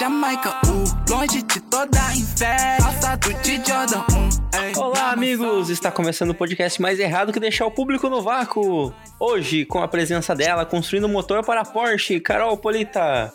[0.00, 2.78] Jamaica, uh, longe de toda inveja.
[2.80, 4.72] Calçado de Jordan, um, ei.
[4.74, 5.68] Olá, amigos!
[5.68, 8.94] Está começando o podcast mais errado que deixar o público no vácuo.
[9.18, 13.30] Hoje, com a presença dela, construindo motor para a Porsche, Carol Polita.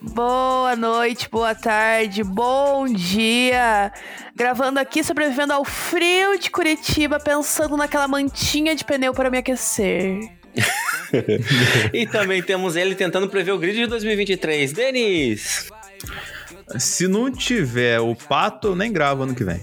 [0.00, 3.92] Boa noite, boa tarde, bom dia.
[4.34, 10.28] Gravando aqui, sobrevivendo ao frio de Curitiba, pensando naquela mantinha de pneu para me aquecer.
[11.92, 14.72] e também temos ele tentando prever o grid de 2023.
[14.72, 15.70] Denis!
[16.78, 19.60] Se não tiver o pato, eu nem gravo ano que vem.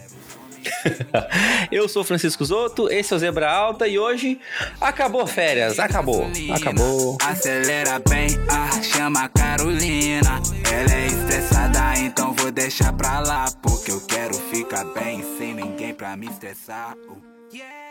[1.72, 4.40] eu sou Francisco Zoto, esse é o Zebra Alta e hoje
[4.80, 7.18] acabou férias, acabou, acabou.
[7.22, 10.42] Acelera bem, ah, chama a Carolina.
[10.72, 13.46] Ela é estressada, então vou deixar pra lá.
[13.62, 16.96] Porque eu quero ficar bem sem ninguém pra me estressar.
[17.52, 17.89] Yeah.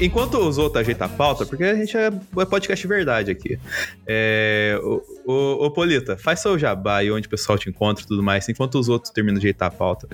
[0.00, 3.58] Enquanto os outros ajeitam a pauta, porque a gente é, é podcast verdade aqui.
[4.06, 8.06] É, o, o, o, Polita, faz seu jabá e onde o pessoal te encontra e
[8.06, 10.08] tudo mais, enquanto os outros terminam de ajeitar a pauta.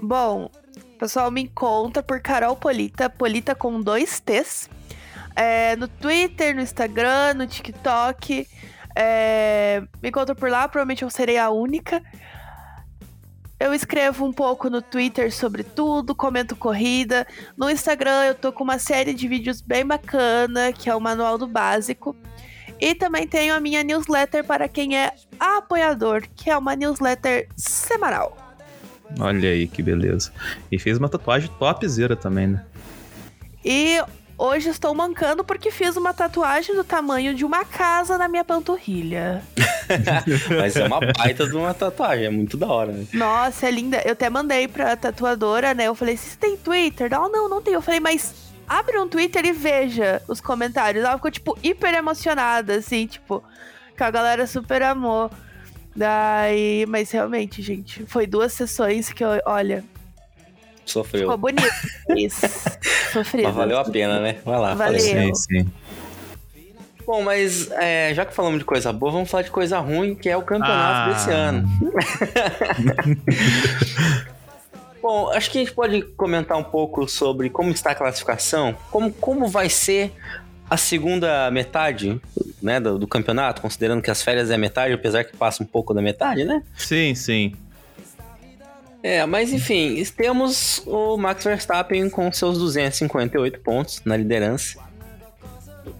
[0.00, 0.50] Bom,
[1.04, 4.70] pessoal me encontra por Carol Polita, Polita com dois T's.
[5.36, 8.48] É, no Twitter, no Instagram, no TikTok.
[8.96, 12.02] É, me encontro por lá, provavelmente eu serei a única.
[13.64, 17.26] Eu escrevo um pouco no Twitter sobre tudo, comento corrida.
[17.56, 21.38] No Instagram eu tô com uma série de vídeos bem bacana, que é o Manual
[21.38, 22.14] do Básico.
[22.78, 28.36] E também tenho a minha newsletter para quem é apoiador, que é uma newsletter semanal.
[29.18, 30.30] Olha aí que beleza.
[30.70, 32.66] E fez uma tatuagem topzera também, né?
[33.64, 33.98] E
[34.36, 39.42] Hoje estou mancando porque fiz uma tatuagem do tamanho de uma casa na minha panturrilha.
[40.58, 43.06] Mas é uma baita de uma tatuagem, é muito da hora, né?
[43.12, 44.02] Nossa, é linda.
[44.04, 45.84] Eu até mandei pra tatuadora, né?
[45.84, 47.08] Eu falei, você tem Twitter?
[47.10, 47.74] Não, não, não tem.
[47.74, 48.34] Eu falei, mas
[48.66, 51.04] abre um Twitter e veja os comentários.
[51.04, 53.42] Ela ficou, tipo, hiper emocionada, assim, tipo,
[53.96, 55.30] que a galera super amou.
[55.94, 59.84] Daí, mas realmente, gente, foi duas sessões que eu, olha,
[60.84, 61.22] Sofreu.
[61.22, 61.62] Ficou bonito.
[62.16, 62.46] Isso.
[63.12, 63.44] Sofreu.
[63.44, 64.36] Mas valeu a pena, né?
[64.44, 64.74] Vai lá.
[64.74, 65.00] Valeu.
[65.00, 65.70] Sim, sim.
[67.06, 70.28] Bom, mas é, já que falamos de coisa boa, vamos falar de coisa ruim, que
[70.28, 71.12] é o campeonato ah.
[71.12, 71.68] desse ano.
[75.02, 79.12] Bom, acho que a gente pode comentar um pouco sobre como está a classificação, como,
[79.12, 80.14] como vai ser
[80.68, 82.18] a segunda metade
[82.62, 85.92] né, do, do campeonato, considerando que as férias é metade, apesar que passa um pouco
[85.92, 86.62] da metade, né?
[86.74, 87.54] Sim, sim.
[89.04, 94.78] É, mas enfim, temos o Max Verstappen com seus 258 pontos na liderança.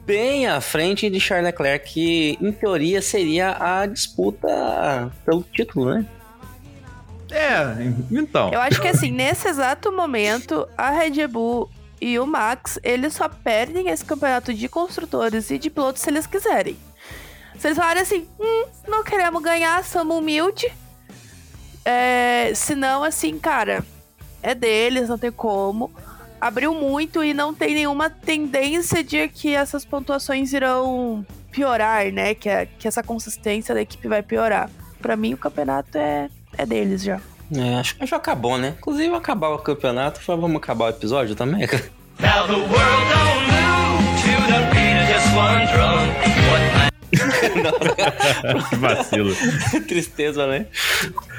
[0.07, 6.07] Bem à frente de Charles Leclerc, que em teoria seria a disputa pelo título, né?
[7.31, 8.51] É, então.
[8.51, 11.69] Eu acho que assim, nesse exato momento, a Red Bull
[12.01, 16.27] e o Max, eles só perdem esse campeonato de construtores e de pilotos se eles
[16.27, 16.79] quiserem.
[17.59, 20.73] Se eles falarem assim, hum, não queremos ganhar, somos humildes
[21.85, 23.85] é, senão, assim, cara,
[24.43, 25.91] é deles, não tem como.
[26.41, 32.35] Abriu muito e não tem nenhuma tendência de que essas pontuações irão piorar, né?
[32.35, 34.71] Que, a, que essa consistência da equipe vai piorar.
[35.01, 37.21] Para mim, o campeonato é, é deles já.
[37.55, 38.75] É, acho que já acabou, né?
[38.79, 41.61] Inclusive, acabar o campeonato, vamos acabar o episódio também.
[42.21, 42.71] Now the world
[43.11, 46.09] don't move to the beat of just one drum.
[46.51, 46.84] What
[48.69, 49.31] que vacilo.
[49.87, 50.67] Tristeza, né?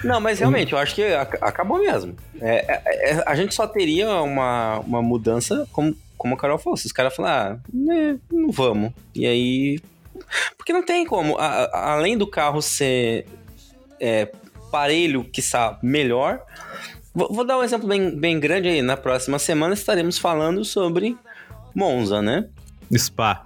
[0.03, 2.15] Não, mas realmente, eu acho que acabou mesmo.
[2.41, 6.77] É, é, é, a gente só teria uma, uma mudança, como, como o Carol falou,
[6.77, 8.91] se os caras falar, ah, né, não vamos.
[9.13, 9.79] E aí.
[10.57, 11.37] Porque não tem como.
[11.37, 13.25] A, a, além do carro ser
[13.99, 14.31] é,
[14.71, 16.41] parelho, que está melhor.
[17.13, 18.81] Vou, vou, dar um exemplo bem, bem grande aí.
[18.81, 21.17] Na próxima semana estaremos falando sobre
[21.73, 22.47] Monza, né?
[22.93, 23.43] Spa.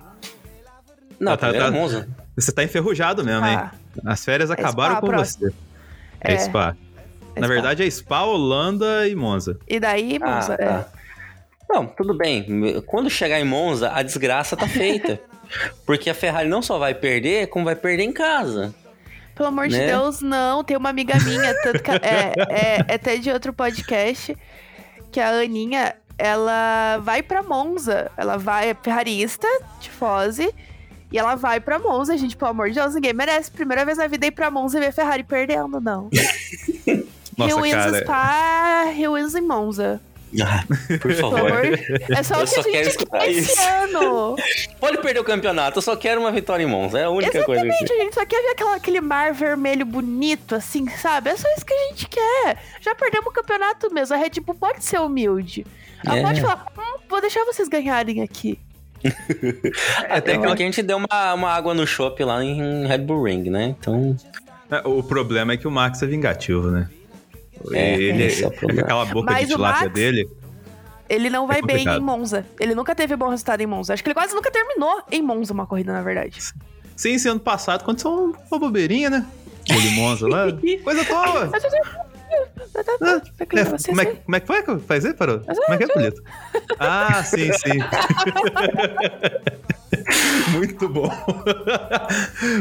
[1.19, 2.08] Não, ah, tá, tá, Monza.
[2.39, 3.56] Você tá enferrujado mesmo, hein?
[3.56, 3.71] Ah.
[4.06, 5.51] As férias acabaram é com você.
[6.21, 6.75] É, é Spa.
[7.36, 7.53] É Na Spa.
[7.53, 9.57] verdade é Spa, Holanda e Monza.
[9.68, 10.89] E daí, ah, Monza, ah, tá.
[10.95, 11.00] é.
[11.69, 12.81] Não, tudo bem.
[12.86, 15.19] Quando chegar em Monza, a desgraça tá feita.
[15.86, 18.74] Porque a Ferrari não só vai perder, como vai perder em casa.
[19.36, 19.80] Pelo amor né?
[19.80, 20.63] de Deus, não.
[20.63, 24.36] Tem uma amiga minha, tanto que é, é, é até de outro podcast,
[25.12, 28.12] que a Aninha, ela vai pra Monza.
[28.18, 29.47] Ela vai, é ferrarista,
[29.80, 30.53] tifose,
[31.12, 33.50] e ela vai pra Monza, gente, pelo amor de Deus, ninguém merece.
[33.52, 36.10] Primeira vez na vida ir pra Monza e ver Ferrari perdendo, não.
[37.38, 38.00] Nossa, Rio cara.
[38.02, 40.02] Spa, Rio em Monza.
[40.44, 40.64] Ah,
[41.02, 41.62] por favor.
[42.16, 43.62] É só Eu o que só a gente quero quer escutar esse isso.
[43.62, 44.36] ano.
[44.80, 47.00] Pode perder o campeonato, eu só quero uma vitória em Monza.
[47.00, 47.94] É a única coisa Exatamente, que.
[48.00, 51.32] a gente só quer ver aquela, aquele mar vermelho bonito, assim, sabe?
[51.32, 52.62] É só isso que a gente quer.
[52.82, 54.16] Já perdemos o campeonato mesmo.
[54.16, 55.66] A Red Bull pode ser humilde.
[56.06, 56.22] Ela É.
[56.22, 58.60] pode falar, hum, vou deixar vocês ganharem aqui.
[60.10, 63.24] Até aquela- porque a gente deu uma, uma água no chopp lá em Red Bull
[63.24, 63.75] Ring, né?
[63.80, 64.16] Então.
[64.72, 66.90] É, O problema é que o Max é vingativo, né?
[67.72, 68.81] É, ele, esse é o problema.
[68.84, 70.30] aquela boca Mas de tilápia Max- dele.
[71.10, 71.98] Ele não vai bem complicado.
[71.98, 72.46] em Monza.
[72.60, 73.94] Ele nunca teve bom resultado em Monza.
[73.94, 76.40] Acho que ele quase nunca terminou em Monza uma corrida, na verdade.
[76.96, 79.25] Sim, esse ano passado aconteceu uma bobeirinha, né?
[79.62, 80.46] Aquele Monza lá.
[80.84, 81.50] Coisa toa.
[82.30, 83.22] Tá, tá, tá, tá,
[83.60, 84.64] É, como, é, como é que foi?
[84.64, 85.40] que Faz aí, parou?
[85.40, 86.22] Como é que é, Polito?
[86.80, 87.80] Ah, sim, sim.
[90.54, 91.10] Muito bom.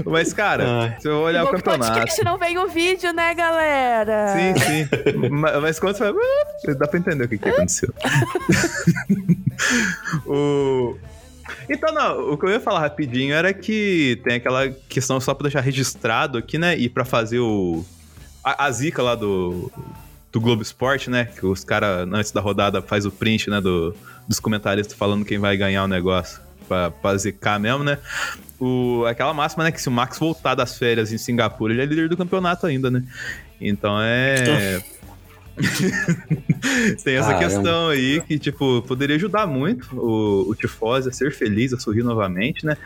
[0.06, 0.96] Mas, cara, Ai.
[1.00, 1.92] se eu olhar Bom o que campeonato.
[1.92, 4.34] podcast não vem o vídeo, né, galera?
[4.34, 4.88] Sim, sim.
[5.28, 6.74] Ma- Mas quando você vai.
[6.76, 7.92] Dá pra entender o que, que aconteceu.
[10.26, 10.96] o...
[11.68, 15.44] Então, não, o que eu ia falar rapidinho era que tem aquela questão só pra
[15.44, 16.76] deixar registrado aqui, né?
[16.76, 17.84] E pra fazer o.
[18.42, 19.70] A, a zica lá do.
[20.30, 21.24] Do Globo Esporte, né?
[21.24, 23.62] Que os caras, antes da rodada, faz o print, né?
[23.62, 23.94] Do,
[24.28, 26.40] dos comentaristas falando quem vai ganhar o negócio.
[26.68, 27.96] Pra, pra zicar mesmo, né?
[28.60, 29.72] O, aquela máxima, né?
[29.72, 32.90] Que se o Max voltar das férias em Singapura, ele é líder do campeonato ainda,
[32.90, 33.02] né?
[33.58, 34.82] Então é.
[37.02, 37.38] Tem essa Caramba.
[37.38, 42.02] questão aí que, tipo, poderia ajudar muito o, o Tifose a ser feliz, a sorrir
[42.02, 42.76] novamente, né?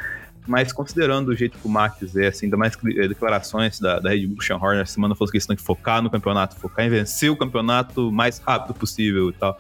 [0.46, 4.00] Mas considerando o jeito que o Max é, assim, ainda mais que, eh, declarações da,
[4.00, 7.30] da Red Bull, Horner, essa semana falou questão de focar no campeonato, focar em vencer
[7.30, 9.58] o campeonato o mais rápido possível e tal.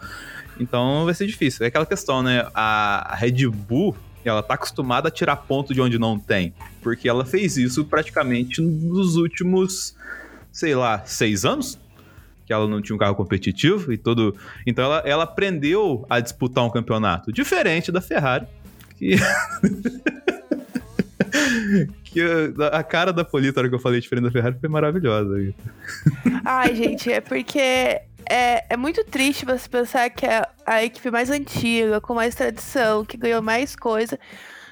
[0.58, 1.64] Então vai ser difícil.
[1.64, 2.46] É aquela questão, né?
[2.52, 6.52] A Red Bull, ela tá acostumada a tirar ponto de onde não tem.
[6.82, 9.96] Porque ela fez isso praticamente nos últimos,
[10.50, 11.78] sei lá, seis anos?
[12.44, 14.36] Que ela não tinha um carro competitivo e todo.
[14.66, 17.32] Então ela, ela aprendeu a disputar um campeonato.
[17.32, 18.46] Diferente da Ferrari,
[18.96, 19.14] que.
[22.04, 22.20] que
[22.72, 25.34] a, cara da Polita, na hora que eu falei diferente da Ferrari, foi maravilhosa.
[26.44, 27.58] Ai, gente, é porque
[28.28, 33.04] é, é muito triste você pensar que a, a equipe mais antiga, com mais tradição,
[33.04, 34.18] que ganhou mais coisa,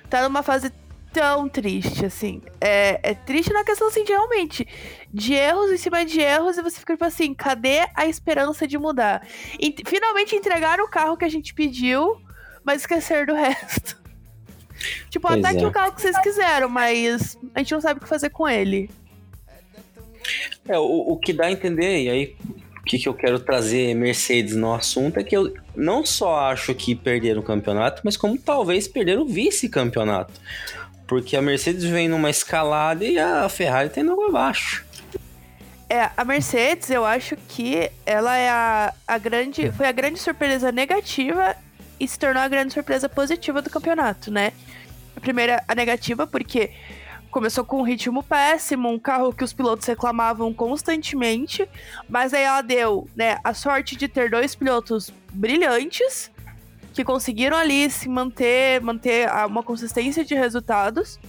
[0.08, 0.72] tá numa fase
[1.12, 2.40] tão triste, assim.
[2.60, 4.66] É, é triste na questão, assim, de realmente,
[5.12, 8.78] de erros em cima de erros, e você fica tipo assim, cadê a esperança de
[8.78, 9.26] mudar?
[9.58, 12.20] E, finalmente entregaram o carro que a gente pediu,
[12.64, 13.99] mas esquecer do resto.
[15.08, 15.66] Tipo, Pois até que é.
[15.66, 18.90] o carro que vocês quiseram, mas a gente não sabe o que fazer com ele.
[20.68, 22.36] É, o, o que dá a entender, e aí
[22.78, 26.74] o que, que eu quero trazer Mercedes no assunto é que eu não só acho
[26.74, 30.32] que perderam o campeonato, mas como talvez perderam o vice-campeonato.
[31.06, 34.84] Porque a Mercedes vem numa escalada e a Ferrari tá indo abaixo.
[35.88, 39.72] É, a Mercedes, eu acho que ela é a, a grande.
[39.72, 41.56] Foi a grande surpresa negativa
[41.98, 44.52] e se tornou a grande surpresa positiva do campeonato, né?
[45.20, 46.70] A primeira, a negativa, porque
[47.30, 51.68] começou com um ritmo péssimo, um carro que os pilotos reclamavam constantemente,
[52.08, 56.30] mas aí ela deu, né, a sorte de ter dois pilotos brilhantes
[56.94, 61.20] que conseguiram ali se manter, manter uma consistência de resultados.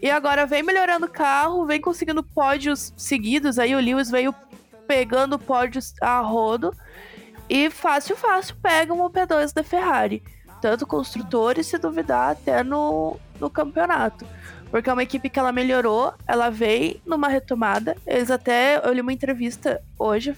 [0.00, 3.58] E agora vem melhorando o carro, vem conseguindo pódios seguidos.
[3.58, 4.32] Aí o Lewis veio
[4.86, 6.72] pegando pódios a rodo.
[7.50, 10.22] E fácil, fácil pega um P2 da Ferrari.
[10.60, 14.26] Tanto construtores, se duvidar, até no, no campeonato.
[14.70, 17.96] Porque é uma equipe que ela melhorou, ela veio numa retomada.
[18.06, 18.80] Eles até.
[18.84, 20.36] Eu li uma entrevista hoje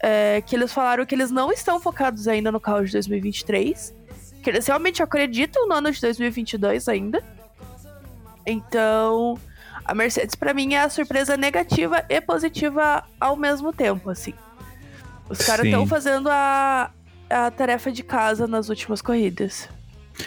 [0.00, 3.94] é, que eles falaram que eles não estão focados ainda no carro de 2023.
[4.42, 7.22] Que eles realmente acreditam no ano de 2022 ainda.
[8.44, 9.38] Então,
[9.84, 14.34] a Mercedes pra mim é a surpresa negativa e positiva ao mesmo tempo, assim.
[15.28, 16.90] Os caras estão fazendo a,
[17.34, 19.68] a tarefa de casa nas últimas corridas.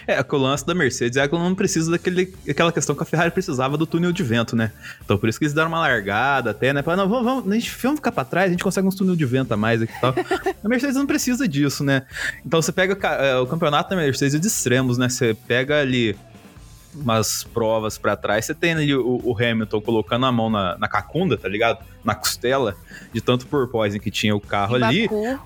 [0.06, 3.04] É, que o lance da Mercedes é que ela não precisa daquele, daquela questão que
[3.04, 4.74] a Ferrari precisava do túnel de vento, né?
[5.04, 6.84] Então por isso que eles deram uma largada até, né?
[6.84, 9.16] Falaram, não, vamos, vamos, a gente, vamos ficar pra trás, a gente consegue uns túnel
[9.16, 10.14] de vento a mais aqui e tal.
[10.62, 12.06] a Mercedes não precisa disso, né?
[12.46, 15.08] Então você pega é, o campeonato da Mercedes é de extremos, né?
[15.08, 16.18] Você pega ali
[16.94, 20.88] umas provas pra trás, você tem ali o, o Hamilton colocando a mão na, na
[20.90, 21.86] cacunda, tá ligado?
[22.04, 22.76] Na costela,
[23.14, 25.04] de tanto porpoising que tinha o carro ali.
[25.04, 25.40] Baku,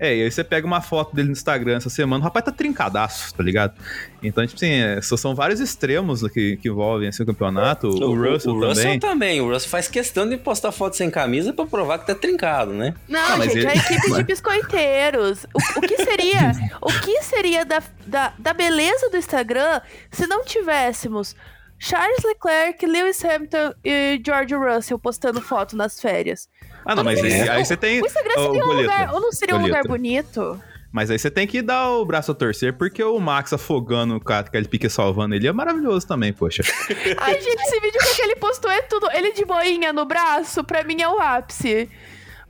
[0.00, 2.52] É, e aí você pega uma foto dele no Instagram essa semana, o rapaz tá
[2.52, 3.74] trincadaço, tá ligado?
[4.22, 7.88] Então, tipo assim, é, são vários extremos que, que envolvem assim, o campeonato.
[7.88, 8.68] O, Russell o também.
[8.68, 9.40] Russell também.
[9.40, 12.94] O Russell faz questão de postar foto sem camisa pra provar que tá trincado, né?
[13.08, 15.44] Não, Ah, mas gente, ele- é a equipe de biscoiteiros.
[15.54, 20.44] O, o que seria, o que seria da, da, da beleza do Instagram se não
[20.44, 21.34] tivéssemos
[21.80, 26.48] Charles Leclerc, Lewis Hamilton e George Russell postando foto nas férias?
[26.84, 27.50] Ah, não, mas aí, É.
[27.50, 28.02] aí você tem.
[28.02, 30.60] O Instagram seria um lugar, ou não seria um lugar bonito?
[30.90, 34.20] Mas aí você tem que dar o braço a torcer, porque o Max afogando o
[34.20, 36.62] cara, aquele pique salvando ele é maravilhoso também, poxa.
[37.18, 39.08] Ai, gente, esse vídeo que ele postou é tudo.
[39.12, 41.88] Ele de boinha no braço, pra mim é o ápice.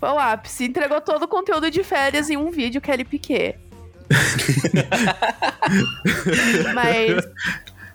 [0.00, 0.64] É o ápice.
[0.66, 3.58] Entregou todo o conteúdo de férias em um vídeo que ele piquet.
[6.74, 7.28] mas,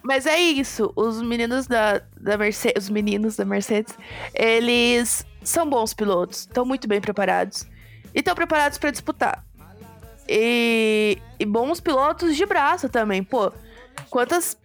[0.04, 0.92] mas é isso.
[0.96, 3.98] Os meninos da, da Mercedes, os meninos da Mercedes,
[4.34, 7.66] eles são bons pilotos, estão muito bem preparados
[8.14, 9.44] e estão preparados para disputar.
[10.28, 13.52] E, e bons pilotos de braço também, pô.
[14.10, 14.58] Quantas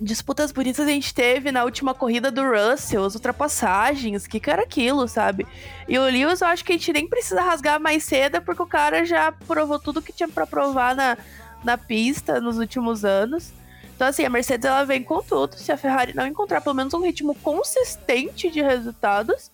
[0.00, 5.06] disputas bonitas a gente teve na última corrida do Russell, as ultrapassagens, que era aquilo,
[5.06, 5.46] sabe?
[5.86, 8.66] E o Lewis, eu acho que a gente nem precisa rasgar mais cedo, porque o
[8.66, 11.18] cara já provou tudo que tinha para provar na,
[11.62, 13.52] na pista nos últimos anos.
[13.94, 15.56] Então, assim, a Mercedes ela vem com tudo.
[15.56, 19.50] Se a Ferrari não encontrar pelo menos um ritmo consistente de resultados,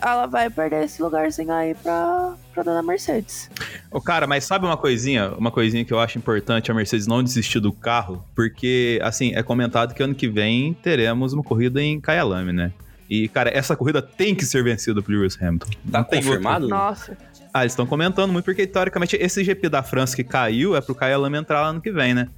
[0.00, 3.50] ela vai perder esse lugarzinho aí pra, pra dona Mercedes.
[3.90, 5.30] Ô, cara, mas sabe uma coisinha?
[5.36, 9.42] Uma coisinha que eu acho importante a Mercedes não desistir do carro, porque, assim, é
[9.42, 12.72] comentado que ano que vem teremos uma corrida em Kyalami, né?
[13.08, 15.68] E, cara, essa corrida tem que ser vencida por Lewis Hamilton.
[15.90, 16.68] Tá Não confirmado?
[16.68, 17.16] Nossa.
[17.52, 20.94] Ah, eles estão comentando muito, porque teoricamente esse GP da França que caiu é pro
[20.94, 22.28] Kyalami entrar lá ano que vem, né?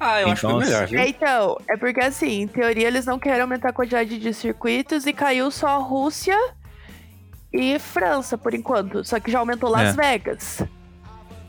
[0.00, 0.98] Ah, eu acho que é Então, melhor, viu?
[0.98, 5.06] É, então, é porque assim, em teoria eles não querem aumentar a quantidade de circuitos
[5.06, 6.36] e caiu só Rússia
[7.52, 9.04] e França por enquanto.
[9.04, 10.00] Só que já aumentou Las É.
[10.12, 10.62] Vegas.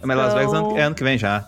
[0.03, 1.47] Mas Las Vegas Então- é ano que vem já.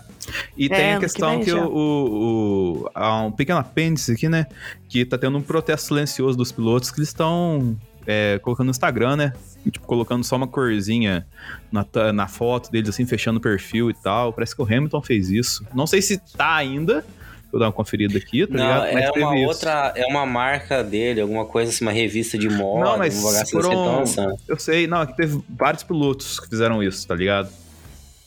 [0.58, 1.58] E É, tem a ano que questão que, já.
[1.58, 4.48] o, o, o- há um pequeno apêndice aqui, né?
[4.90, 9.16] Que tá tendo um protesto silencioso dos pilotos que eles estão é, colocando no Instagram,
[9.18, 9.34] né?
[9.70, 11.26] Tipo, colocando só uma corzinha
[11.72, 11.84] na,
[12.14, 14.32] na foto deles, assim, fechando o perfil e tal.
[14.32, 15.66] Parece que o Hamilton fez isso.
[15.74, 17.04] Não sei se tá ainda.
[17.52, 18.86] Vou dar uma conferida aqui, tá Não, ligado?
[18.86, 19.48] é teve uma isso.
[19.48, 23.28] outra, é uma marca dele, alguma coisa assim, uma revista de moda, Não, mas um
[23.30, 24.36] assim foram- lançando.
[24.48, 27.50] Eu sei, não, é que teve vários pilotos que fizeram isso, tá ligado?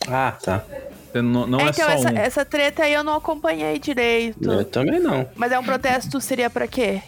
[0.06, 0.64] Ah, tá.
[1.22, 2.16] Não, não é, então, só essa, um.
[2.16, 4.50] essa treta aí eu não acompanhei direito.
[4.50, 5.28] Eu também não.
[5.36, 7.00] Mas é um protesto, seria pra quê?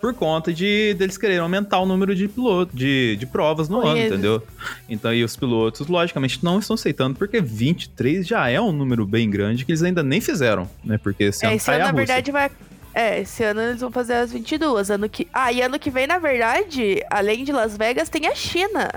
[0.00, 3.88] por conta de deles quererem aumentar o número de pilotos, de, de provas no ano,
[3.88, 4.12] Corridas.
[4.12, 4.42] entendeu?
[4.88, 9.28] Então, e os pilotos, logicamente, não estão aceitando, porque 23 já é um número bem
[9.28, 10.96] grande que eles ainda nem fizeram, né?
[10.96, 12.06] Porque esse É, ano esse ano, a na Rússia.
[12.06, 12.50] verdade, vai.
[12.94, 14.90] É, esse ano eles vão fazer as 22.
[14.90, 15.26] Ano que...
[15.32, 18.88] Ah, e ano que vem, na verdade, além de Las Vegas, tem a China.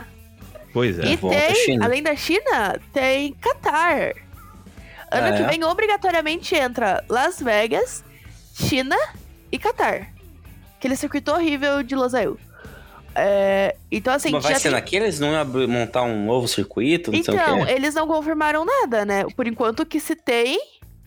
[0.71, 1.05] Pois é.
[1.07, 1.85] e volta a tem, China.
[1.85, 4.13] além da China, tem Qatar.
[5.11, 5.47] Ano Ah, que é?
[5.47, 8.03] vem, obrigatoriamente, entra Las Vegas,
[8.53, 8.95] China
[9.51, 10.09] e Qatar.
[10.77, 12.37] Aquele circuito horrível de Losail.
[13.15, 15.05] É, então, assim, Mas vai ser tem- naquele?
[15.05, 17.11] Eles não iam abrir- montar um novo circuito?
[17.11, 19.25] Não sei Então, eles não confirmaram nada, né?
[19.35, 20.59] Por enquanto, o que se tem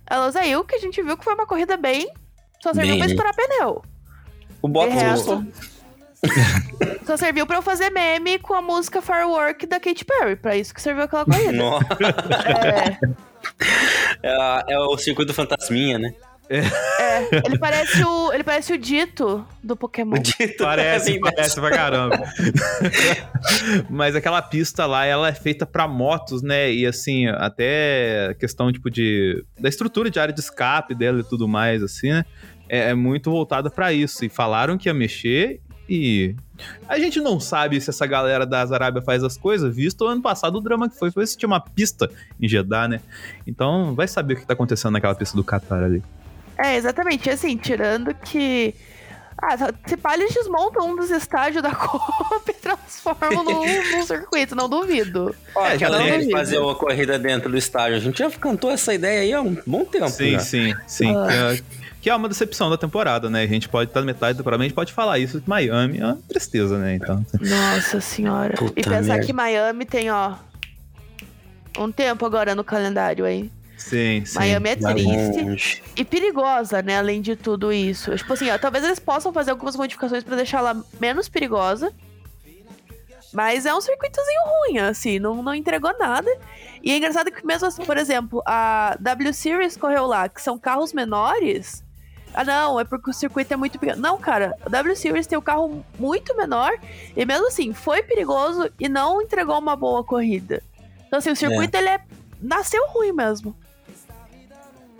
[0.08, 2.10] é Losail, que a gente viu que foi uma corrida bem.
[2.60, 3.82] Só serviu Bem, pra estourar pneu.
[4.60, 5.44] O Bottas de gostou.
[7.06, 10.36] Só serviu pra eu fazer meme com a música Firework da Katy Perry.
[10.36, 11.52] Pra isso que serviu aquela corrida.
[11.54, 12.98] Nossa, é,
[14.22, 16.12] é, é o circuito fantasminha, né?
[16.50, 18.32] é, ele parece o.
[18.32, 20.16] Ele parece o dito do Pokémon.
[20.16, 22.18] O dito Parece, é bem parece pra caramba.
[23.88, 26.72] Mas aquela pista lá, ela é feita pra motos, né?
[26.72, 31.46] E assim, até questão tipo de da estrutura de área de escape dela e tudo
[31.46, 32.24] mais, assim, né?
[32.68, 34.24] É, é muito voltada pra isso.
[34.24, 36.36] E falaram que ia mexer e
[36.88, 40.22] a gente não sabe se essa galera da Arábia faz as coisas, visto o ano
[40.22, 42.08] passado o drama que foi, foi se tinha uma pista
[42.40, 43.00] em Jeddah, né?
[43.46, 46.02] Então vai saber o que tá acontecendo naquela pista do Qatar ali.
[46.56, 47.28] É, exatamente.
[47.28, 48.74] Assim, tirando que.
[49.42, 49.56] Ah,
[49.86, 54.68] se pá, eles desmontam um dos estádios da Copa e transformam num, num circuito, não
[54.68, 55.34] duvido.
[55.54, 57.96] Ó, É, já aquela tem- ideia de fazer uma corrida dentro do estádio.
[57.96, 60.10] A gente já cantou essa ideia aí há um bom tempo.
[60.10, 60.40] Sim, já.
[60.40, 61.16] sim, sim.
[61.16, 61.56] Ah.
[62.00, 63.42] Que, é, uma decepção da temporada, né?
[63.42, 65.98] A gente pode estar na metade da temporada, a gente pode falar isso que Miami
[65.98, 66.94] é uma tristeza, né?
[66.94, 68.54] Então, Nossa senhora.
[68.56, 69.26] Puta e pensar merda.
[69.26, 70.34] que Miami tem, ó.
[71.78, 73.50] Um tempo agora no calendário aí.
[73.76, 74.38] sim, sim.
[74.38, 75.82] Miami é triste.
[75.94, 76.98] E perigosa, né?
[76.98, 78.16] Além de tudo isso.
[78.16, 81.92] Tipo assim, ó, talvez eles possam fazer algumas modificações pra deixar ela menos perigosa.
[83.32, 86.28] Mas é um circuitozinho ruim, assim, não, não entregou nada.
[86.82, 90.58] E é engraçado que mesmo assim, por exemplo, a W Series correu lá, que são
[90.58, 91.84] carros menores.
[92.32, 94.00] Ah, não, é porque o circuito é muito pequeno.
[94.00, 96.72] Não, cara, a W Series tem o carro muito menor
[97.16, 100.62] e mesmo assim foi perigoso e não entregou uma boa corrida.
[101.06, 102.00] Então, assim, o circuito ele é,
[102.40, 103.54] nasceu ruim mesmo.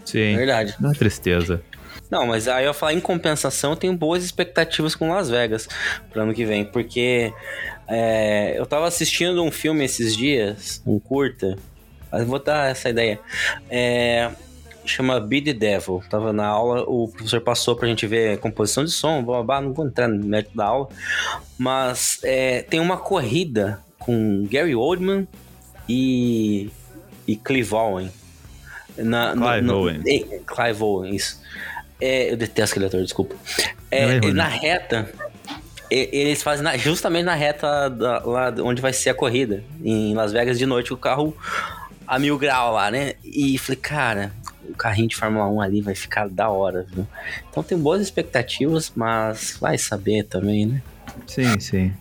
[0.04, 0.36] Sim.
[0.36, 0.74] Verdade.
[0.80, 1.62] Uma tristeza.
[2.10, 5.68] Não, mas aí eu falar em compensação, eu tenho boas expectativas com Las Vegas
[6.10, 7.32] pro ano que vem, porque
[7.86, 11.56] é, eu tava assistindo um filme esses dias, um curta,
[12.10, 13.20] mas vou dar essa ideia.
[13.70, 14.28] É,
[14.90, 16.02] chama Be the Devil.
[16.10, 19.60] Tava na aula, o professor passou pra gente ver composição de som, blá, blá, blá,
[19.60, 20.88] não vou entrar no mérito da aula,
[21.58, 25.26] mas é, tem uma corrida com Gary Oldman
[25.88, 26.70] e
[27.28, 28.10] e Clive Owen.
[28.96, 30.02] Na, no- Clive no- Owen.
[30.06, 31.40] é, Clive Owen, isso.
[32.00, 33.36] É, eu detesto aquele ator, desculpa.
[33.90, 35.08] É, é na reta,
[35.90, 40.32] eles fazem na- justamente na reta da- lá onde vai ser a corrida, em Las
[40.32, 41.36] Vegas de noite, o carro
[42.06, 43.14] a mil grau lá, né?
[43.22, 44.32] E falei, cara,
[44.70, 47.06] o carrinho de Fórmula 1 ali vai ficar da hora, viu?
[47.50, 50.82] Então tem boas expectativas, mas vai saber também, né?
[51.26, 51.92] Sim, sim.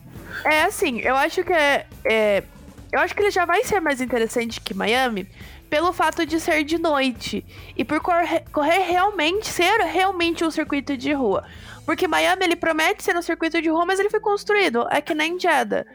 [0.46, 2.44] É assim, eu acho que é, é-
[2.92, 5.28] Eu acho que ele já vai ser mais interessante que Miami
[5.70, 7.46] pelo fato de ser de noite.
[7.78, 11.44] E por correr, correr realmente, ser realmente um circuito de rua.
[11.86, 14.88] Porque Miami ele promete ser um circuito de rua, mas ele foi construído.
[14.90, 15.86] É que nem Jeddah.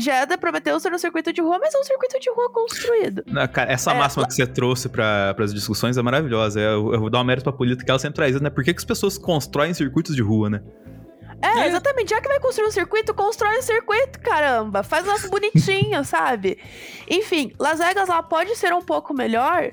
[0.00, 3.22] Jeddah prometeu ser um circuito de rua, mas é um circuito de rua construído.
[3.26, 6.60] Na- cara, essa É, máxima que você trouxe para as discussões é maravilhosa.
[6.60, 8.50] Eu, eu vou dar um mérito pra política que ela sempre traz, né?
[8.50, 10.62] Por que, que as pessoas constroem circuitos de rua, né?
[11.40, 11.68] É, É.
[11.68, 12.10] exatamente.
[12.10, 14.82] Já que vai construir um circuito, constrói um circuito, caramba.
[14.82, 16.58] Faz um negócio bonitinho, sabe?
[17.08, 19.70] Enfim, Las Vegas ela pode ser um pouco melhor.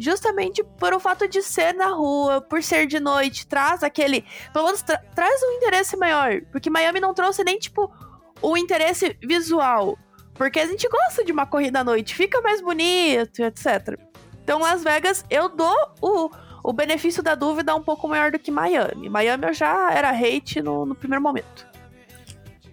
[0.00, 4.24] Justamente por o fato de ser na rua, por ser de noite, traz aquele.
[4.52, 6.40] Pelo menos tra- traz um interesse maior.
[6.52, 7.90] Porque Miami não trouxe nem, tipo,
[8.42, 9.98] o interesse visual.
[10.34, 13.98] Porque a gente gosta de uma corrida à noite, fica mais bonito, etc.
[14.44, 16.30] Então, Las Vegas, eu dou o,
[16.62, 19.08] o benefício da dúvida um pouco maior do que Miami.
[19.08, 21.66] Miami eu já era hate no, no primeiro momento.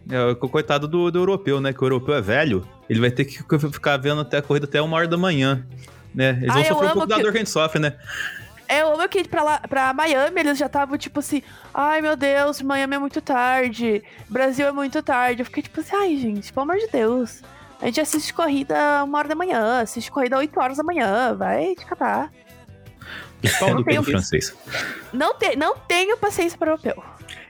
[0.09, 1.73] É, o coitado do, do europeu, né?
[1.73, 4.79] Que o europeu é velho, ele vai ter que ficar vendo até a corrida até
[4.79, 5.65] uma hora da manhã.
[6.13, 6.37] Né?
[6.41, 7.97] Eles Ah, vão sofrer um pouco da que- dor que a gente sofre, né?
[8.67, 11.41] É, eu amo que pra, lá, pra Miami eles já estavam tipo assim:
[11.73, 15.41] ai meu Deus, Miami é muito tarde, Brasil é muito tarde.
[15.41, 17.41] Eu fiquei tipo assim: ai gente, pelo amor de Deus.
[17.81, 21.75] A gente assiste corrida uma hora da manhã, assiste corrida 8 horas da manhã, vai
[21.75, 22.31] te catar.
[23.59, 24.55] Pau não do tenho- francês.
[25.13, 27.03] Não, te, não tenho paciência para europeu.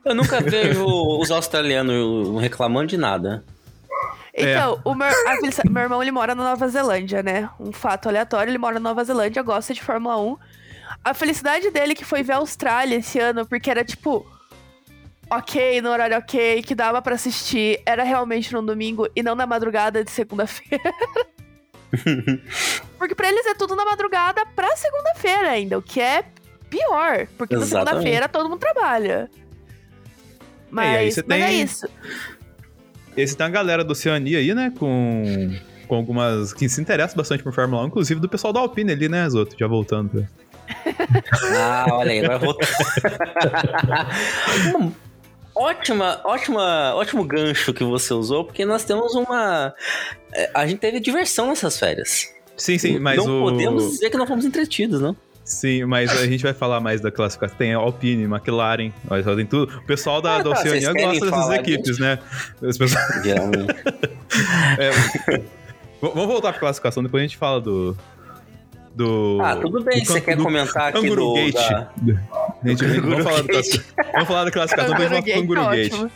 [0.04, 3.44] Eu nunca vejo os australianos reclamando de nada.
[4.34, 7.50] Então, o meu, a meu irmão ele mora na Nova Zelândia, né?
[7.60, 10.38] Um fato aleatório, ele mora na Nova Zelândia, gosta de Fórmula 1.
[11.06, 14.26] A felicidade dele que foi ver a Austrália esse ano, porque era tipo.
[15.30, 19.46] Ok, no horário ok, que dava pra assistir, era realmente no domingo e não na
[19.48, 20.84] madrugada de segunda-feira.
[22.98, 26.24] porque pra eles é tudo na madrugada pra segunda-feira ainda, o que é
[26.70, 27.90] pior, porque na Exatamente.
[27.90, 29.30] segunda-feira todo mundo trabalha.
[30.70, 31.88] Mas, aí você mas é tem- isso.
[33.18, 34.74] Esse tem uma galera do Oceania aí, né?
[34.78, 35.56] Com,
[35.88, 36.54] com algumas.
[36.54, 39.56] que se interessa bastante por Fórmula 1, inclusive do pessoal da Alpine ali, né, Zoto?
[39.58, 40.28] Já voltando.
[41.58, 42.68] Ah, olha aí, vai voltar.
[44.78, 44.92] Hum,
[45.54, 49.74] ótima, ótima, ótimo gancho que você usou, porque nós temos uma.
[50.34, 52.34] é, A gente teve diversão nessas férias.
[52.58, 53.50] Sim, sim, mas não o.
[53.52, 55.16] podemos dizer que não fomos entretidos, não?
[55.44, 57.56] Sim, mas a gente vai falar mais da classificação.
[57.56, 58.92] Tem Alpine, McLaren,
[59.36, 59.78] tem tudo.
[59.78, 62.18] O pessoal da, Ah, da tá, Oceania vocês querem gosta dessas equipes, né?
[62.68, 63.68] As pessoas- Geralmente.
[64.80, 65.42] é,
[66.02, 67.96] vamos voltar pra classificação, depois a gente fala do.
[68.96, 69.40] Do.
[69.42, 70.02] Ah, tudo bem.
[70.02, 71.34] do Você quer do comentar aqui do.
[71.34, 71.54] Gate.
[71.54, 71.90] Da...
[72.64, 73.48] A gente, vamos, falar do,
[74.14, 75.94] vamos falar da classificação, depois Canguru Tá Gate.
[75.94, 76.12] ótimo.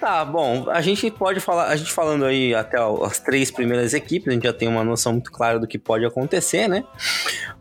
[0.00, 4.28] Tá, bom, a gente pode falar, a gente falando aí até as três primeiras equipes,
[4.28, 6.84] a gente já tem uma noção muito clara do que pode acontecer, né?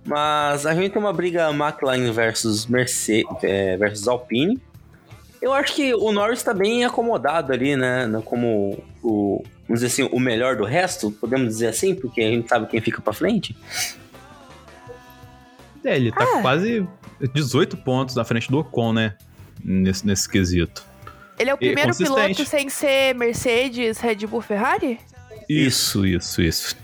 [0.05, 4.57] Mas a gente tem uma briga McLaren versus Mercedes é, versus Alpine.
[5.41, 8.09] Eu acho que o Norris tá bem acomodado ali, né?
[8.23, 12.49] Como o, vamos dizer assim, o melhor do resto, podemos dizer assim, porque a gente
[12.49, 13.55] sabe quem fica pra frente.
[15.85, 16.27] É, ele tá Ah.
[16.27, 16.85] com quase
[17.33, 19.15] 18 pontos na frente do Ocon, né?
[19.63, 20.83] Nesse, nesse quesito.
[21.37, 24.99] Ele é o primeiro piloto sem ser Mercedes, Red Bull, Ferrari?
[25.47, 26.75] Isso, isso, isso.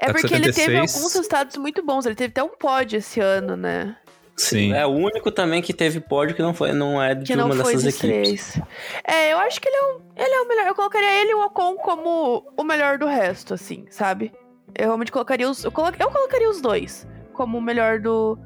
[0.00, 0.96] É Tá porque ele teve 76.
[0.96, 2.04] alguns resultados muito bons.
[2.06, 3.96] Ele teve até um pódio esse ano, né?
[4.36, 4.72] Sim.
[4.72, 7.46] É o único também que teve pódio que não foi, não é de Que não
[7.46, 8.52] uma foi dessas equipes.
[8.54, 8.60] três.
[9.06, 10.66] É, eu acho que ele é, um, ele é o melhor.
[10.66, 14.32] Eu colocaria ele e o Ocon como o melhor do resto, assim, sabe?
[14.74, 15.62] Eu realmente colocaria os.
[15.62, 18.38] Eu, colo- eu colocaria os dois como o melhor do.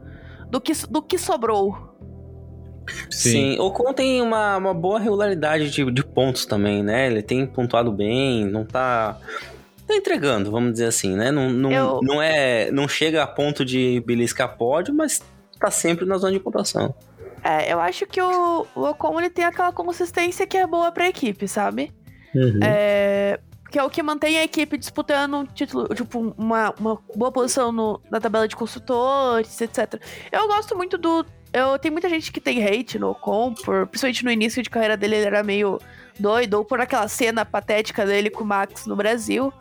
[0.51, 1.77] Do que, do que sobrou.
[3.11, 7.07] Sim, o Ocon tem uma, uma boa regularidade de, de pontos também, né?
[7.09, 9.19] Ele tem pontuado bem, não tá.
[9.87, 11.31] Tá entregando, vamos dizer assim, né?
[11.31, 12.71] Não, não, Eu- não é.
[12.73, 15.23] Não chega a ponto de beliscar pódio, mas
[15.59, 16.95] tá sempre na zona de pontuação.
[17.45, 21.09] É, eu acho que o, o Ocon ele tem aquela consistência que é boa pra
[21.09, 21.93] equipe, sabe?
[22.63, 23.39] É,
[23.71, 27.71] que é o que mantém a equipe disputando um título, tipo, uma, uma boa posição
[27.73, 30.01] no- na tabela de construtores, etc.
[30.33, 31.25] Eu gosto muito do.
[31.53, 34.97] Eu, tem muita gente que tem hate no Ocon, por, principalmente no início de carreira
[34.97, 35.81] dele, ele era meio
[36.19, 39.53] doido, ou por aquela cena patética dele com o Max no Brasil.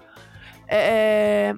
[0.68, 1.54] É,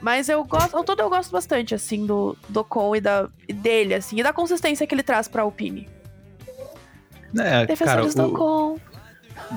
[0.00, 3.94] mas eu gosto, ao todo eu gosto bastante, assim, do, do Ocon e da, dele,
[3.94, 5.88] assim, e da consistência que ele traz pra Alpine.
[7.36, 8.78] É, cara, Defensores do o, Ocon.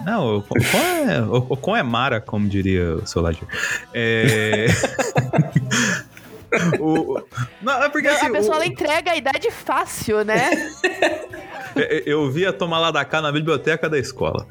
[0.05, 0.57] Não, o Ocon
[1.07, 3.23] é, o Ocon é Mara, como diria o seu.
[3.93, 4.65] É...
[6.79, 7.21] o,
[7.61, 10.49] não, é porque a assim, pessoa o- entrega a idade fácil, né?
[11.75, 14.45] é- eu via tomar lá da cá na biblioteca da escola.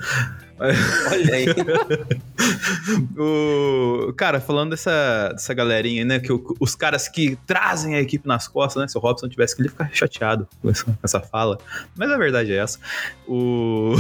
[0.61, 1.47] Olha aí.
[3.19, 6.19] o, cara, falando dessa, dessa galerinha, né?
[6.21, 8.89] Que o- os caras que trazem a equipe nas costas, né?
[8.89, 11.59] Se o Robson tivesse que ele ficar chateado com essa, com essa fala.
[11.97, 12.79] Mas a verdade é essa.
[13.27, 13.95] O.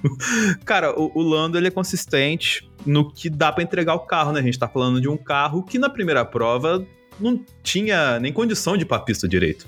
[0.64, 4.40] cara, o, o Lando ele é consistente no que dá pra entregar o carro, né?
[4.40, 6.84] A gente tá falando de um carro que na primeira prova
[7.18, 9.66] não tinha nem condição de ir pra pista direito.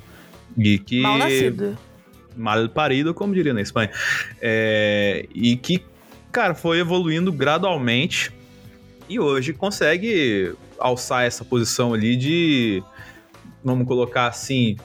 [0.57, 1.77] E que Mal nascido.
[2.37, 3.91] mal parido, como diria na Espanha.
[4.41, 5.83] É, e que,
[6.33, 8.33] cara, foi evoluindo gradualmente
[9.09, 12.83] e hoje consegue alçar essa posição ali de,
[13.63, 14.77] vamos colocar assim,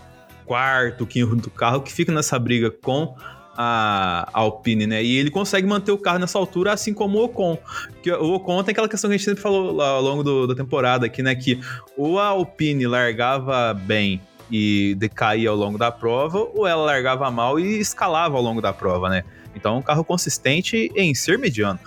[0.45, 3.15] quarto, quinto do carro, que fica nessa briga com
[3.59, 5.03] a Alpine, né?
[5.03, 7.57] E ele consegue manter o carro nessa altura, assim como o Ocon.
[8.03, 10.53] Que o Ocon tem aquela questão que a gente sempre falou ao longo do- da
[10.53, 11.33] temporada aqui, né?
[11.33, 11.59] Que
[11.97, 17.59] ou a Alpine largava bem e decaía ao longo da prova, ou ela largava mal
[17.59, 19.23] e escalava ao longo da prova, né?
[19.55, 21.79] Então, um carro consistente em ser mediano.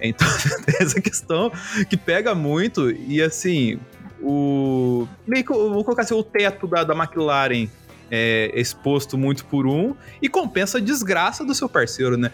[0.00, 0.26] Então,
[0.64, 1.50] tem essa questão
[1.90, 3.78] que pega muito e, assim,
[4.22, 5.06] o...
[5.26, 7.68] Meio que, vou colocar assim, o teto da, da McLaren
[8.10, 12.30] é exposto muito por um e compensa a desgraça do seu parceiro, né?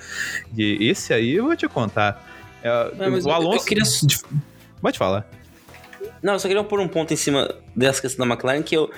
[0.56, 2.24] E esse aí eu vou te contar.
[2.62, 3.64] É, Não, o eu- eu Alonso...
[3.66, 3.82] queria-
[4.80, 5.26] Pode falar.
[6.22, 8.90] Não, eu só queria pôr um ponto em cima dessa questão da McLaren que eu,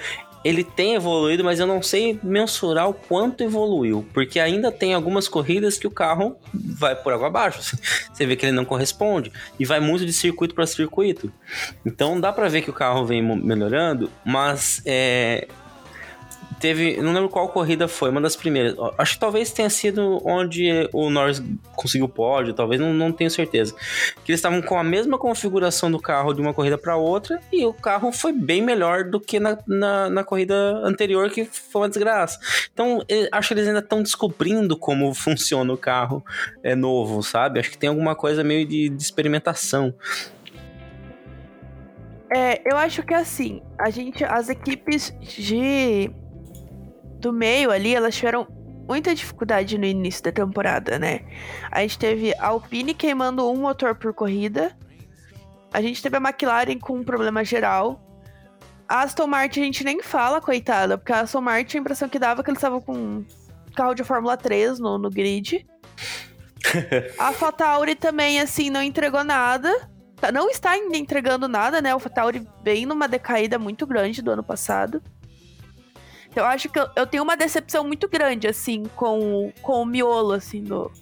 [0.46, 5.26] ele tem evoluído, mas eu não sei mensurar o quanto evoluiu, porque ainda tem algumas
[5.26, 7.76] corridas que o carro vai por água abaixo.
[8.12, 11.32] Você vê que ele não corresponde e vai muito de circuito para circuito.
[11.84, 15.48] Então dá pra ver que o carro vem melhorando, mas é,
[16.60, 18.74] teve, não lembro qual corrida foi, uma das primeiras.
[18.98, 21.42] Acho que talvez tenha sido onde o Norris
[21.74, 23.74] conseguiu o pódio, talvez não, não tenho certeza.
[24.24, 27.64] Que eles estavam com a mesma configuração do carro de uma corrida para outra e
[27.64, 31.88] o carro foi bem melhor do que na, na, na corrida anterior, que foi uma
[31.88, 32.38] desgraça.
[32.72, 36.24] Então, acho que eles ainda estão descobrindo como funciona o carro
[36.62, 37.60] é novo, sabe?
[37.60, 39.94] Acho que tem alguma coisa meio de, de experimentação.
[42.34, 46.10] É, eu acho que assim, a gente, as equipes de
[47.18, 48.46] do meio ali, elas tiveram
[48.86, 51.20] muita dificuldade no início da temporada, né?
[51.70, 54.76] A gente teve a Alpine queimando um motor por corrida.
[55.72, 58.00] A gente teve a McLaren com um problema geral.
[58.88, 62.18] A Aston Martin a gente nem fala, coitada, porque a Aston Martin a impressão que
[62.18, 63.26] dava é que eles estavam com um
[63.74, 65.66] carro de Fórmula 3 no, no grid.
[67.18, 69.90] a AlphaTauri também, assim, não entregou nada.
[70.20, 71.90] Tá- Não está ainda entregando nada, né?
[71.90, 75.02] O AlphaTauri vem numa decaída muito grande do ano passado.
[76.36, 79.80] Então, eu acho que eu, eu tenho uma decepção muito grande, assim, com, o- com
[79.80, 80.92] o miolo, assim, do,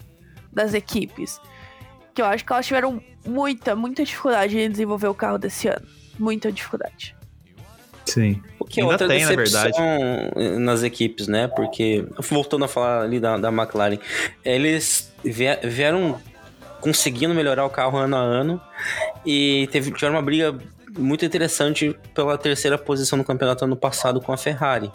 [0.52, 1.40] das equipes.
[2.14, 5.84] Que eu acho que elas tiveram muita, muita dificuldade em desenvolver o carro desse ano.
[6.20, 7.16] Muita dificuldade.
[8.06, 8.40] Sim.
[8.60, 9.84] O que é Ainda outra tem, na decepção
[10.60, 11.48] nas equipes, né?
[11.48, 13.98] Porque, voltando a falar ali da, da McLaren,
[14.44, 16.20] eles vie- vieram
[16.80, 18.60] conseguindo melhorar o carro ano a ano
[19.26, 20.56] e teve, tiveram uma briga
[20.96, 24.90] muito interessante pela terceira posição no campeonato ano passado com a Ferrari.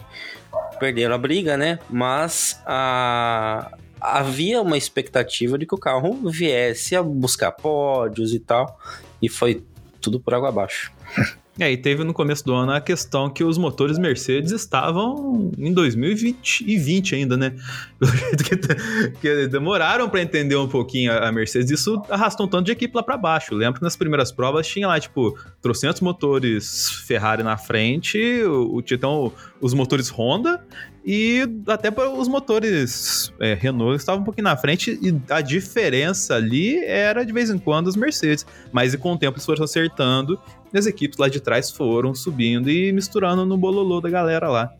[0.78, 1.78] Perderam a briga, né?
[1.90, 8.78] Mas a- havia uma expectativa de que o carro viesse a buscar pódios e tal,
[9.20, 9.62] e foi
[10.00, 10.90] tudo por água abaixo.
[11.60, 15.74] É, e teve no começo do ano a questão que os motores Mercedes estavam em
[15.74, 17.54] 2020 e 20 ainda, né?
[19.20, 21.70] Que, demoraram para entender um pouquinho a Mercedes.
[21.70, 23.54] Isso arrastou um tanto de equipe lá para baixo.
[23.54, 28.82] Lembro que nas primeiras provas tinha lá, tipo, trocentos motores Ferrari na frente, o, o
[28.82, 30.64] Titão, os motores Honda
[31.04, 36.82] e até os motores é, Renault estavam um pouquinho na frente e a diferença ali
[36.84, 38.46] era de vez em quando os Mercedes.
[38.72, 40.38] Mas e com o tempo eles foram acertando
[40.72, 44.72] e as equipes lá de trás foram subindo e misturando no bololô da galera lá.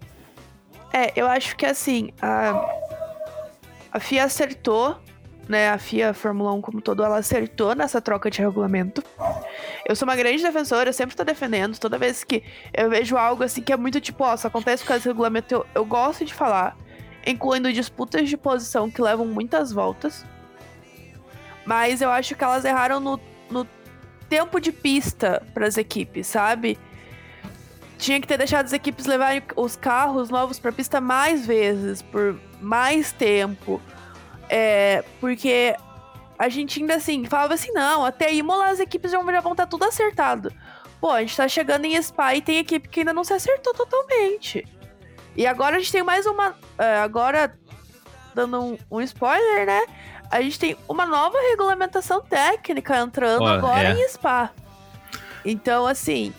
[0.92, 2.68] É, eu acho que assim, a,
[3.92, 4.98] a FIA acertou,
[5.48, 5.70] né?
[5.70, 9.02] A FIA Fórmula 1 como todo, ela acertou nessa troca de regulamento.
[9.86, 11.78] Eu sou uma grande defensora, eu sempre tô defendendo.
[11.78, 14.94] Toda vez que eu vejo algo assim que é muito tipo, ó, só acontece com
[14.94, 16.76] esse regulamento, eu, eu gosto de falar,
[17.26, 20.24] incluindo disputas de posição que levam muitas voltas.
[21.64, 23.64] Mas eu acho que elas erraram no, no
[24.30, 26.78] tempo de pista para as equipes, sabe?
[27.98, 32.40] Tinha que ter deixado as equipes levarem os carros novos para pista mais vezes, por
[32.60, 33.82] mais tempo.
[34.48, 35.76] É, porque
[36.38, 39.84] a gente ainda assim falava assim: não, até Imola as equipes já vão estar tudo
[39.84, 40.50] acertado.
[41.00, 43.74] Pô, a gente tá chegando em Spa e tem equipe que ainda não se acertou
[43.74, 44.64] totalmente.
[45.36, 46.54] E agora a gente tem mais uma.
[46.78, 47.58] é, agora,
[48.34, 49.82] dando um, um spoiler, né?
[50.30, 53.92] A gente tem uma nova regulamentação técnica entrando Ó, agora é.
[53.92, 54.50] em Spa.
[55.44, 56.32] Então, assim,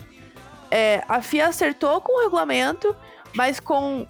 [0.70, 2.94] é, a FIA acertou com o regulamento,
[3.34, 4.06] mas com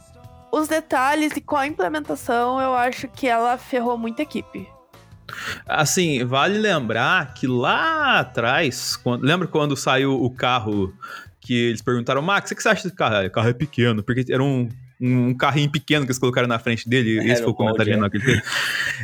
[0.51, 4.69] os detalhes e com a implementação, eu acho que ela ferrou muita equipe.
[5.67, 10.93] Assim, vale lembrar que lá atrás, quando- lembra quando saiu o carro
[11.41, 13.17] que eles perguntaram, Max, o que você acha desse carro?
[13.17, 14.69] Ah, O carro é pequeno, porque era um,
[15.03, 18.09] um carrinho pequeno que eles colocaram na frente dele, Era esse foi o comentário genial
[18.09, 18.43] que ele fez.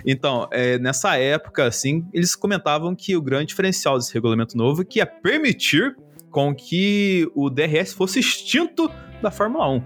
[0.06, 4.84] Então, é, nessa época, assim, eles comentavam que o grande diferencial desse regulamento novo é
[4.84, 5.96] que ia permitir
[6.30, 8.88] com que o DRS fosse extinto
[9.20, 9.82] da Fórmula 1.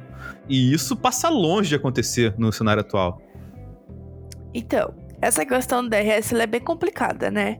[0.48, 3.22] E isso passa longe de acontecer no cenário atual.
[4.52, 7.58] Então, essa questão do DRS ela é bem complicada, né?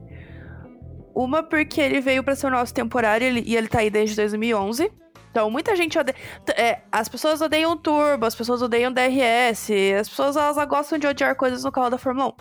[1.15, 4.15] Uma porque ele veio pra ser o nosso temporário ele- e ele tá aí desde
[4.15, 4.91] 2011.
[5.33, 6.15] Então, muita gente odeia.
[6.55, 11.35] é, as pessoas odeiam turbo, as pessoas odeiam DRS, as pessoas elas gostam de odiar
[11.35, 12.33] coisas no carro da Fórmula 1.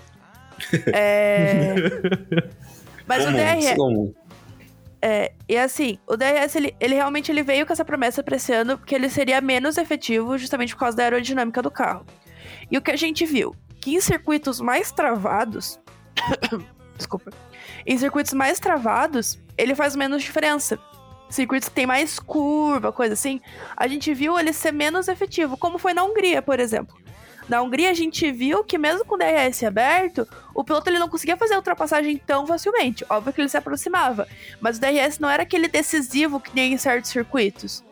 [0.94, 1.74] É...
[3.06, 4.14] Mas o Comum, DRS.
[5.00, 8.52] É, e assim, o DRS, ele, ele realmente ele veio com essa promessa pra esse
[8.52, 12.04] ano, porque ele seria menos efetivo justamente por causa da aerodinâmica do carro.
[12.70, 13.56] E o que a gente viu?
[13.80, 15.80] Que em circuitos mais travados...
[16.94, 17.30] Desculpa.
[17.86, 20.78] Em circuitos mais travados, ele faz menos diferença.
[21.32, 23.40] Circuitos que tem mais curva, coisa assim,
[23.74, 26.94] a gente viu ele ser menos efetivo, como foi na Hungria, por exemplo.
[27.48, 31.08] Na Hungria, a gente viu que mesmo com o DRS aberto, o piloto ele não
[31.08, 33.02] conseguia fazer a ultrapassagem tão facilmente.
[33.08, 34.28] Óbvio que ele se aproximava.
[34.60, 37.82] Mas o DRS não era aquele decisivo que nem em certos circuitos.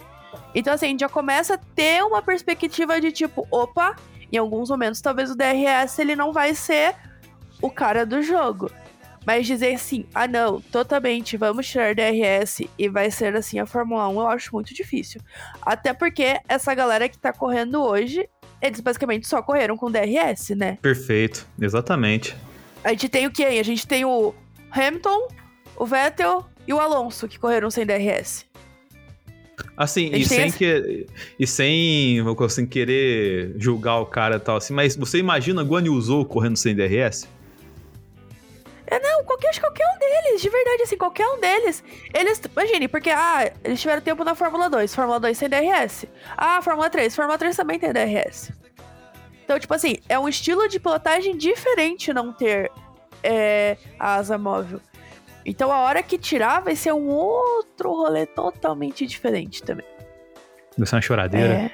[0.55, 3.97] Então, assim, a gente já começa a ter uma perspectiva de tipo, opa,
[4.31, 6.95] em alguns momentos talvez o DRS ele não vai ser
[7.63, 8.71] o cara do jogo.
[9.27, 14.09] Mas dizer assim, ah não, totalmente, vamos tirar DRS e vai ser assim a Fórmula
[14.09, 15.21] 1, eu acho muito difícil.
[15.61, 18.27] Até porque essa galera que tá correndo hoje,
[18.63, 20.79] eles basicamente só correram com DRS, né?
[20.81, 22.35] Perfeito, exatamente.
[22.83, 23.59] A gente tem o quem?
[23.59, 24.35] A gente tem o
[24.71, 25.29] Hamilton,
[25.77, 28.47] o Vettel e o Alonso que correram sem DRS.
[29.77, 31.07] Assim, e sem, esse- que,
[31.39, 36.01] e sem, sem querer julgar o cara e tal assim, mas você imagina Guan Yu
[36.01, 37.29] Zhou correndo sem DRS?
[38.99, 41.85] Não, qualquer, acho que qualquer um deles, de verdade, assim, qualquer um deles.
[42.13, 46.07] Eles, imagine, porque, ah, eles tiveram tempo na Fórmula 2, Fórmula 2 sem DRS.
[46.37, 48.53] Ah, Fórmula 3, Fórmula 3 também tem DRS.
[49.45, 52.71] Então, tipo assim, é um estilo de pilotagem diferente não ter
[53.23, 54.81] é, a asa móvel.
[55.45, 59.87] Então, a hora que tirar vai ser um outro rolê totalmente diferente também.
[60.77, 61.53] Vai ser uma choradeira.
[61.55, 61.71] É.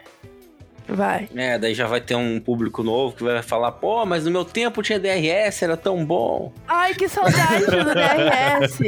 [0.89, 1.29] Vai.
[1.35, 4.45] É, daí já vai ter um público novo que vai falar, pô, mas no meu
[4.45, 6.53] tempo tinha DRS, era tão bom.
[6.69, 8.79] Ai, que saudade do DRS.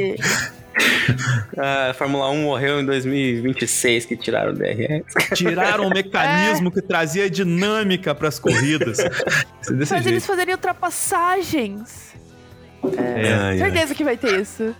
[1.57, 5.03] Ah, a Fórmula 1 morreu em 2026 que tiraram o DRS.
[5.35, 8.97] Tiraram o mecanismo que trazia dinâmica para as corridas.
[8.97, 10.21] Desse Faz eles jeito.
[10.25, 12.13] fazerem ultrapassagens.
[12.97, 13.33] É.
[13.33, 13.57] Ai.
[13.57, 14.73] Certeza que vai ter isso.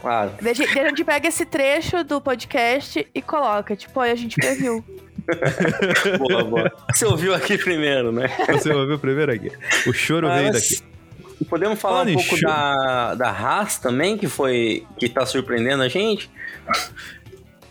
[0.00, 0.32] Claro.
[0.40, 4.12] Daí a gente- daí a gente pega esse trecho do podcast e coloca, tipo, olha,
[4.12, 4.82] a gente previu.
[6.18, 6.72] Boa, boa.
[6.92, 8.28] Você ouviu aqui primeiro, né?
[8.48, 9.50] Você ouviu primeiro aqui.
[9.86, 10.82] O choro Ah, veio mas daqui.
[11.48, 12.48] Podemos falar Falando um pouco show.
[12.48, 14.84] da, da Haas também, que foi.
[14.98, 16.30] que tá surpreendendo a gente.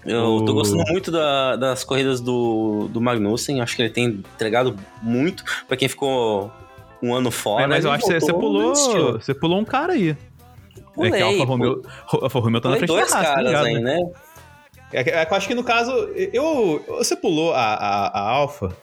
[0.06, 3.62] Eu tô gostando muito da- das corridas do, do Magnussen.
[3.62, 5.44] Acho que ele tem entregado muito.
[5.68, 6.52] Pra quem ficou
[7.04, 7.66] um ano fora.
[7.66, 8.74] É, mas eu acho que você, pulou.
[8.76, 10.10] Você pulou um cara aí.
[10.10, 13.28] é que a Pulei, Alfa Romeo, Alfa Romeo tá na Pulei frente dois da Haas,
[13.28, 13.98] tá caras ligado, aí, né?
[14.92, 15.92] Eu acho que no caso,
[16.34, 18.76] eu, você pulou a, a, a Alfa,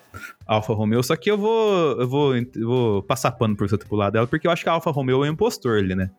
[0.47, 3.87] Alfa Romeo, só que eu vou, eu vou, eu vou passar pano por você ter
[3.87, 6.11] pulado ela, porque eu acho que a Alfa Romeo é um impostor ali, né?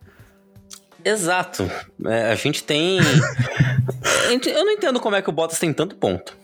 [1.05, 1.69] Exato.
[2.05, 2.97] É, a gente tem.
[4.45, 6.35] eu não entendo como é que o Bottas tem tanto ponto.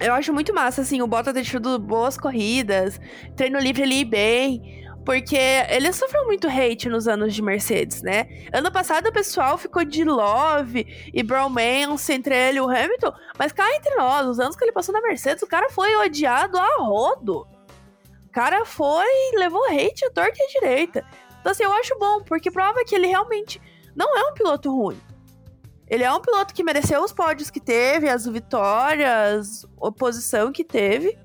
[0.00, 2.98] Eu acho muito massa, assim, o Bottas tido boas corridas,
[3.36, 4.81] treino livre ali bem.
[5.04, 8.28] Porque ele sofreu muito hate nos anos de Mercedes, né?
[8.52, 13.12] Ano passado o pessoal ficou de love e bromance entre ele e o Hamilton.
[13.36, 16.56] Mas cá entre nós, os anos que ele passou na Mercedes, o cara foi odiado
[16.56, 17.46] a rodo.
[18.26, 21.04] O cara foi levou hate à torta e à direita.
[21.40, 23.60] Então, assim, eu acho bom, porque prova que ele realmente
[23.96, 25.00] não é um piloto ruim.
[25.88, 30.64] Ele é um piloto que mereceu os pódios que teve, as vitórias, a posição que
[30.64, 31.18] teve.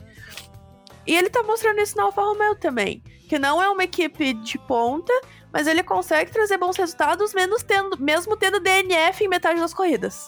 [1.06, 3.02] E ele tá mostrando isso na Alfa Romeo também.
[3.28, 5.12] Que não é uma equipe de ponta,
[5.52, 10.28] mas ele consegue trazer bons resultados, menos tendo, mesmo tendo DNF em metade das corridas.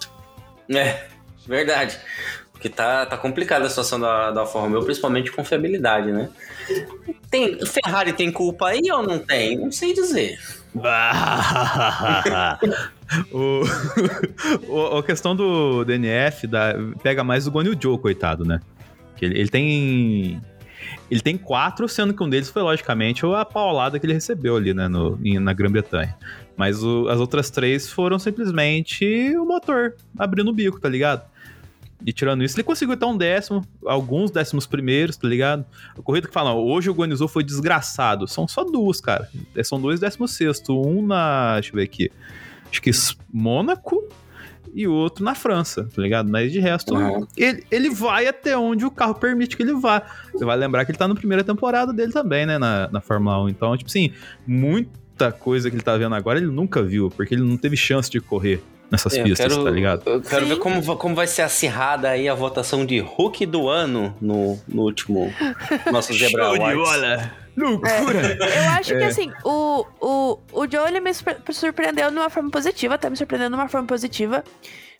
[0.69, 1.07] É,
[1.47, 1.97] verdade.
[2.51, 6.29] Porque tá, tá complicada a situação da, da Alfa Romeo, principalmente com fiabilidade, né?
[7.31, 9.57] Tem, Ferrari tem culpa aí ou não tem?
[9.57, 10.37] Não sei dizer.
[13.31, 13.61] o,
[14.67, 18.59] o- a questão do DNF da, pega mais o Yu Zhou, coitado, né?
[19.15, 20.41] Que ele, ele tem...
[21.09, 24.73] ele tem quatro, sendo que um deles foi, logicamente, a paulada que ele recebeu ali,
[24.73, 26.15] né, no, na Grã-Bretanha.
[26.55, 31.23] Mas o, as outras três foram simplesmente o motor abrindo o bico, tá ligado?
[32.05, 35.65] E tirando isso, ele conseguiu até um décimo, alguns décimos primeiros, tá ligado?
[35.97, 38.25] A corrida que fala, hoje o Guanizou foi desgraçado.
[38.27, 39.29] São só duas, cara.
[39.53, 40.79] É, são dois décimos sexto.
[40.79, 41.55] Um na.
[41.55, 42.09] Deixa eu ver aqui.
[42.71, 42.91] Acho que
[43.33, 44.07] Mônaco
[44.73, 46.29] e o outro na França, tá ligado?
[46.29, 47.25] Mas de resto, uhum.
[47.35, 50.01] ele, ele vai até onde o carro permite que ele vá.
[50.31, 52.57] Você vai lembrar que ele tá na primeira temporada dele também, né?
[52.57, 53.49] Na, na Fórmula 1.
[53.49, 54.11] Então, tipo assim,
[54.45, 58.09] muita coisa que ele tá vendo agora ele nunca viu, porque ele não teve chance
[58.09, 60.01] de correr nessas é, pistas, quero, tá ligado?
[60.05, 60.49] Eu quero Sim.
[60.49, 64.83] ver como, como vai ser acirrada aí a votação de Hulk do ano no, no
[64.83, 65.31] último
[65.91, 67.29] nosso Zebra Show Awards.
[67.59, 68.37] De Loucura!
[68.39, 68.97] É, eu acho é.
[68.97, 71.11] que assim, o, o, o Joe ele me
[71.51, 74.43] surpreendeu de uma forma positiva, tá me surpreendendo de uma forma positiva.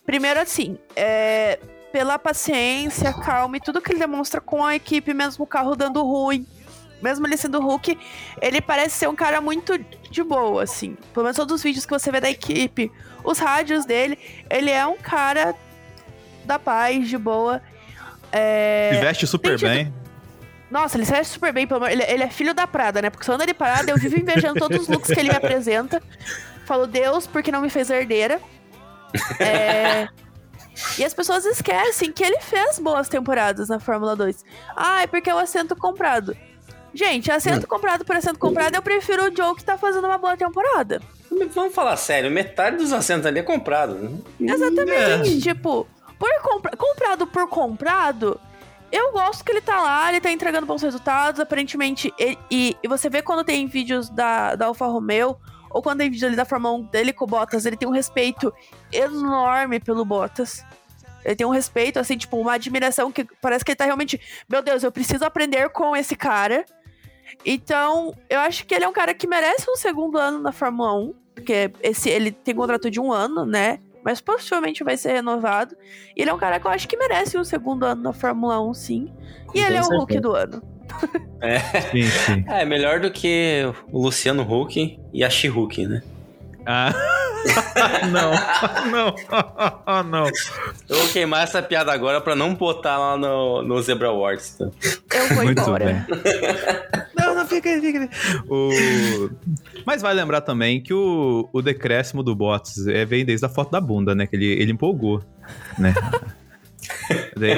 [0.06, 1.60] Primeiro, assim, é,
[1.91, 6.04] pela paciência, calma e tudo que ele demonstra com a equipe, mesmo o carro dando
[6.04, 6.45] ruim
[7.02, 7.98] mesmo ele sendo Hulk,
[8.41, 9.78] ele parece ser um cara muito
[10.12, 10.98] de boa, assim.
[11.13, 12.91] Pelo menos todos os vídeos que você vê da equipe,
[13.24, 14.17] os rádios dele,
[14.50, 15.56] ele é um cara
[16.45, 17.62] da paz, de boa.
[18.32, 18.91] É...
[18.93, 19.69] Se veste super tido...
[19.69, 19.93] bem.
[20.69, 21.67] Nossa, ele se veste super bem.
[21.89, 23.10] Ele, ele é filho da Prada, né?
[23.10, 26.01] Porque só anda de Prada, eu vivo invejando todos os looks que ele me apresenta.
[26.65, 28.39] Falo, Deus, porque não me fez herdeira.
[29.39, 30.08] É...
[30.97, 34.45] E as pessoas esquecem que ele fez boas temporadas na Fórmula 2.
[34.75, 36.38] Ah, é porque é o assento comprado.
[36.93, 37.69] Gente, assento hum.
[37.69, 41.01] comprado por assento comprado, eu prefiro o Joe que tá fazendo uma boa temporada.
[41.53, 43.95] Vamos falar sério, metade dos assentos ali é comprado.
[43.95, 44.17] Né?
[44.53, 45.38] Exatamente.
[45.38, 45.41] É.
[45.41, 48.39] Tipo, por compra comprado por comprado,
[48.91, 52.13] eu gosto que ele tá lá, ele tá entregando bons resultados, aparentemente.
[52.19, 55.38] E, e, e, você vê quando tem vídeos da, da Alfa Romeo,
[55.69, 57.91] ou quando tem vídeo ali da Fórmula 1 dele com o Bottas, ele tem um
[57.91, 58.54] respeito
[58.91, 60.63] enorme pelo Bottas.
[61.23, 64.19] Ele tem um respeito, assim, tipo, uma admiração que parece que ele tá realmente.
[64.47, 66.65] Meu Deus, eu preciso aprender com esse cara.
[67.45, 70.93] Então, eu acho que ele é um cara que merece um segundo ano na Fórmula
[70.95, 73.80] 1, porque esse, ele tem contrato de um ano, né?
[74.03, 75.75] Mas possivelmente vai ser renovado.
[76.15, 78.62] E ele é um cara que eu acho que merece um segundo ano na Fórmula
[78.62, 79.13] 1, sim.
[79.53, 80.62] E ele é o Hulk do ano.
[81.41, 81.59] É.
[81.81, 82.45] Sim, sim.
[82.49, 86.03] é melhor do que o Luciano Huck e a She-Hulk, né?
[86.71, 86.93] Ah.
[88.12, 88.32] não,
[88.91, 90.25] não, não.
[90.88, 94.55] Eu vou queimar essa piada agora pra não botar lá no, no Zebra Awards.
[94.55, 94.65] Tá?
[94.65, 95.86] Eu vou Muito embora.
[95.86, 96.05] Bem.
[97.17, 98.10] não, não, fica aí, fica aí.
[98.47, 99.32] O...
[99.84, 103.71] Mas vai lembrar também que o, o decréscimo do Bottas é, vem desde a foto
[103.71, 104.27] da bunda, né?
[104.27, 105.23] Que ele, ele empolgou,
[105.75, 105.95] né?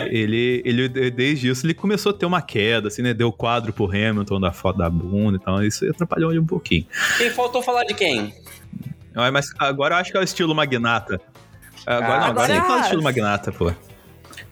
[0.10, 3.14] ele, ele, desde isso, ele começou a ter uma queda, assim, né?
[3.14, 6.86] Deu quadro pro Hamilton da foto da bunda, então isso atrapalhou ele um pouquinho.
[7.18, 8.34] Quem faltou falar de quem?
[9.14, 11.20] Mas agora eu acho que é o estilo magnata.
[11.86, 13.72] Agora, ah, não, agora nem fala estilo magnata, pô.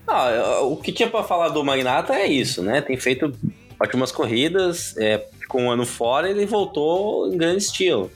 [0.08, 2.82] Não, o que tinha pra falar do magnata é isso, né?
[2.82, 3.34] Tem feito
[3.80, 8.12] ótimas corridas, é, ficou um ano fora ele voltou em grande estilo.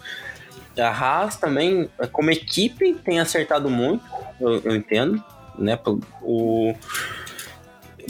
[0.77, 4.03] A Haas também, como equipe, tem acertado muito,
[4.41, 5.23] eu, eu entendo,
[5.57, 5.79] né?
[6.21, 6.73] O,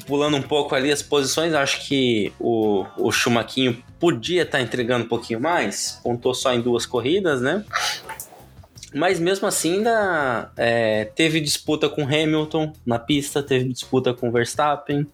[0.07, 5.05] pulando um pouco ali as posições, acho que o, o Chumaquinho podia estar tá entregando
[5.05, 7.65] um pouquinho mais, pontou só em duas corridas, né?
[8.93, 15.07] Mas mesmo assim ainda é, teve disputa com Hamilton na pista, teve disputa com Verstappen.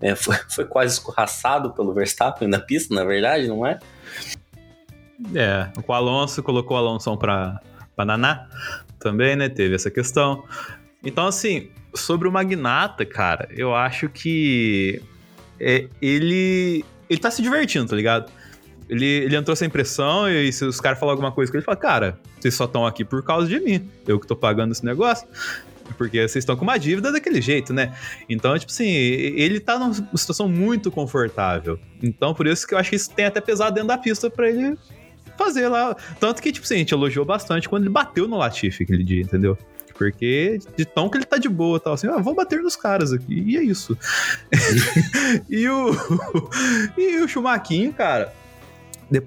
[0.00, 3.78] É, foi, foi quase escorraçado pelo Verstappen na pista, na verdade, não é?
[5.34, 7.60] É, o Alonso colocou o Alonso para
[8.04, 8.48] Naná
[8.98, 9.48] também, né?
[9.48, 10.44] Teve essa questão.
[11.04, 15.00] Então, assim, sobre o Magnata, cara, eu acho que
[15.60, 18.30] é, ele, ele tá se divertindo, tá ligado?
[18.88, 21.66] Ele, ele entrou sem pressão e se os caras falam alguma coisa com ele, ele
[21.66, 23.88] fala, cara, vocês só estão aqui por causa de mim.
[24.06, 25.26] Eu que tô pagando esse negócio.
[25.98, 27.94] Porque vocês estão com uma dívida daquele jeito, né?
[28.28, 31.78] Então, tipo assim, ele tá numa situação muito confortável.
[32.02, 34.48] Então, por isso que eu acho que isso tem até pesado dentro da pista para
[34.48, 34.78] ele
[35.36, 35.94] fazer lá.
[36.18, 39.20] Tanto que, tipo assim, a gente elogiou bastante quando ele bateu no Latifi aquele dia,
[39.20, 39.58] entendeu?
[39.96, 43.12] Porque de tão que ele tá de boa, tal, assim, ah, vou bater nos caras
[43.12, 43.44] aqui.
[43.46, 43.96] E é isso.
[45.48, 45.90] e o.
[46.98, 48.32] e o Chumaquinho, cara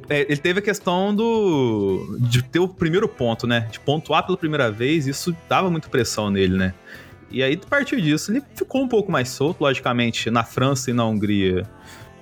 [0.10, 3.68] ele teve a questão do de ter o primeiro ponto, né?
[3.72, 6.74] De pontuar pela primeira vez, isso dava muita pressão nele, né?
[7.30, 10.94] E aí, a partir disso, ele ficou um pouco mais solto, logicamente, na França e
[10.94, 11.68] na Hungria.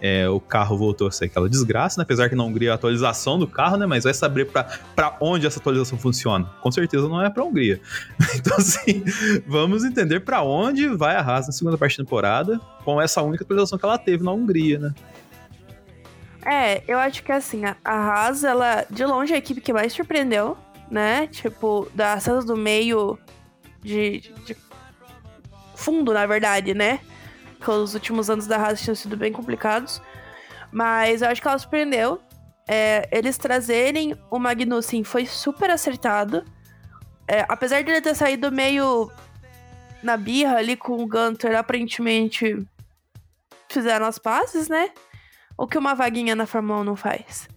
[0.02, 2.04] É, o carro voltou a ser aquela desgraça, né?
[2.04, 3.86] apesar que na Hungria a atualização do carro, né?
[3.86, 6.46] Mas vai saber para onde essa atualização funciona.
[6.62, 7.80] Com certeza não é para Hungria.
[8.36, 9.04] Então, assim,
[9.48, 13.44] vamos entender para onde vai a Haas na segunda parte da temporada, com essa única
[13.44, 14.94] atualização que ela teve na Hungria, né?
[16.46, 19.94] É, eu acho que assim, a Haas, ela, de longe, é a equipe que mais
[19.94, 20.58] surpreendeu,
[20.90, 21.28] né?
[21.28, 23.18] Tipo, das cenas do meio
[23.82, 24.56] de, de
[25.76, 27.00] fundo, na verdade, né?
[27.66, 30.00] que os últimos anos da Haas tinham sido bem complicados.
[30.72, 32.22] Mas eu acho que ela surpreendeu.
[32.68, 36.46] É, eles trazerem o Magnussen foi super acertado.
[37.28, 39.12] É, apesar de ele ter saído meio
[40.04, 42.56] na birra ali com o Gunter, aparentemente
[43.68, 44.92] fizeram as pazes, né?
[45.58, 47.48] O que uma vaguinha na Fórmula 1 não faz.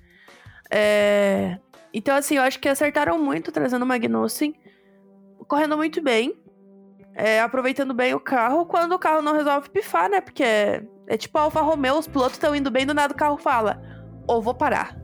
[0.71, 1.59] É...
[1.93, 4.55] Então, assim, eu acho que acertaram muito trazendo o Magnussen.
[5.47, 6.35] Correndo muito bem.
[7.15, 8.67] É, aproveitando bem o carro.
[8.67, 10.21] Quando o carro não resolve pifar, né?
[10.21, 13.17] Porque é, é tipo a Alfa Romeo, os pilotos estão indo bem, do nada o
[13.17, 13.83] carro fala:
[14.27, 14.97] ou vou parar.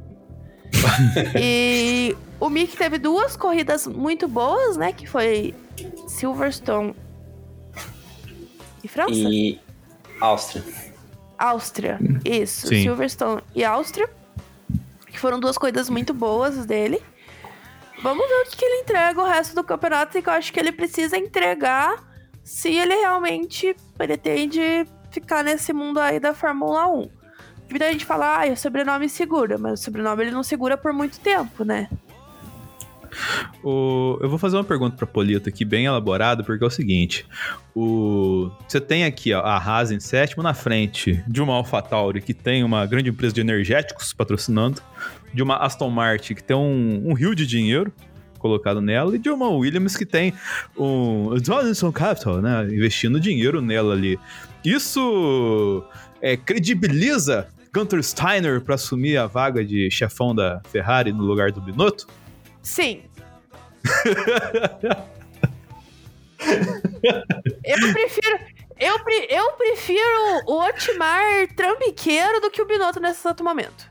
[1.40, 4.92] e o Mick teve duas corridas muito boas, né?
[4.92, 5.54] Que foi
[6.06, 6.94] Silverstone
[8.82, 9.12] e França?
[9.12, 9.58] E
[10.20, 10.62] Áustria.
[11.38, 12.68] Áustria, isso.
[12.68, 12.82] Sim.
[12.82, 14.08] Silverstone e Áustria.
[15.06, 17.00] Que foram duas corridas muito boas dele.
[18.02, 20.52] Vamos ver o que, que ele entrega o resto do campeonato e que eu acho
[20.52, 22.02] que ele precisa entregar
[22.42, 27.08] se ele realmente pretende ficar nesse mundo aí da Fórmula 1.
[27.70, 31.18] Muita gente fala, ah, o sobrenome segura, mas o sobrenome ele não segura por muito
[31.20, 31.88] tempo, né?
[33.62, 37.26] O- eu vou fazer uma pergunta pra Polito aqui, bem elaborada, porque é o seguinte:
[37.74, 42.34] o, você tem aqui ó, a Haas em sétimo na frente de uma AlphaTauri que
[42.34, 44.80] tem uma grande empresa de energéticos patrocinando,
[45.32, 47.92] de uma Aston Martin que tem um, um rio de dinheiro
[48.38, 50.34] colocado nela, e de uma Williams que tem
[50.76, 54.18] um Johnson Capital, né, investindo dinheiro nela ali.
[54.62, 55.82] Isso
[56.20, 61.60] é, credibiliza Gunter Steiner para assumir a vaga de chefão da Ferrari no lugar do
[61.60, 62.06] Binotto?
[62.64, 63.04] Sim.
[67.64, 68.38] eu prefiro.
[68.78, 73.88] Eu, pre- eu prefiro o Otmar trambiqueiro do que o Binotto nesse exato momento.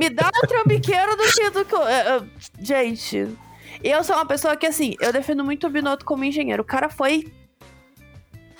[0.00, 1.50] Me dá o trambiqueiro do que.
[1.50, 2.22] Do que é, é,
[2.60, 3.28] gente,
[3.82, 6.62] eu sou uma pessoa que, assim, eu defendo muito o Binotto como engenheiro.
[6.62, 7.32] O cara foi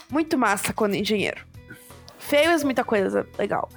[0.09, 1.45] muito massa quando engenheiro.
[2.21, 3.69] Fez muita coisa legal.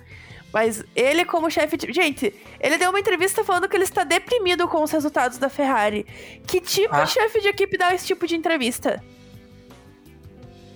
[0.54, 1.94] Mas ele, como chefe de.
[1.94, 6.06] Gente, ele deu uma entrevista falando que ele está deprimido com os resultados da Ferrari.
[6.46, 7.04] Que tipo Ah.
[7.04, 9.02] de chefe de equipe dá esse tipo de entrevista?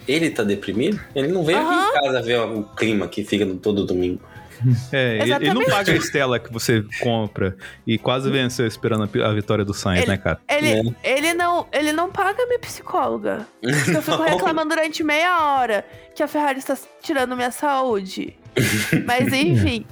[0.08, 1.00] Ele tá deprimido?
[1.16, 1.88] Ele não veio Aham.
[1.90, 4.22] aqui em casa ver o clima que fica no- todo domingo.
[4.92, 7.56] É, ele, ele não paga a Estela que você compra
[7.86, 10.40] e quase venceu esperando a, a vitória do Sainz, Ele- né, cara?
[10.48, 13.48] Ele, ele, não, ele não paga minha psicóloga.
[13.62, 14.24] Eu fico Não.
[14.26, 15.86] reclamando durante meia hora
[16.16, 18.38] que a Ferrari está tirando minha saúde.
[19.06, 19.86] Mas enfim,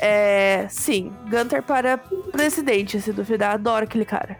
[0.00, 1.98] é, sim, Gunter para
[2.32, 4.36] presidente, se duvidar, adoro aquele cara.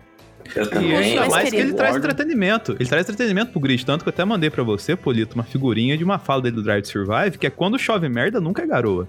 [0.55, 0.97] Eu E também.
[0.97, 2.77] ainda mais que ele traz entretenimento.
[2.79, 3.85] Ele traz entretenimento pro grid.
[3.85, 6.63] Tanto que eu até mandei pra você, Polito, uma figurinha de uma fala dele do
[6.63, 9.09] Drive to Survive, que é quando chove merda, nunca é garoa.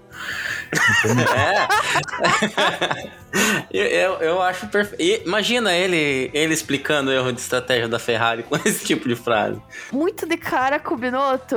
[3.72, 5.28] eu, eu, eu acho perfeito.
[5.28, 9.62] Imagina ele, ele explicando o erro de estratégia da Ferrari com esse tipo de frase.
[9.92, 11.56] Muito de cara com o Binotto.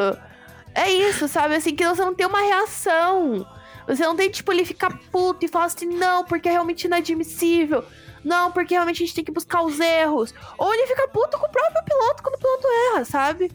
[0.74, 1.55] É isso, sabe?
[1.57, 3.47] Assim, que você não tem uma reação.
[3.87, 7.85] Você não tem, tipo, ele ficar puto e falar assim, não, porque é realmente inadmissível.
[8.25, 10.33] Não, porque realmente a gente tem que buscar os erros.
[10.57, 13.51] Ou ele fica puto com o próprio piloto quando o piloto erra, sabe?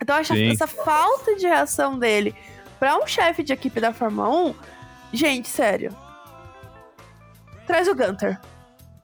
[0.00, 0.50] Então eu acho Sim.
[0.50, 2.34] essa falta de reação dele
[2.78, 4.54] pra um chefe de equipe da Fórmula 1,
[5.12, 5.94] gente, sério.
[7.66, 8.38] Traz o Gunter.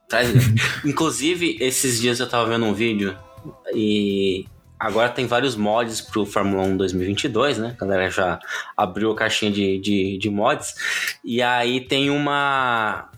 [0.09, 0.33] Traz-
[0.85, 3.17] Inclusive, esses dias eu tava vendo um vídeo
[3.75, 4.47] e
[4.79, 7.77] agora tem vários mods pro Fórmula 1 2022, né?
[7.79, 8.39] A galera já
[8.77, 10.75] abriu a caixinha de, de, de mods.
[11.25, 13.09] E aí tem uma.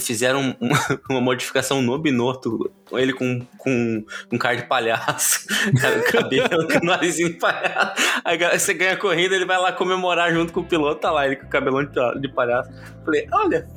[0.00, 0.68] Fizeram um-
[1.08, 5.46] uma modificação no Binotto, ele com, com, com cara de palhaço,
[5.80, 8.02] cara, o cabelo, com o narizinho de palhaço.
[8.24, 11.26] Aí você ganha a corrida, ele vai lá comemorar junto com o piloto, tá lá
[11.26, 12.70] ele com o cabelão de, de palhaço.
[13.04, 13.68] Falei, olha,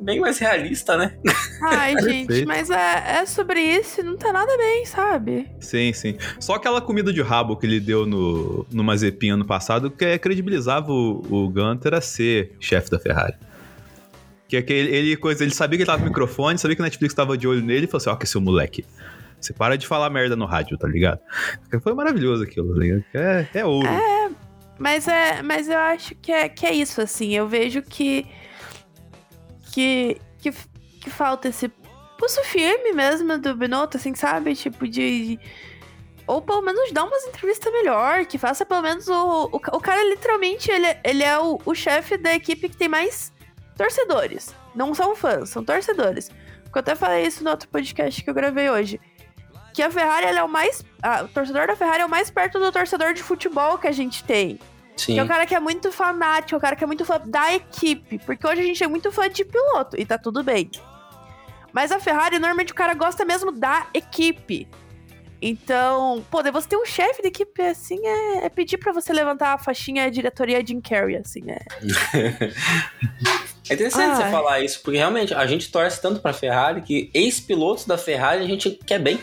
[0.00, 1.16] bem mais realista, né?
[1.62, 2.46] Ai, gente, Perfeito.
[2.46, 5.50] mas é, é sobre isso não tá nada bem, sabe?
[5.58, 6.16] Sim, sim.
[6.38, 10.16] Só aquela comida de rabo que ele deu no, no Mazepin ano passado, que é,
[10.16, 13.34] credibilizava o, o Gunter a ser chefe da Ferrari.
[14.48, 16.76] Que é que ele, ele, coisa, ele sabia que ele tava com o microfone, sabia
[16.76, 18.84] que a Netflix tava de olho nele e falou assim: ó, que seu moleque.
[19.40, 21.20] Você para de falar merda no rádio, tá ligado?
[21.82, 23.04] Foi maravilhoso aquilo, tá ligado?
[23.14, 23.88] É, é ouro.
[24.78, 27.34] Mas é, mas eu acho que é, que é isso, assim.
[27.34, 28.26] Eu vejo que,
[29.72, 30.52] que que
[31.00, 31.68] que falta esse
[32.18, 34.54] pulso firme mesmo do Binotto, assim, sabe?
[34.54, 35.38] Tipo de
[36.26, 40.02] ou pelo menos dar umas entrevistas melhor, que faça pelo menos o o, o cara
[40.04, 43.32] literalmente ele, ele é o, o chefe da equipe que tem mais
[43.76, 44.54] torcedores.
[44.74, 46.30] Não são fãs, são torcedores.
[46.64, 49.00] Porque eu até falei isso no outro podcast que eu gravei hoje.
[49.72, 50.84] Que a Ferrari é o mais.
[51.02, 53.92] ah, o torcedor da Ferrari é o mais perto do torcedor de futebol que a
[53.92, 54.58] gente tem.
[54.96, 55.12] Sim.
[55.12, 57.20] Que é o cara que é muito fanático, é o cara que é muito fã
[57.24, 58.18] da equipe.
[58.18, 60.70] Porque hoje a gente é muito fã de piloto, e tá tudo bem.
[61.72, 64.66] Mas a Ferrari, normalmente o cara gosta mesmo da equipe.
[65.40, 69.12] Então, pô, daí você ter um chefe de equipe assim é, é pedir pra você
[69.12, 71.60] levantar a faixinha diretoria Jim Carrey, assim, é.
[73.68, 74.16] É interessante Ai.
[74.16, 78.44] você falar isso, porque realmente a gente torce tanto pra Ferrari que ex-pilotos da Ferrari
[78.44, 79.18] a gente quer bem.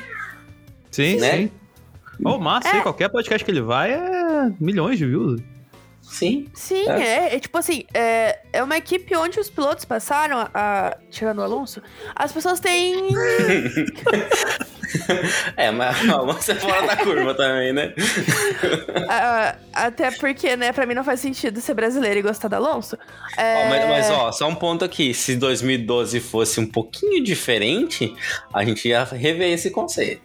[0.92, 1.32] Sim, Né?
[1.38, 1.52] sim.
[2.24, 2.82] Ô, massa, É.
[2.82, 5.42] qualquer podcast que ele vai é milhões de views.
[6.04, 6.48] Sim.
[6.54, 7.02] Sim, É.
[7.32, 11.40] é, é tipo assim, é, é uma equipe onde os pilotos passaram, a, a- tirando
[11.40, 11.82] o Alonso,
[12.16, 13.08] as pessoas têm.
[15.58, 17.94] É, mas calma, você é fora da curva também, né?
[19.74, 22.96] até porque, né, pra mim não faz sentido ser brasileiro e gostar do Alonso.
[23.38, 25.12] É, Ó, mas, mas, ó, só um ponto aqui.
[25.14, 28.14] Se 2012 fosse um pouquinho diferente,
[28.54, 30.22] a gente ia rever esse conceito.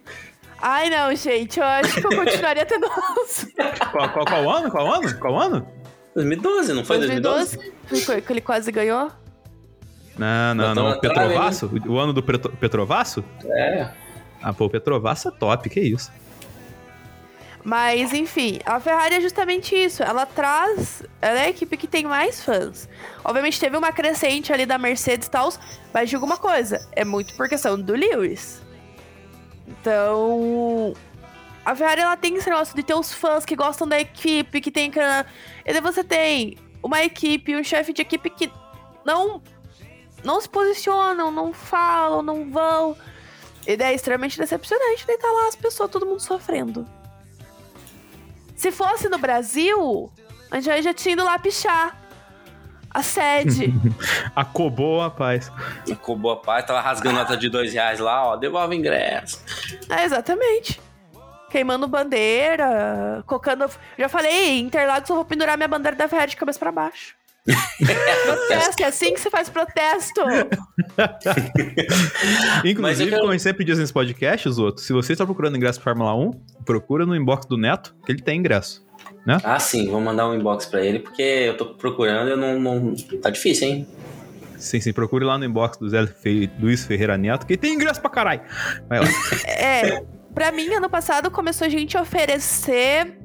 [0.61, 3.47] Ai, não, gente, eu acho que eu continuaria tendo Alonso.
[3.93, 4.71] Qual, qual, qual ano?
[4.71, 5.19] Qual ano?
[5.19, 5.69] Qual ano?
[6.15, 7.57] 2012, não foi 2012?
[7.57, 9.11] 2012, foi que ele quase ganhou.
[10.19, 11.01] Não, não, não.
[11.01, 11.71] trave, Petrovasso?
[11.87, 13.25] O ano do Petro- Petrovasso?
[13.45, 13.89] É.
[14.43, 16.11] Ah, pô, o Petrovasso é top, que isso.
[17.63, 20.03] Mas, enfim, a Ferrari é justamente isso.
[20.03, 21.03] Ela traz.
[21.21, 22.89] Ela é a equipe que tem mais fãs.
[23.25, 25.53] Obviamente teve uma crescente ali da Mercedes e tal,
[25.93, 28.63] mas digo uma coisa: é muito por questão do Lewis.
[29.69, 30.95] Então.
[31.65, 34.71] A Ferrari ela tem esse negócio de ter os fãs que gostam da equipe, que
[34.71, 34.91] tem.
[34.91, 38.51] E daí você tem uma equipe, um chefe de equipe que
[39.05, 39.43] não.
[40.25, 42.97] Não se posicionam, não falam, não vão.
[43.67, 45.07] E daí é extremamente decepcionante.
[45.07, 46.89] Daí tá lá as pessoas, todo mundo sofrendo.
[48.57, 50.11] Se fosse no Brasil,
[50.51, 51.97] a gente já tinha ido lá pichar.
[52.91, 53.73] A sede.
[54.35, 55.53] Acobou, rapaz.
[55.87, 59.43] Ficou boa parte, tava rasgando nota de dois reais lá, ó, devolve ingresso.
[59.91, 60.81] é, exatamente.
[61.51, 63.69] Queimando bandeira, colocando.
[63.99, 67.17] Já falei, em Interlagos eu vou pendurar minha bandeira da Ferrari de cabeça pra baixo.
[68.27, 70.21] protesto, é assim que se faz protesto.
[72.65, 75.25] Eu Inclusive, quero- como a gente sempre diz nesse podcast, os outros, se você está
[75.25, 76.31] procurando ingresso para Fórmula 1,
[76.65, 78.87] procura no inbox do Neto, que ele tem ingresso.
[79.45, 82.59] Ah, sim, vou mandar um inbox pra ele, porque eu tô procurando e eu não,
[82.59, 82.95] não.
[83.21, 83.87] Tá difícil, hein?
[84.57, 86.51] Sim, sim, procure lá no inbox do Zé Fe...
[86.59, 88.43] Luiz Ferreira Neto, que tem ingresso pra caralho.
[88.89, 89.07] Vai lá.
[89.47, 90.03] É,
[90.35, 93.19] pra mim, ano passado começou a gente a oferecer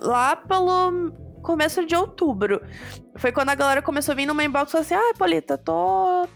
[0.00, 2.60] lá pelo começo de outubro.
[3.16, 6.26] Foi quando a galera começou a vir numa inbox e falou assim: ah, Polita, tô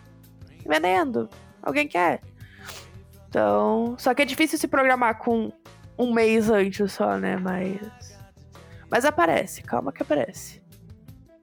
[0.67, 1.29] vendendo.
[1.63, 2.21] Alguém quer?
[3.29, 3.97] Então.
[3.99, 5.53] Só que é difícil se programar com
[5.99, 7.37] um mês antes só, né?
[7.37, 8.18] Mas.
[8.91, 10.63] Mas aparece, calma que aparece.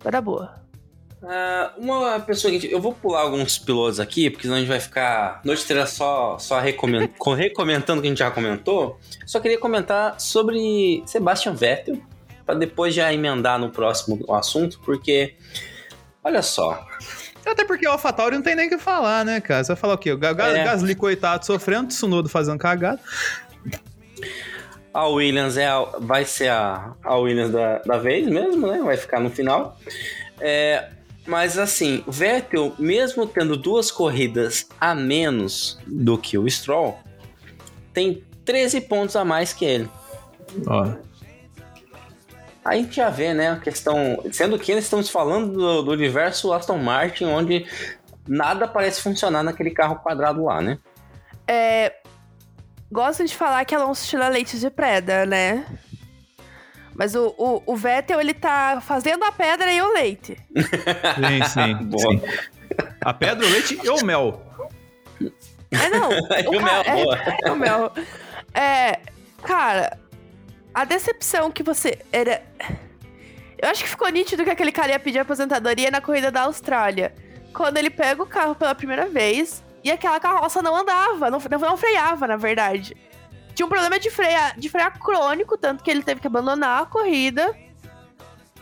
[0.03, 0.63] Vai dar boa.
[1.23, 2.71] Ah, uma pessoa que.
[2.71, 5.41] Eu vou pular alguns pilotos aqui, porque senão a gente vai ficar.
[5.43, 8.99] Noite inteira só, só recomen- co- recomentando o que a gente já comentou.
[9.25, 11.99] Só queria comentar sobre Sebastian Vettel,
[12.45, 15.35] pra depois já emendar no próximo assunto, porque.
[16.23, 16.85] Olha só.
[17.45, 19.63] Até porque o AlphaTauri não tem nem o que falar, né, cara?
[19.63, 20.11] Você vai falar o quê?
[20.11, 20.33] O É.
[20.33, 22.99] Gasly, coitado, sofrendo, Tsunoda fazendo cagada.
[24.95, 28.79] A Williams é a- vai ser a, a Williams da, da vez mesmo, né?
[28.81, 29.77] Vai ficar no final.
[30.39, 30.89] É,
[31.27, 36.97] mas assim, o Vettel, mesmo tendo duas corridas a menos do que o Stroll,
[37.93, 39.89] tem 13 pontos a mais que ele.
[40.65, 40.85] Ó.
[42.63, 44.23] Aí a gente já vê, né, a questão.
[44.31, 47.65] Sendo que nós estamos falando do, do universo Aston Martin, onde
[48.25, 50.79] nada parece funcionar naquele carro quadrado lá, né?
[51.47, 51.93] É.
[52.91, 55.65] Gostam de falar que Alonso tira leite de preda, né?
[56.93, 60.37] Mas o, o, o Vettel, ele tá fazendo a pedra e o leite.
[60.55, 61.75] Sim, sim.
[61.85, 62.11] Boa.
[62.11, 62.21] sim.
[63.01, 64.41] A pedra, o leite e o mel.
[65.71, 66.09] É, não.
[66.39, 67.17] E o mel, boa.
[67.43, 67.91] é, o mel.
[68.53, 68.99] É,
[69.43, 69.99] cara,
[70.73, 72.41] a decepção que você era.
[73.57, 77.13] Eu acho que ficou nítido que aquele cara ia pedir aposentadoria na corrida da Austrália.
[77.53, 81.77] Quando ele pega o carro pela primeira vez e aquela carroça não andava, não, não,
[81.77, 82.97] freava, na verdade.
[83.53, 86.85] Tinha um problema de frear, de frear crônico, tanto que ele teve que abandonar a
[86.87, 87.55] corrida.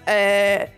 [0.05, 0.69] É,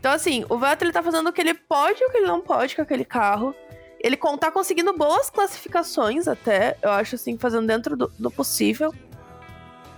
[0.00, 2.26] Então, assim, o Vettel ele tá fazendo o que ele pode e o que ele
[2.26, 3.54] não pode com aquele carro.
[4.00, 8.92] Ele tá conseguindo boas classificações até, eu acho assim, fazendo dentro do, do possível.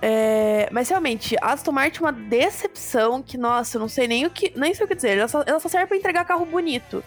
[0.02, 4.30] É, mas realmente, Aston Martin é uma decepção que, nossa, eu não sei nem o
[4.30, 4.52] que.
[4.54, 5.16] Nem sei o que dizer.
[5.16, 7.02] Ela só, ela só serve pra entregar carro bonito.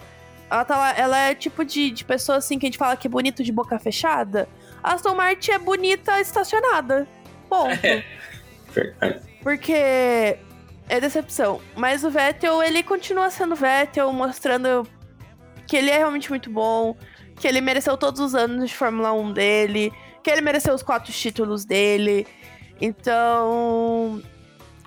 [0.50, 3.08] Ela, tá lá- ela é tipo de, de pessoa assim que a gente fala que
[3.08, 4.47] é bonito de boca fechada.
[4.84, 7.08] A Aston Martin é bonita estacionada.
[7.50, 7.78] Ponto.
[8.74, 9.22] Verdade.
[9.43, 11.62] Porque é decepção.
[11.76, 14.88] Mas o Vettel, ele continua sendo Vettel, mostrando
[15.68, 16.95] que ele é realmente muito bom,
[17.39, 19.93] que ele mereceu todos os anos de Fórmula 1 dele,
[20.24, 22.26] que ele mereceu os quatro títulos dele.
[22.82, 24.22] Então,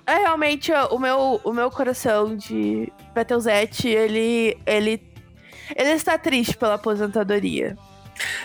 [0.05, 5.01] é realmente o meu, o meu coração de Vettelzete, ele, ele,
[5.75, 7.77] ele está triste pela aposentadoria.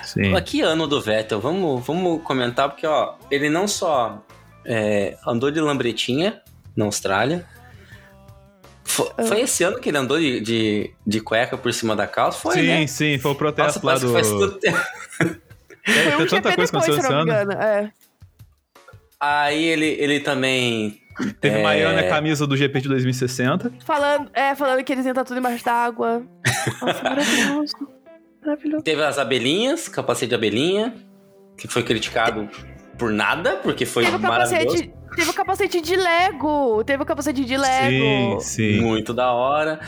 [0.03, 0.35] Sim.
[0.35, 4.25] Aqui ano do Vettel, vamos, vamos comentar, porque ó, ele não só
[4.65, 6.41] é, andou de lambretinha
[6.77, 7.45] na Austrália.
[8.85, 9.23] Foi, Ah.
[9.25, 12.39] foi esse ano que ele andou de, de, de cueca por cima da calça?
[12.39, 12.87] Foi, sim, né?
[12.87, 14.07] sim, foi o protesto Nossa, lá do.
[14.07, 14.79] que faz tanto tempo.
[15.89, 17.53] É, Foi tem um tanta GP coisa depois, se acontecendo eu não me esse ano.
[17.63, 17.93] É.
[19.19, 21.01] Aí ele, ele também.
[21.41, 21.63] Teve É.
[21.63, 23.73] Miami a camisa do GP de 2060.
[23.85, 26.23] Falando, é, falando que eles iam estar tudo embaixo d'água.
[26.81, 27.75] Nossa, maravilhoso.
[28.45, 28.83] Maravilhoso.
[28.85, 30.95] Teve as abelhinhas, capacete de abelhinha,
[31.57, 32.49] que foi criticado
[32.97, 34.77] por nada, porque foi Teve o maravilhoso.
[34.77, 34.95] capacete.
[35.17, 36.85] Teve o capacete de Lego.
[36.85, 38.41] Teve o capacete de Lego.
[38.41, 38.81] Sim, sim.
[38.81, 39.81] Muito da hora.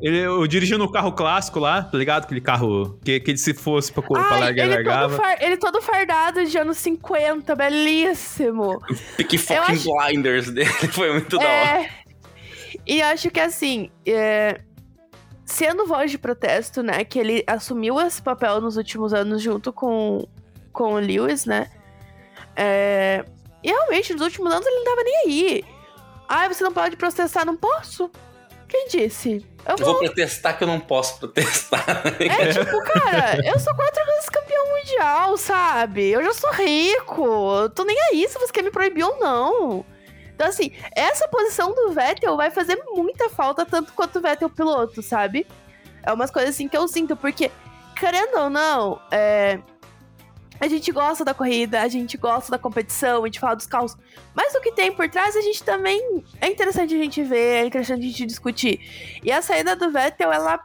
[0.00, 2.24] Ele, eu dirigindo o carro clássico lá, tá ligado?
[2.24, 5.16] Aquele carro que, que ele se fosse pra, pra Ai, largar, ele ele, todo largava.
[5.16, 8.80] far- ele todo fardado de anos 50, belíssimo.
[9.16, 11.54] Pique fucking acho- blinders dele foi muito da hora.
[11.82, 11.90] É.
[12.84, 14.60] E acho que assim, é,
[15.44, 17.04] sendo voz de protesto, né?
[17.04, 20.26] Que ele assumiu esse papel nos últimos anos junto com,
[20.72, 21.70] com o Lewis, né?
[22.56, 23.24] É,
[23.62, 25.64] e realmente, nos últimos anos ele não tava nem aí.
[26.28, 28.10] Ai, você não pode protestar, não posso?
[28.68, 29.44] Quem disse?
[29.64, 29.86] Eu Eu vou.
[29.94, 31.84] vou protestar que eu não posso protestar.
[32.20, 36.08] É tipo, cara, eu sou quatro vezes campeão mundial, sabe?
[36.10, 37.24] Eu já sou rico.
[37.62, 39.84] Eu tô nem aí se você quer me proibir ou não.
[40.34, 45.00] Então, assim, essa posição do Vettel vai fazer muita falta, tanto quanto o Vettel piloto,
[45.02, 45.46] sabe?
[46.02, 47.50] É umas coisas assim que eu sinto, porque,
[47.98, 49.58] querendo ou não, é,
[50.60, 53.96] a gente gosta da corrida, a gente gosta da competição, a gente fala dos carros,
[54.34, 57.66] mas o que tem por trás a gente também é interessante a gente ver, é
[57.66, 58.80] interessante a gente discutir.
[59.22, 60.62] E a saída do Vettel, ela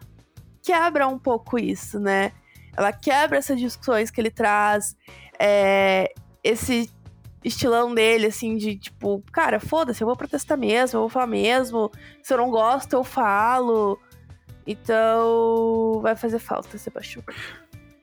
[0.63, 2.31] quebra um pouco isso, né?
[2.75, 4.95] Ela quebra essas discussões que ele traz,
[5.39, 6.13] é,
[6.43, 6.89] esse
[7.43, 11.91] estilão dele, assim, de tipo, cara, foda-se, eu vou protestar mesmo, eu vou falar mesmo,
[12.21, 13.99] se eu não gosto, eu falo.
[14.65, 17.23] Então, vai fazer falta, Sebastião.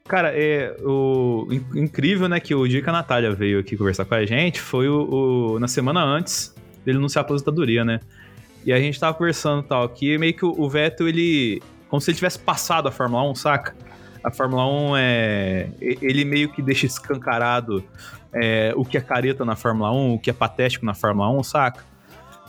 [0.08, 4.04] Cara, é o in- incrível, né, que o dia que a Natália veio aqui conversar
[4.06, 6.54] com a gente foi o, o- na semana antes
[6.84, 8.00] dele anunciar a aposentadoria, né?
[8.64, 11.62] E a gente tava conversando tal, que meio que o, o Vettel, ele.
[11.88, 13.74] Como se ele tivesse passado a Fórmula 1, saca?
[14.24, 15.68] A Fórmula 1 é.
[15.80, 17.84] Ele meio que deixa escancarado
[18.32, 21.42] é, o que é careta na Fórmula 1, o que é patético na Fórmula 1,
[21.44, 21.84] saca?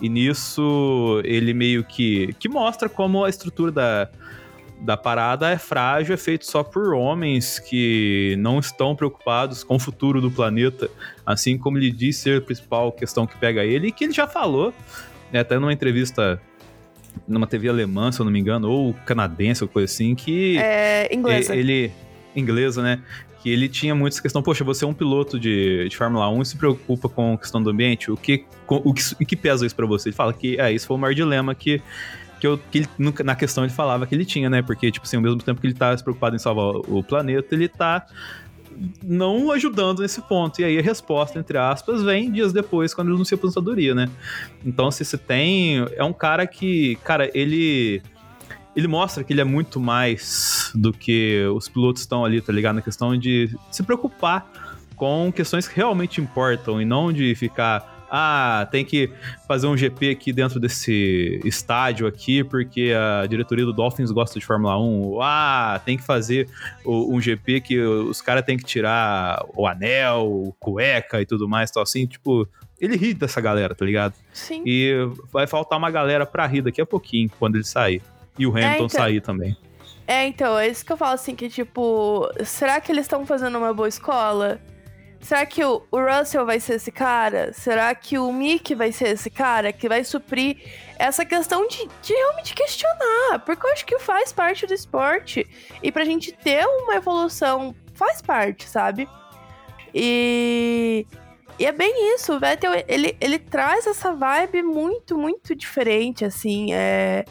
[0.01, 4.09] E nisso ele meio que, que mostra como a estrutura da,
[4.79, 9.79] da parada é frágil, é feito só por homens que não estão preocupados com o
[9.79, 10.89] futuro do planeta,
[11.25, 14.25] assim como ele diz ser a principal questão que pega ele, e que ele já
[14.27, 14.73] falou,
[15.31, 16.41] né, até numa entrevista
[17.27, 21.13] numa TV alemã, se eu não me engano, ou canadense, ou coisa assim, que É,
[21.13, 21.55] inglesa.
[21.55, 21.91] ele.
[22.35, 23.01] Inglesa, né?
[23.41, 26.41] Que ele tinha muito essa questão, poxa, você é um piloto de, de Fórmula 1
[26.41, 29.35] e se preocupa com a questão do ambiente, o que, com- o que, o que
[29.35, 30.09] pesa isso pra você?
[30.09, 31.81] Ele fala que, é, isso foi o maior dilema que,
[32.39, 32.89] que, eu, que ele,
[33.23, 34.61] na questão ele falava que ele tinha, né?
[34.61, 37.53] Porque, tipo assim, ao mesmo tempo que ele tá se preocupado em salvar o, planeta,
[37.53, 38.05] ele tá
[39.03, 40.61] não ajudando nesse ponto.
[40.61, 44.09] E aí a resposta, entre aspas, vem dias depois, quando ele anuncia a aposentadoria, né?
[44.65, 45.85] Então, se você tem.
[45.95, 48.01] É um cara que, cara, ele.
[48.75, 52.75] Ele mostra que ele é muito mais do que os pilotos estão ali, tá ligado?
[52.75, 54.49] Na questão de se preocupar
[54.95, 57.98] com questões que realmente importam e não de ficar.
[58.09, 59.11] Ah, tem que
[59.47, 64.45] fazer um GP aqui dentro desse estádio aqui porque a diretoria do Dolphins gosta de
[64.45, 64.81] Fórmula 1.
[64.81, 66.49] Ou, Ah, tem que fazer
[66.85, 71.69] um GP que os caras têm que tirar o anel, o cueca e tudo mais,
[71.71, 72.05] tal assim.
[72.05, 72.47] Tipo,
[72.79, 74.13] ele ri dessa galera, tá ligado?
[74.33, 74.63] Sim.
[74.65, 74.93] E
[75.31, 78.01] vai faltar uma galera pra rir daqui a pouquinho, quando ele sair.
[78.37, 78.89] E o Hamilton então.
[78.89, 79.55] sair também.
[80.07, 83.57] É, então, é isso que eu falo assim, que tipo, será que eles estão fazendo
[83.57, 84.59] uma boa escola?
[85.21, 87.53] Será que o, Russell vai ser esse cara?
[87.53, 90.57] Será que o Mick vai ser esse cara que vai suprir
[90.97, 93.39] essa questão de, de realmente questionar?
[93.45, 95.45] Porque eu acho que faz parte do esporte.
[95.83, 99.07] E pra gente ter uma evolução, faz parte, sabe?
[99.93, 101.05] E,
[101.59, 106.73] e é bem isso, o Vettel, ele, ele traz essa vibe muito, muito diferente, assim,
[106.73, 107.25] é...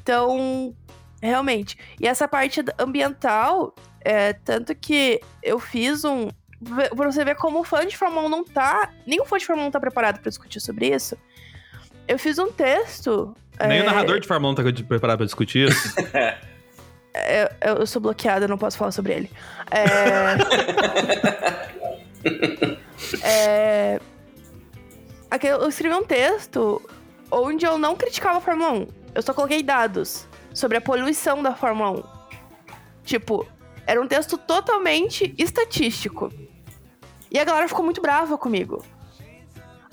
[0.00, 0.74] Então,
[1.20, 1.76] realmente.
[2.00, 6.28] E essa parte ambiental, é, tanto que eu fiz um.
[6.64, 8.90] Pra você ver como o fã de Fórmula 1 não tá.
[9.06, 11.16] Nem o fã de Fórmula 1 tá preparado pra discutir sobre isso.
[12.08, 13.36] Eu fiz um texto.
[13.60, 15.94] Nem é, o narrador de Fórmula 1 tá preparado pra discutir isso.
[17.14, 19.30] é, eu, eu sou bloqueada, eu não posso falar sobre ele.
[19.70, 20.36] É.
[23.26, 24.00] é
[25.30, 26.82] aqui eu escrevi um texto
[27.30, 28.88] onde eu não criticava a Fórmula 1.
[29.14, 32.02] Eu só coloquei dados sobre a poluição da Fórmula 1.
[33.04, 33.46] Tipo,
[33.86, 36.32] era um texto totalmente estatístico.
[37.30, 38.84] E a galera ficou muito brava comigo.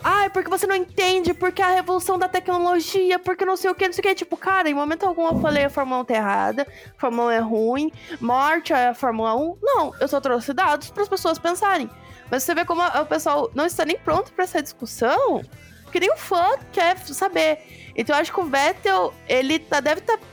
[0.04, 3.86] Ai, porque você não entende, porque a revolução da tecnologia, porque não sei o que,
[3.86, 4.16] não sei o que.
[4.16, 6.68] Tipo, cara, em momento algum eu falei a Fórmula 1 tá errada,
[6.98, 9.58] a Fórmula 1 é ruim, morte é a Fórmula 1.
[9.62, 11.89] Não, eu só trouxe dados para as pessoas pensarem.
[12.30, 15.41] Mas você vê como o pessoal não está nem pronto para essa discussão,
[15.89, 17.91] que nem o fã quer saber.
[17.96, 20.18] Então eu acho que o Vettel, ele tá, deve estar.
[20.18, 20.24] Tá,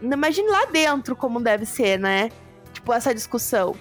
[0.00, 2.30] imagine lá dentro como deve ser, né?
[2.82, 3.76] Tipo, essa discussão.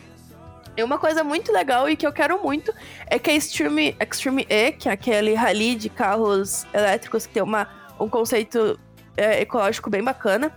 [0.78, 2.72] E uma coisa muito legal e que eu quero muito
[3.08, 7.44] é que a Extreme, Extreme E, que é aquele rally de carros elétricos que tem
[7.44, 7.68] uma,
[8.00, 8.80] um conceito
[9.18, 10.56] é, ecológico bem bacana,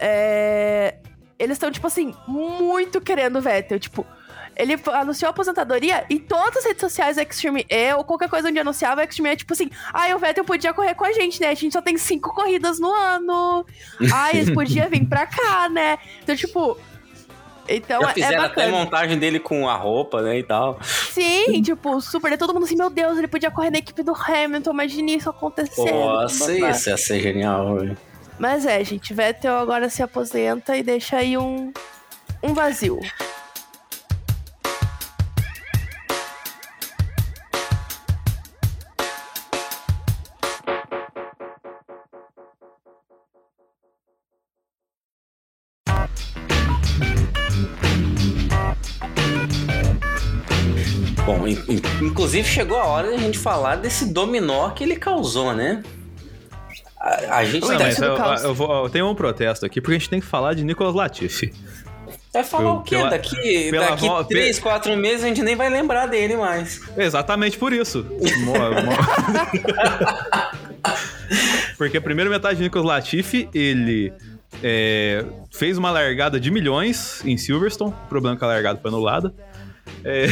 [0.00, 0.96] é,
[1.38, 3.78] eles estão, tipo assim, muito querendo o Vettel.
[3.78, 4.04] Tipo,
[4.56, 8.58] ele anunciou a aposentadoria e todas as redes sociais Extreme E, ou qualquer coisa onde
[8.58, 11.50] anunciava Extreme E, tipo assim, ai, ah, o Vettel podia correr com a gente, né?
[11.50, 13.64] A gente só tem cinco corridas no ano.
[14.12, 15.96] Ai, eles podiam vir pra cá, né?
[16.22, 16.76] Então, tipo,
[17.68, 20.78] então Já é fizeram é até montagem dele com a roupa, né, e tal.
[20.82, 22.36] Sim, tipo, super.
[22.36, 25.90] Todo mundo assim, meu Deus, ele podia correr na equipe do Hamilton, imagine isso acontecendo.
[25.90, 27.96] Nossa, isso ia ser genial, velho.
[28.38, 31.72] Mas é, gente, Vettel agora se aposenta e deixa aí um,
[32.42, 33.00] um vazio.
[52.02, 55.82] Inclusive chegou a hora de a gente falar desse dominó que ele causou, né?
[56.98, 59.98] A, a gente Não, mas eu, eu, vou, eu tenho um protesto aqui, porque a
[59.98, 61.52] gente tem que falar de Nicolas Latifi.
[62.32, 62.96] Vai falar o quê?
[62.96, 64.24] Pela, daqui pela daqui vo...
[64.24, 66.82] três, quatro meses a gente nem vai lembrar dele mais.
[66.96, 68.04] Exatamente por isso.
[71.78, 74.12] Porque a primeira metade de Nicolas Latifi, ele
[74.62, 77.92] é, fez uma largada de milhões em Silverstone.
[77.92, 79.34] O problema é que a largada foi anulada.
[80.08, 80.26] É,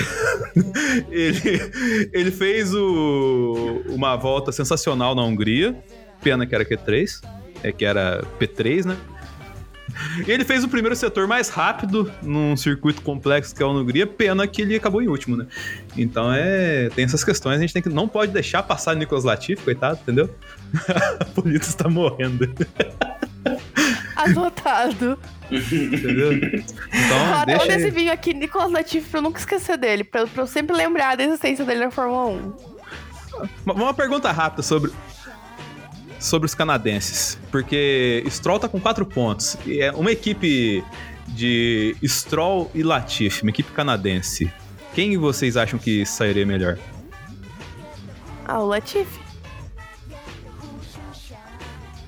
[1.11, 5.77] ele, ele fez o, uma volta sensacional na Hungria.
[6.22, 7.20] Pena que era Q3,
[7.62, 8.97] é que era P3, né?
[10.27, 14.07] E ele fez o primeiro setor mais rápido num circuito complexo que é a Hungria,
[14.07, 15.47] pena que ele acabou em último, né?
[15.97, 16.89] Então é.
[16.95, 20.35] Tem essas questões, a gente tem que, não pode deixar passar Nicolas Latifi, coitado, entendeu?
[21.20, 22.49] a polícia está morrendo.
[24.16, 25.18] Adotado.
[25.50, 26.32] Entendeu?
[26.32, 30.46] Então, deixa esse vinho aqui, Nicolas Latifi, pra eu nunca esquecer dele, pra, pra eu
[30.46, 32.74] sempre lembrar da existência dele na Fórmula 1.
[33.66, 34.92] Uma pergunta rápida sobre,
[36.18, 37.38] sobre os canadenses.
[37.50, 39.56] Porque Stroll tá com quatro pontos.
[39.66, 40.84] E é uma equipe
[41.28, 44.50] de Stroll e Latifi, uma equipe canadense.
[44.94, 46.78] Quem vocês acham que sairia melhor?
[48.46, 49.24] Ah, o Latifi.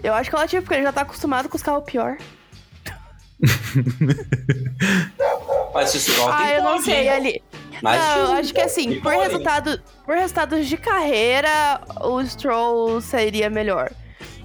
[0.07, 2.16] Eu acho que o Latifi, porque ele já tá acostumado com os carros pior.
[5.74, 7.42] Mas o Stroll Ah, eu não sei, ali.
[7.82, 13.50] Mas não, eu acho que assim, por, resultado, por resultados de carreira, o Stroll seria
[13.50, 13.90] melhor.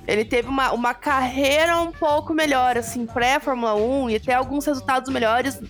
[0.08, 5.14] Ele teve uma, uma carreira um pouco melhor, assim, pré-Fórmula 1 e até alguns resultados
[5.14, 5.62] melhores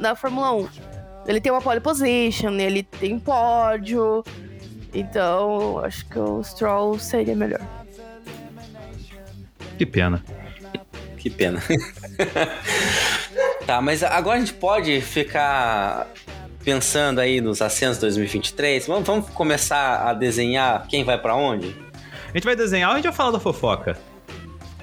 [0.00, 0.68] na Fórmula 1.
[1.26, 4.24] Ele tem uma pole position, ele tem pódio.
[4.94, 7.83] Então, acho que o Stroll seria melhor.
[9.78, 10.24] Que pena.
[11.18, 11.62] Que pena.
[13.66, 16.06] tá, mas agora a gente pode ficar
[16.64, 18.86] pensando aí nos ascensos 2023.
[18.86, 21.76] Vamos, vamos começar a desenhar quem vai para onde?
[22.28, 23.96] A gente vai desenhar ou a gente vai falar da fofoca?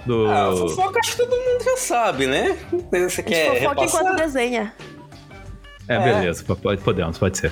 [0.06, 0.28] Do...
[0.28, 2.58] Ah, a fofoca acho que todo mundo já sabe, né?
[2.92, 4.02] Você quer fofoca repassar?
[4.02, 4.74] enquanto desenha.
[5.88, 6.44] É, é, beleza.
[6.44, 7.52] Pode, podemos, pode ser.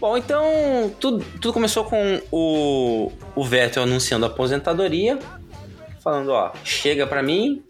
[0.00, 5.18] Bom, então tudo, tudo começou com o, o Vettel anunciando a aposentadoria
[6.02, 7.62] falando, ó, chega pra mim,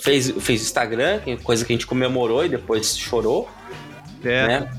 [0.00, 3.48] fez, fez Instagram, é coisa que a gente comemorou e depois chorou.
[4.24, 4.46] É.
[4.46, 4.72] Né?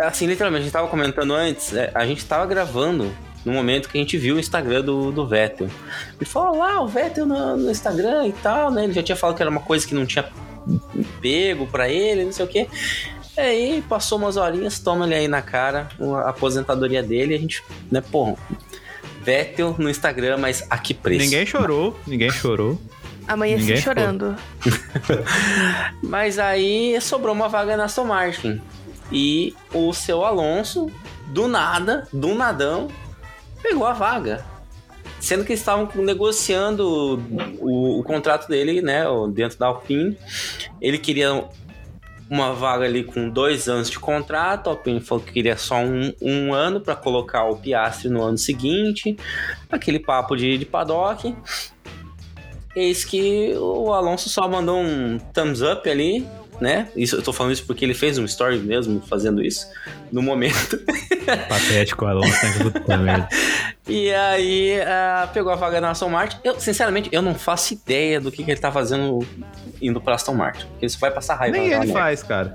[0.00, 3.14] Assim, literalmente, a gente tava comentando antes, é, a gente tava gravando
[3.44, 5.68] no momento que a gente viu o Instagram do, do Vettel.
[6.16, 8.84] Ele falou lá, o Vettel no, no, Instagram e tal, né?
[8.84, 10.28] Ele já tinha falado que era uma coisa que não tinha
[11.20, 12.68] pego pra ele, não sei o quê.
[13.36, 15.88] Aí passou umas horinhas, toma ele aí na cara,
[16.24, 18.34] a aposentadoria dele, a gente, né, porra,
[19.28, 21.22] Vettel no Instagram, mas a que preço?
[21.22, 22.80] Ninguém chorou, ninguém chorou.
[23.26, 24.34] Amanheci ninguém chorando.
[26.02, 28.58] mas aí sobrou uma vaga na Aston Martin.
[29.12, 30.90] E o seu Alonso,
[31.26, 32.88] do nada, do nadão,
[33.62, 34.42] pegou a vaga.
[35.20, 37.20] Sendo que eles estavam negociando
[37.60, 40.16] o, o, contrato dele, né, dentro da Alpine.
[40.80, 41.44] Ele queria
[42.30, 44.68] uma vaga ali com dois anos de contrato.
[44.68, 48.38] A Alpine falou que queria só um, um ano para colocar o Piastri no ano
[48.38, 49.16] seguinte.
[49.70, 51.34] Aquele papo de, de paddock.
[52.76, 56.26] Eis que o Alonso só mandou um thumbs up ali
[56.60, 56.88] né?
[56.96, 59.66] Isso, eu tô falando isso porque ele fez um story mesmo fazendo isso,
[60.10, 60.78] no momento.
[61.48, 62.30] Patético, Alonso,
[62.86, 63.28] merda.
[63.90, 66.36] E aí, uh, pegou a vaga na Aston Martin.
[66.44, 69.26] Eu, sinceramente, eu não faço ideia do que, que ele tá fazendo
[69.80, 70.66] indo pra Aston Martin.
[70.66, 71.56] Porque ele só vai passar raiva.
[71.56, 72.52] Nem ele faz, cara.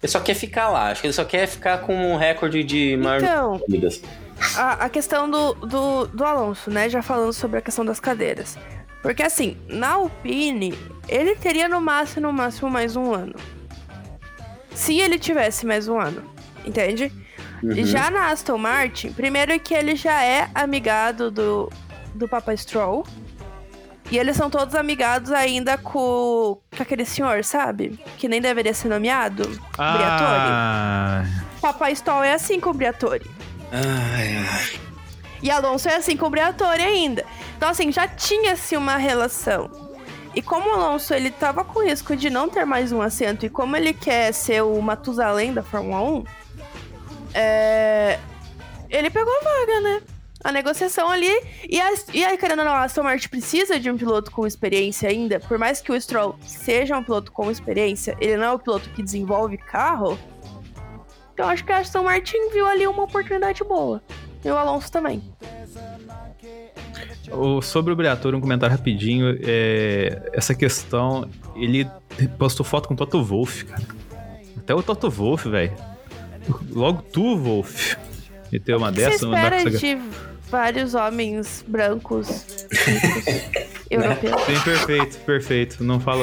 [0.00, 0.90] Ele só quer ficar lá.
[0.90, 4.00] Acho que ele só quer ficar com um recorde de maior Então, corridas.
[4.56, 6.88] a, a questão do, do, do Alonso, né?
[6.88, 8.56] Já falando sobre a questão das cadeiras.
[9.02, 10.78] Porque assim, na Alpine,
[11.08, 13.34] ele teria no máximo, no máximo mais um ano.
[14.74, 16.22] Se ele tivesse mais um ano,
[16.64, 17.12] entende?
[17.62, 17.84] Uhum.
[17.84, 21.70] Já na Aston Martin, primeiro que ele já é amigado do,
[22.14, 23.06] do Papa Stroll.
[24.10, 28.00] E eles são todos amigados ainda com, com aquele senhor, sabe?
[28.18, 29.44] Que nem deveria ser nomeado.
[29.44, 30.50] Briatore.
[30.50, 31.24] Ah,
[31.60, 33.30] Papai Stroll é assim com o Briatore.
[33.70, 34.89] Ai, ai.
[35.42, 37.24] E Alonso é assim com o Briatore ainda.
[37.56, 39.70] Então, assim, já tinha-se uma relação.
[40.34, 43.50] E como o Alonso ele tava com risco de não ter mais um assento, e
[43.50, 46.24] como ele quer ser o Matusalém da Fórmula 1,
[47.34, 48.18] é,
[48.88, 50.02] ele pegou a vaga, né?
[50.42, 51.30] A negociação ali.
[51.68, 54.46] E, a, e aí, querendo ou não, a Aston Martin precisa de um piloto com
[54.46, 55.40] experiência ainda.
[55.40, 58.88] Por mais que o Stroll seja um piloto com experiência, ele não é o piloto
[58.90, 60.18] que desenvolve carro.
[61.34, 64.02] Então acho que a Aston Martin viu ali uma oportunidade boa.
[64.44, 65.22] E o Alonso também.
[67.32, 69.38] o- sobre o Briatore, um comentário rapidinho.
[69.42, 71.86] é, essa questão, ele
[72.38, 73.82] postou foto com o Toto Wolff, cara.
[74.58, 75.72] Até o Toto Wolff, velho.
[76.70, 77.96] Logo tu, Wolff.
[78.50, 79.98] E ter uma dessa, você espera você- de
[80.50, 82.44] vários homens brancos,
[83.88, 84.42] europeus?
[84.42, 85.84] Sim, perfeito, perfeito.
[85.84, 86.22] Não falo.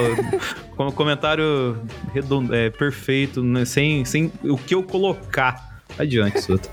[0.75, 1.81] com- Comentário
[2.13, 5.81] redondo, é, perfeito, né, sem, sem o que eu colocar.
[5.97, 6.69] Adiante, Suta.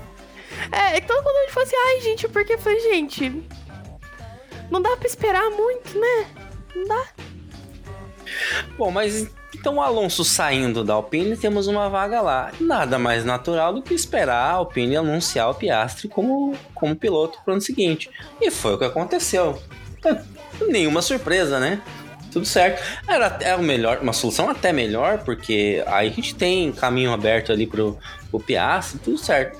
[0.71, 3.43] É, então quando a gente falou assim, ai gente, porque falei, gente,
[4.69, 6.27] não dá pra esperar muito, né?
[6.75, 7.05] Não dá.
[8.77, 12.51] Bom, mas então o Alonso saindo da Alpine, temos uma vaga lá.
[12.59, 17.53] Nada mais natural do que esperar a Alpine anunciar o Piastri como, como piloto pro
[17.53, 18.09] ano seguinte.
[18.41, 19.61] E foi o que aconteceu.
[20.03, 20.21] É,
[20.67, 21.81] nenhuma surpresa, né?
[22.31, 22.83] Tudo certo.
[23.07, 27.51] Era até o melhor, uma solução até melhor, porque aí a gente tem caminho aberto
[27.51, 27.97] ali pro,
[28.29, 29.57] pro Piastri, tudo certo.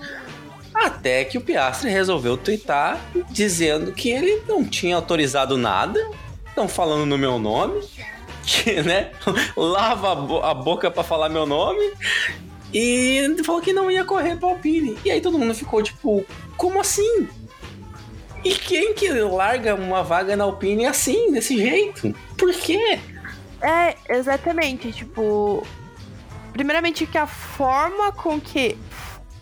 [0.76, 3.00] Até que o Piastri resolveu twittar
[3.30, 6.00] dizendo que ele não tinha autorizado nada,
[6.48, 7.82] estão falando no meu nome,
[8.46, 9.12] que, né,
[9.56, 11.94] lava a, bo- a boca pra falar meu nome,
[12.74, 14.98] e falou que não ia correr pra Alpine.
[15.06, 16.26] E aí todo mundo ficou tipo,
[16.58, 17.28] como assim?
[18.44, 22.14] E quem que larga uma vaga na Alpine assim, desse jeito?
[22.38, 23.00] Por quê?
[23.62, 25.66] É, exatamente, tipo.
[26.54, 28.78] Primeiramente que a forma com que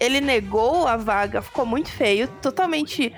[0.03, 3.13] ele negou a vaga ficou muito feio, totalmente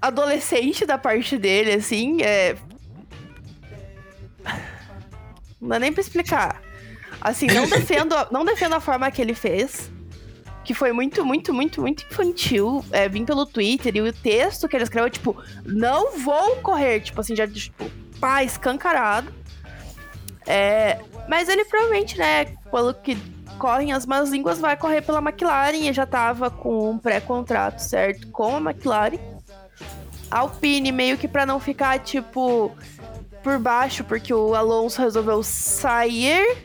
[0.00, 2.56] adolescente da parte dele, assim, é.
[5.60, 6.62] Não dá nem pra explicar.
[7.20, 9.90] Assim, não defendo, não defendo a forma que ele fez.
[10.64, 12.84] Que foi muito, muito, muito, muito infantil.
[12.90, 17.00] É, vim pelo Twitter e o texto que ele escreveu, tipo, não vou correr.
[17.00, 17.90] Tipo assim, já, tipo,
[18.20, 19.32] pá, escancarado.
[20.46, 23.16] É, mas ele provavelmente, né, pelo que
[23.56, 28.28] correm as más línguas, vai correr pela McLaren e já tava com um pré-contrato certo
[28.28, 29.18] com a McLaren.
[30.30, 32.76] A Alpine meio que pra não ficar, tipo,
[33.42, 36.64] por baixo, porque o Alonso resolveu sair.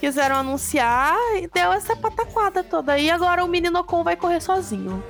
[0.00, 2.98] Quiseram anunciar e deu essa pataquada toda.
[2.98, 5.02] E agora o menino Ocon vai correr sozinho.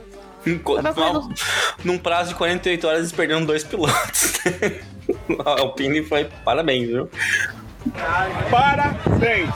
[0.45, 0.59] Vai
[0.95, 1.29] correr no-
[1.85, 4.35] Num prazo de 48 horas eles perderam dois pilotos.
[5.45, 7.11] a Alpine foi parabéns, viu?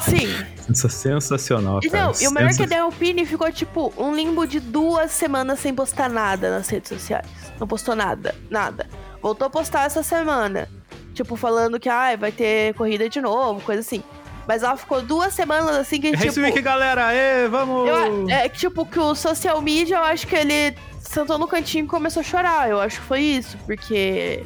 [0.03, 0.28] Sim.
[0.66, 2.05] Sensa- Sensacional, E, cara.
[2.07, 5.59] não, e o melhor é que a Alpine ficou, tipo, um limbo de duas semanas
[5.61, 7.26] sem postar nada nas redes sociais.
[7.59, 8.87] Não postou nada, nada.
[9.20, 10.68] Voltou a postar essa semana.
[11.12, 14.03] Tipo, falando que, ai, vai ter corrida de novo, coisa assim.
[14.47, 16.41] Mas ela ficou duas semanas assim que, Race tipo...
[16.41, 17.07] Week, galera!
[17.09, 17.89] Aê, vamos!
[17.89, 21.85] eu- é que, tipo, que o social media, eu acho que ele sentou no cantinho
[21.85, 22.70] e começou a chorar.
[22.70, 24.45] Eu acho que foi isso, porque...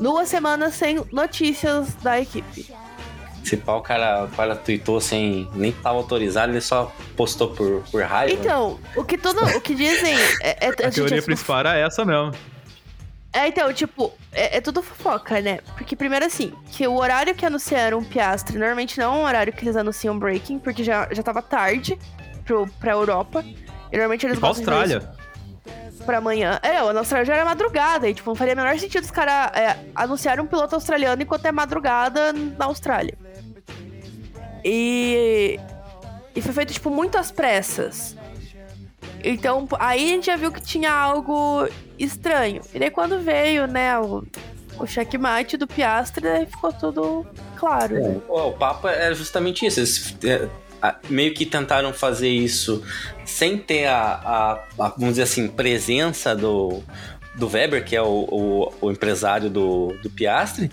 [0.00, 2.72] Duas semanas sem notícias da equipe.
[3.44, 7.82] Se pau, o cara, o cara tweetou sem nem tava autorizado, ele só postou por,
[7.90, 8.32] por raiva.
[8.32, 9.44] Então, o que tudo...
[9.56, 10.16] O que dizem...
[10.40, 12.32] É, é, A gente, teoria é- principal era essa mesmo.
[13.34, 15.58] É, então, tipo, é, é tudo fofoca, né?
[15.76, 19.52] Porque, primeiro, assim, que o horário que anunciaram o Piastre normalmente não é um horário
[19.52, 21.98] que eles anunciam breaking, porque já, já tava tarde
[22.44, 23.42] pro, pra Europa.
[23.42, 26.04] E normalmente eles E pra gostam de fazer Austrália.
[26.04, 26.60] pra amanhã.
[26.62, 29.50] É, na Austrália já era madrugada, e, tipo, não faria o menor sentido os caras
[29.56, 33.16] é, anunciarem um piloto australiano enquanto é madrugada na Austrália.
[34.64, 35.58] E.
[36.34, 38.16] E foi feito, tipo, muito às pressas.
[39.22, 42.62] Então, aí a gente já viu que tinha algo estranho.
[42.74, 44.24] E daí quando veio, né, o,
[44.78, 47.96] o checkmate do Piastre, daí ficou tudo claro.
[47.96, 49.80] É, o papo é justamente isso.
[49.80, 50.48] Eles é,
[51.08, 52.82] meio que tentaram fazer isso
[53.24, 56.82] sem ter a, a, a vamos dizer assim, presença do,
[57.34, 60.70] do Weber, que é o, o, o, empresário do, do Piastri,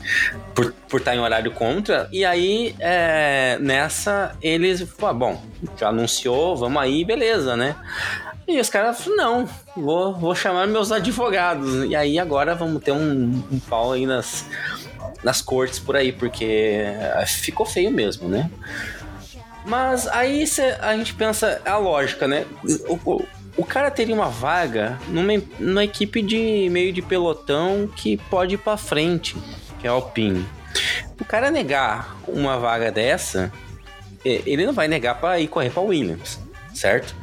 [0.53, 2.09] por, por estar em horário contra.
[2.11, 5.41] E aí, é, nessa, eles, pô, bom,
[5.77, 7.75] já anunciou, vamos aí, beleza, né?
[8.47, 11.85] E os caras não, vou, vou chamar meus advogados.
[11.85, 14.45] E aí agora vamos ter um, um pau aí nas,
[15.23, 16.83] nas cortes por aí, porque
[17.27, 18.49] ficou feio mesmo, né?
[19.65, 22.45] Mas aí cê, a gente pensa a lógica, né?
[22.87, 23.23] O,
[23.59, 28.57] o cara teria uma vaga numa, numa equipe de meio de pelotão que pode ir
[28.57, 29.35] pra frente,
[29.81, 30.45] que é a Alpine.
[31.19, 33.51] O cara negar uma vaga dessa,
[34.23, 36.39] ele não vai negar para ir correr pra Williams,
[36.73, 37.13] certo?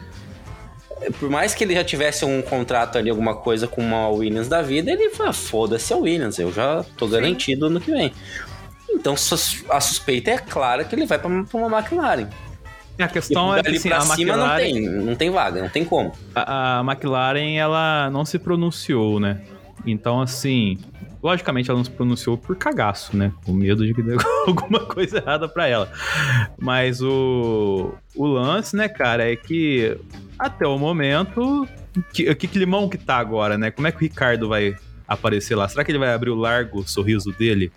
[1.19, 4.61] Por mais que ele já tivesse um contrato ali, alguma coisa com uma Williams da
[4.61, 7.73] vida, ele fala: foda-se a Williams, eu já tô garantido Sim.
[7.73, 8.13] no que vem.
[8.91, 9.15] Então
[9.71, 12.29] a suspeita é clara que ele vai para uma McLaren.
[12.99, 15.69] A questão é que assim, pra a cima McLaren, não tem, não tem vaga, não
[15.69, 16.13] tem como.
[16.35, 19.41] A, a McLaren, ela não se pronunciou, né?
[19.85, 20.79] Então, assim,
[21.23, 23.33] logicamente ela não se pronunciou por cagaço, né?
[23.45, 24.17] Com medo de que dê
[24.47, 25.91] alguma coisa errada para ela.
[26.59, 29.97] Mas o, o lance, né, cara, é que
[30.39, 31.69] até o momento.
[32.13, 33.71] Que, que climão que tá agora, né?
[33.71, 34.77] Como é que o Ricardo vai
[35.09, 35.67] aparecer lá?
[35.67, 37.73] Será que ele vai abrir o largo sorriso dele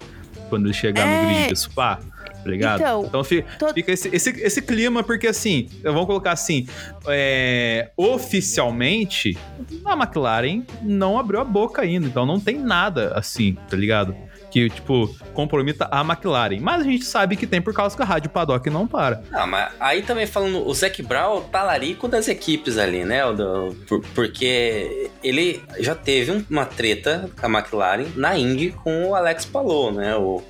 [0.49, 1.21] quando ele chegar é...
[1.21, 1.99] no grid de Spa?
[2.43, 2.79] Tá ligado?
[2.79, 3.73] Então, então fica, tô...
[3.73, 6.67] fica esse, esse, esse, clima, porque assim, vamos colocar assim,
[7.07, 9.37] é, oficialmente,
[9.85, 14.15] a McLaren não abriu a boca ainda, então não tem nada assim, tá ligado?
[14.49, 16.59] Que, tipo, comprometa a McLaren.
[16.59, 19.23] Mas a gente sabe que tem por causa que a Rádio Paddock não para.
[19.31, 23.21] Não, mas aí também falando, o Zac Brown talarico das equipes ali, né?
[23.33, 29.15] Do, por, porque ele já teve uma treta com a McLaren na Indy com o
[29.15, 30.15] Alex Palou, né?
[30.15, 30.41] O,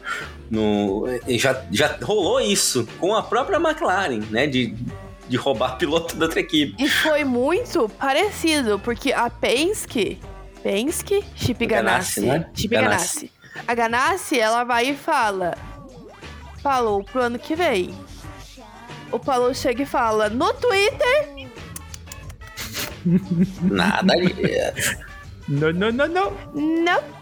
[0.50, 4.48] no, já, já rolou isso com a própria McLaren, né?
[4.48, 4.74] De,
[5.28, 6.82] de roubar piloto da outra equipe.
[6.82, 10.20] E foi muito parecido, porque a Penske,
[10.64, 12.52] Penske, Chip Ganassi, Ganassi, né?
[12.54, 13.16] Chip Ganassi.
[13.18, 13.39] Ganassi.
[13.68, 15.58] A Ganassi, ela vai e fala,
[16.62, 17.94] falou pro ano que vem.
[19.12, 21.50] O Paulo chega e fala, no Twitter...
[23.62, 24.14] Nada
[25.48, 26.32] Não, não, não, não.
[26.54, 27.20] Não.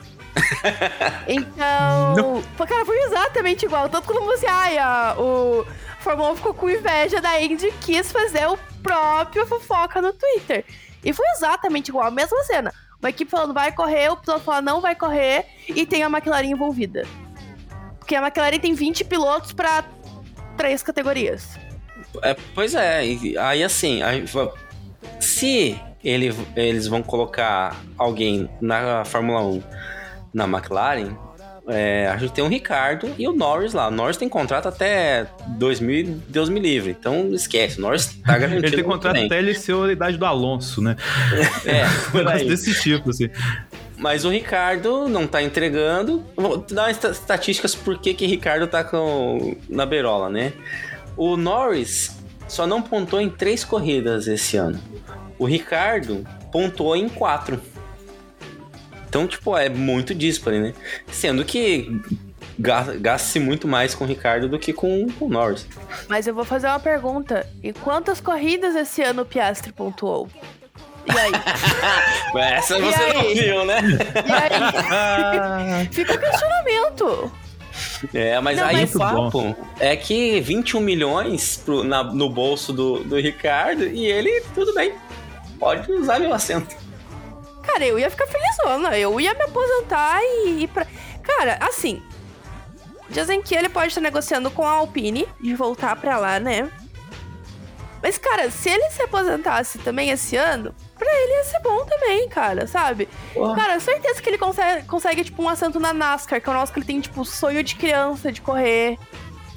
[1.28, 2.16] então.
[2.16, 2.44] Não.
[2.66, 3.90] Cara, foi exatamente igual.
[3.90, 4.46] Tanto quando você.
[4.48, 5.66] Ai, a, o
[6.00, 10.66] Fórmula 1 ficou com inveja da Indy quis fazer o próprio fofoca no Twitter.
[11.04, 12.74] E foi exatamente igual, a mesma cena.
[13.00, 16.48] Uma equipe falando vai correr, o piloto fala não vai correr e tem a McLaren
[16.48, 17.06] envolvida.
[18.00, 19.84] Porque a McLaren tem 20 pilotos para
[20.56, 21.58] três categorias.
[22.24, 23.00] É, pois é,
[23.40, 24.26] aí assim, aí,
[25.20, 29.64] se ele, eles vão colocar alguém na Fórmula 1
[30.34, 31.16] na McLaren,
[31.68, 33.90] é, a gente tem o Ricardo e o Norris lá.
[33.90, 36.96] O Norris tem contrato até 2000, Deus me livre.
[36.98, 38.68] Então esquece, o Norris tá garantido.
[38.68, 40.96] ele tem contrato até ele ser a idade do Alonso, né?
[41.66, 41.84] É,
[42.32, 42.48] aí.
[42.48, 43.30] desse tipo, assim.
[43.98, 46.24] Mas o Ricardo não tá entregando.
[46.36, 50.54] Vou dar umas estatísticas por que que Ricardo tá com, na berola, né?
[51.18, 52.16] O Norris
[52.48, 54.80] só não pontou em três corridas esse ano.
[55.38, 57.60] O Ricardo pontuou em quatro.
[59.08, 60.74] Então, tipo, é muito dispare, né?
[61.12, 62.02] Sendo que
[62.60, 65.68] gasta-se muito mais com o Ricardo do que com, com o Norris.
[66.08, 67.48] Mas eu vou fazer uma pergunta.
[67.64, 70.28] E quantas corridas esse ano o Piastri pontuou?
[71.06, 71.32] E aí?
[72.58, 73.14] Essa você aí?
[73.14, 73.80] não viu, né?
[74.26, 75.88] E aí?
[75.94, 77.32] Fica o questionamento.
[78.14, 79.56] É, mas não, aí o papo bom.
[79.80, 84.94] é que 21 milhões pro, na, no bolso do, do Ricardo e ele, tudo bem,
[85.60, 86.76] pode usar meu assento.
[87.68, 88.98] Cara, eu ia ficar felizona.
[88.98, 90.88] Eu ia me aposentar e ir pra.
[91.22, 92.02] Cara, assim.
[93.10, 96.70] Dizem que ele pode estar negociando com a Alpine de voltar pra lá, né?
[98.02, 102.28] Mas, cara, se ele se aposentasse também esse ano, pra ele ia ser bom também,
[102.30, 103.08] cara, sabe?
[103.56, 106.72] Cara, certeza que ele consegue, consegue, tipo, um assento na NASCAR, que é o nosso
[106.72, 109.00] que ele tem, tipo, sonho de criança de correr.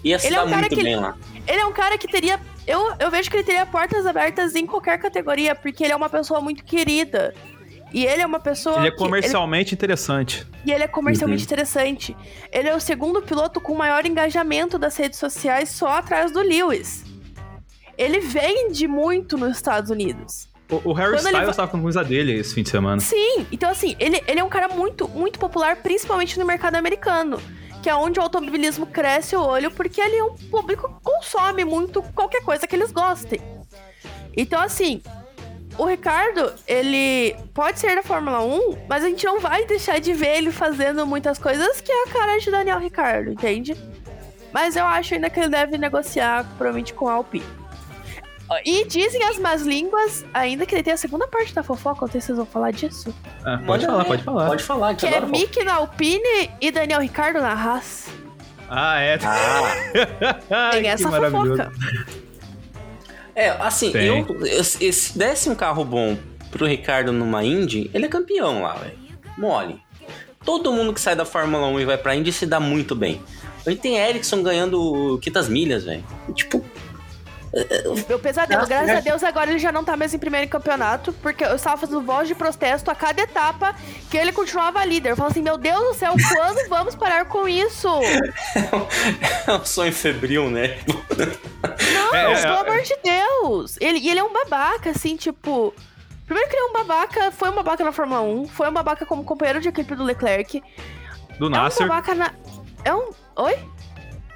[0.03, 1.17] Ia se ele é um cara que lá.
[1.47, 2.41] Ele é um cara que teria.
[2.67, 6.09] Eu, eu vejo que ele teria portas abertas em qualquer categoria, porque ele é uma
[6.09, 7.35] pessoa muito querida.
[7.93, 8.79] E ele é uma pessoa.
[8.79, 9.79] Ele é comercialmente ele...
[9.79, 10.47] interessante.
[10.65, 11.47] E ele é comercialmente uhum.
[11.47, 12.17] interessante.
[12.53, 17.05] Ele é o segundo piloto com maior engajamento das redes sociais, só atrás do Lewis.
[17.99, 20.49] Ele vende muito nos Estados Unidos.
[20.71, 21.55] O, o Harry Quando Styles ele...
[21.55, 23.01] tava com a camisa dele esse fim de semana.
[23.01, 27.41] Sim, então assim, ele, ele é um cara muito, muito popular, principalmente no mercado americano.
[27.83, 31.65] Que é onde o automobilismo cresce o olho, porque ele é um público que consome
[31.65, 33.41] muito qualquer coisa que eles gostem.
[34.37, 35.03] Então, assim,
[35.81, 40.13] o Ricardo, ele pode ser da Fórmula 1, mas a gente não vai deixar de
[40.13, 43.75] ver ele fazendo muitas coisas que é a cara de Daniel Ricardo, entende?
[44.53, 47.47] Mas eu acho ainda que ele deve negociar, provavelmente, com a Alpine.
[48.67, 52.03] E dizem as más línguas ainda que ele tem a segunda parte da fofoca.
[52.03, 53.15] Não sei se vocês vão falar disso.
[53.43, 54.09] Ah, pode falar, ver.
[54.09, 54.47] pode falar.
[54.49, 55.21] Pode falar, Que que é.
[55.21, 58.09] Mick na Alpine e Daniel Ricardo na Haas.
[58.69, 59.19] Ah, é.
[60.51, 61.73] Ah, Tem essa fofoca.
[63.45, 66.17] É, assim, eu, eu- se desse um carro bom
[66.51, 68.99] pro Ricardo numa Indy, ele é campeão lá, velho.
[69.39, 69.81] Mole.
[70.45, 73.21] Todo mundo que sai da Fórmula 1 e vai pra Indy se dá muito bem.
[73.67, 76.03] A gente tem Ericsson ganhando quitas milhas, velho.
[76.35, 76.65] Tipo,
[78.09, 81.13] Meu pesadelo, Nossa, graças a Deus, agora ele já não tá mais em primeiro campeonato,
[81.15, 83.75] porque eu estava fazendo voz de protesto a cada etapa
[84.09, 85.11] que ele continuava líder.
[85.11, 87.89] Eu falo assim, meu Deus do céu, quando vamos parar com isso?
[89.49, 90.79] é um sonho febril, né?
[91.95, 92.61] Não, É, é, pelo é.
[92.61, 93.77] amor de Deus.
[93.81, 95.75] Ele, e ele é um babaca, assim, tipo.
[96.27, 99.05] Primeiro que ele é um babaca, foi um babaca na Fórmula 1, foi um babaca
[99.05, 100.63] como companheiro de equipe do Leclerc.
[101.41, 101.89] Do É um Nasser.
[101.89, 102.33] babaca na.
[102.85, 103.11] É um.
[103.37, 103.59] Oi?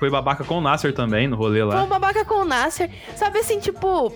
[0.05, 1.82] Foi babaca com o Nasser também, no rolê Foi lá.
[1.82, 2.90] um babaca com o Nasser.
[3.16, 4.12] Sabe assim, tipo.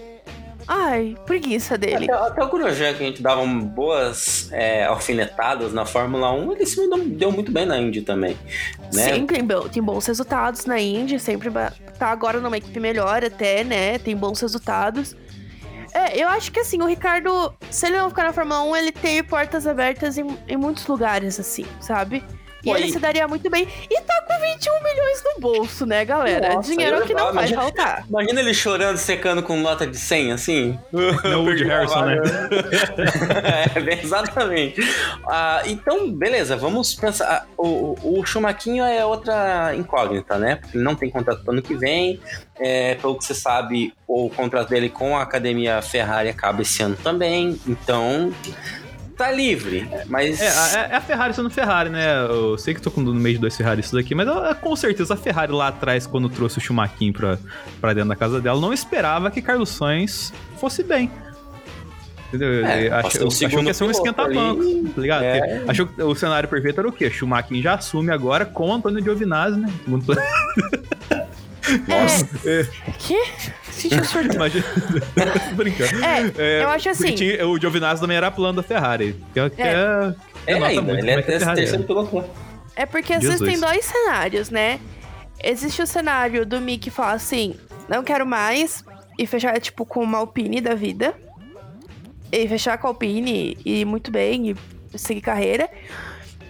[0.66, 2.05] Ai, preguiça dele.
[2.05, 6.53] Até, até o Grosjean, que a gente dava um boas é, alfinetadas na Fórmula 1,
[6.53, 8.36] ele se deu, deu muito bem na Indy também.
[8.93, 9.03] Né?
[9.03, 11.49] Sempre tem, tem bons resultados na Indy, sempre
[11.99, 13.99] tá agora numa equipe melhor até, né?
[13.99, 15.16] Tem bons resultados.
[15.95, 18.93] É, eu acho que assim, o Ricardo, se ele não ficar na Fórmula 1, ele
[18.93, 22.22] tem portas abertas em, em muitos lugares, assim, sabe?
[22.65, 23.67] E ele se daria muito bem.
[23.89, 26.55] E tá com 21 milhões no bolso, né, galera?
[26.55, 28.05] Nossa, Dinheiro que não vai faltar.
[28.09, 30.79] Imagina ele chorando, secando com nota de 100, assim.
[30.93, 32.17] Não, o Woody Harrison, né?
[33.77, 34.81] é, exatamente.
[35.27, 37.27] Ah, então, beleza, vamos pensar.
[37.29, 40.57] Ah, O, o Chumaquinho é outra incógnita, né?
[40.57, 42.21] Porque ele não tem contrato pro ano que vem.
[42.61, 46.97] É, pelo que você sabe, o contrato dele com a academia Ferrari acaba esse ano
[46.97, 47.59] também.
[47.67, 48.33] Então,
[49.19, 49.87] tá livre.
[50.07, 50.41] Mas.
[50.41, 52.25] É, a- é a Ferrari sendo Ferrari, né?
[52.29, 55.12] Eu sei que tô com no meio de dois Ferraristas aqui, mas eu- com certeza
[55.14, 57.39] a Ferrari lá atrás, quando trouxe o Schumacher pra,
[57.81, 61.11] pra dentro da casa dela, não esperava que Carlos Sainz fosse bem.
[62.29, 62.66] Entendeu?
[62.66, 64.93] É, achou, um achou que ia ser um esquenta-banco, ali.
[64.95, 65.23] tá ligado?
[65.23, 65.62] É.
[65.66, 67.09] Achou que o cenário perfeito era o quê?
[67.11, 69.73] Schumacher já assume agora com o Antônio Giovinazzi, né?
[69.85, 70.21] Segundo plano.
[71.87, 72.29] Nossa.
[72.49, 72.66] É,
[72.99, 73.23] Que?
[73.71, 74.35] Sentiu surto.
[74.35, 74.64] imagina.
[75.51, 76.05] Tô brincando.
[76.05, 79.14] É, eu acho assim- tinha- o Giovinazzi também era plano da Ferrari.
[79.33, 79.66] Que, é, que É.
[79.66, 80.14] é,
[80.47, 82.16] É denota ainda, muito ele é que terceiro piloto.
[82.21, 82.25] né?
[82.75, 83.41] É porque Jesus.
[83.41, 84.81] existem dois cenários, né?
[85.43, 87.55] Existe o cenário do Mickey falar assim,
[87.89, 88.83] não quero mais,
[89.16, 91.14] e fechar, tipo, com uma Alpine da vida.
[92.33, 94.51] E fechar com a Alpine e ir muito bem,
[94.93, 95.69] e seguir carreira.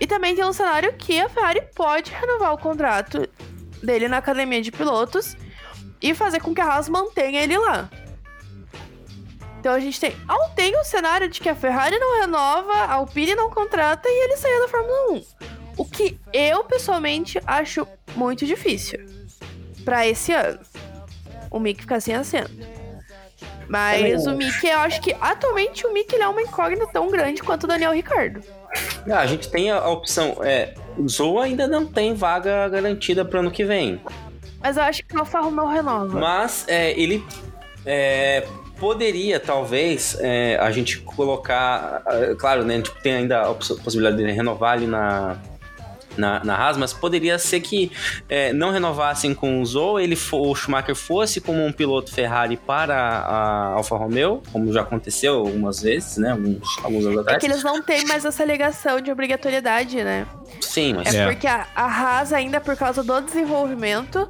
[0.01, 3.29] E também tem um cenário que a Ferrari pode renovar o contrato
[3.83, 5.37] dele na academia de pilotos
[6.01, 7.89] e fazer com que a Haas mantenha ele lá.
[9.61, 10.14] Então a gente tem.
[10.29, 14.24] Ou tem o cenário de que a Ferrari não renova, a Alpine não contrata e
[14.24, 15.24] ele saia da Fórmula 1.
[15.76, 18.99] O que eu, pessoalmente, acho muito difícil
[19.85, 20.61] pra esse ano.
[21.51, 22.51] O Mick ficar sem assento.
[23.68, 27.64] Mas o Mick, eu acho que atualmente o Mick é uma incógnita tão grande quanto
[27.64, 28.43] o Daniel Ricardo.
[29.11, 30.39] Ah, a gente tem a opção.
[30.43, 30.74] É,
[31.07, 34.01] Zou ainda não tem vaga garantida para ano que vem.
[34.61, 36.19] Mas eu acho que o Alfa Romeo renova.
[36.19, 37.25] Mas é, ele
[37.87, 38.47] é,
[38.79, 42.03] poderia, talvez, é, a gente colocar.
[42.07, 42.75] é, Claro, né?
[42.75, 45.37] A gente tem ainda a possibilidade de renovar ali na.
[46.19, 47.91] Na, na Haas, mas poderia ser que
[48.29, 52.95] é, não renovassem com o Zou, ele o Schumacher fosse como um piloto Ferrari para
[52.97, 56.33] a Alfa Romeo, como já aconteceu algumas vezes, né?
[56.33, 57.39] Alguns, alguns anos É atrás.
[57.41, 60.27] que eles não têm mais essa ligação de obrigatoriedade, né?
[60.61, 61.27] Sim, mas É, É.
[61.27, 64.29] porque a, a Haas, ainda por causa do desenvolvimento,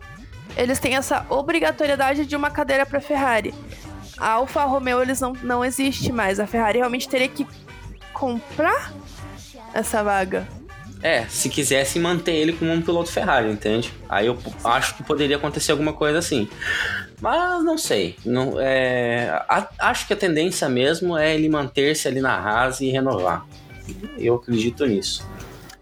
[0.57, 3.55] eles têm essa obrigatoriedade de uma cadeira para Ferrari.
[4.19, 6.39] A Alfa Romeo, eles não, não existe mais.
[6.41, 7.47] A Ferrari realmente teria que
[8.13, 8.93] comprar
[9.73, 10.47] essa vaga.
[11.03, 13.93] É, se quisesse manter ele como um piloto Ferrari, entende?
[14.09, 16.49] Aí eu acho que poderia acontecer alguma coisa assim.
[17.21, 18.17] Mas não sei.
[18.25, 22.91] Não, é, a- acho que a tendência mesmo é ele manter-se ali na Haas e
[22.91, 23.47] renovar.
[24.19, 25.25] Eu acredito nisso.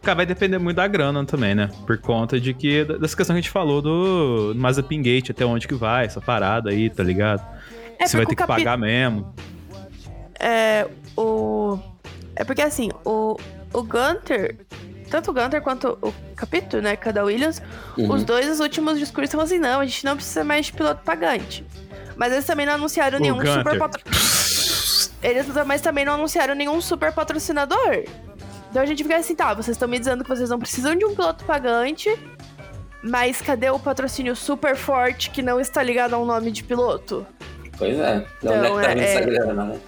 [0.03, 1.69] Cara, vai depender muito da grana também, né?
[1.87, 2.85] Por conta de que.
[2.85, 6.71] dessa questão que a gente falou do Mazepin Gate, até onde que vai, essa parada
[6.71, 7.43] aí, tá ligado?
[7.99, 9.35] É Você vai ter que capi- pagar mesmo.
[10.39, 10.87] É,
[11.17, 11.79] o...
[12.37, 13.37] É porque assim, o,
[13.73, 14.57] o Gunter,
[15.11, 17.63] tanto o Gunter quanto o Capito, né, cada Williams,
[17.97, 18.13] Uhum.
[18.13, 21.03] os dois, os últimos discursos são assim, não, a gente não precisa mais de piloto
[21.05, 21.65] pagante.
[22.17, 23.53] Mas eles também não anunciaram O nenhum Gunter.
[23.55, 24.03] super patro...
[25.23, 28.05] Eles não- mas também não anunciaram nenhum super patrocinador.
[28.71, 31.05] Então a gente fica assim, tá, vocês estão me dizendo que vocês não precisam de
[31.05, 32.15] um piloto pagante,
[33.03, 37.27] mas cadê o patrocínio super forte que não está ligado a um nome de piloto?
[37.79, 38.25] Pois é.
[38.43, 39.79] Onde é Então, que tá é- vindo essa é- grana, né?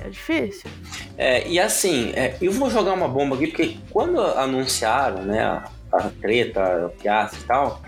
[0.00, 0.70] É difícil.
[1.16, 5.68] É, e assim, é, eu vou jogar uma bomba aqui, porque quando anunciaram, né, a,
[5.92, 7.82] a treta, o Piastri e tal,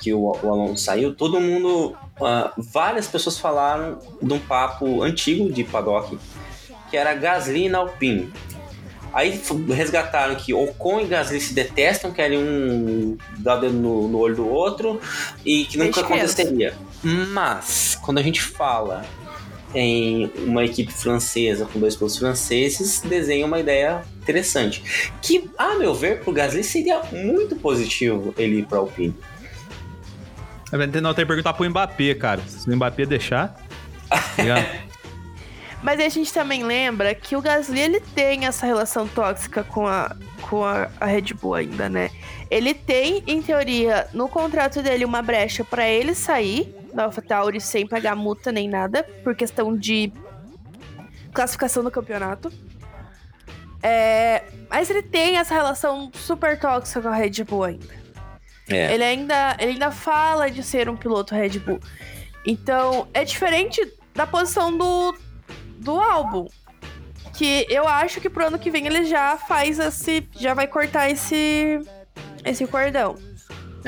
[0.00, 5.52] que o, o Alonso saiu, todo mundo, uh, várias pessoas falaram de um papo antigo
[5.52, 6.18] de paddock,
[6.90, 8.32] que era Gasly na Alpine.
[9.12, 9.40] Aí
[9.74, 14.48] resgataram que Ocon e Gasly se detestam, querem um dar dedo no, no olho do
[14.48, 15.00] outro
[15.44, 16.74] e que nunca aconteceria.
[17.02, 19.04] Mas, quando a gente fala
[19.74, 25.12] em uma equipe francesa com dois pilotos franceses, desenha uma ideia interessante.
[25.20, 29.14] Que, a meu ver, pro Gasly seria muito positivo ele ir pra Alpine.
[31.00, 32.42] Não, tem que perguntar pro Mbappé, cara.
[32.46, 33.56] Se o Mbappé deixar.
[35.82, 40.14] Mas a gente também lembra que o Gasly ele tem essa relação tóxica com a,
[40.42, 42.10] com a, a Red Bull ainda, né?
[42.50, 47.86] Ele tem, em teoria, no contrato dele uma brecha para ele sair da AlphaTauri sem
[47.86, 50.12] pagar multa nem nada, por questão de
[51.32, 52.52] classificação do campeonato.
[53.82, 57.98] É, mas ele tem essa relação super tóxica com a Red Bull ainda.
[58.68, 58.92] É.
[58.92, 61.80] Ele, ainda, ele ainda fala de ser um piloto Red Bull.
[62.44, 63.80] Então, é diferente
[64.14, 65.16] da posição do,
[65.78, 66.46] do álbum.
[67.34, 70.28] Que eu acho que pro ano que vem ele já faz esse.
[70.32, 71.80] Já vai cortar esse.
[72.44, 73.14] Esse cordão.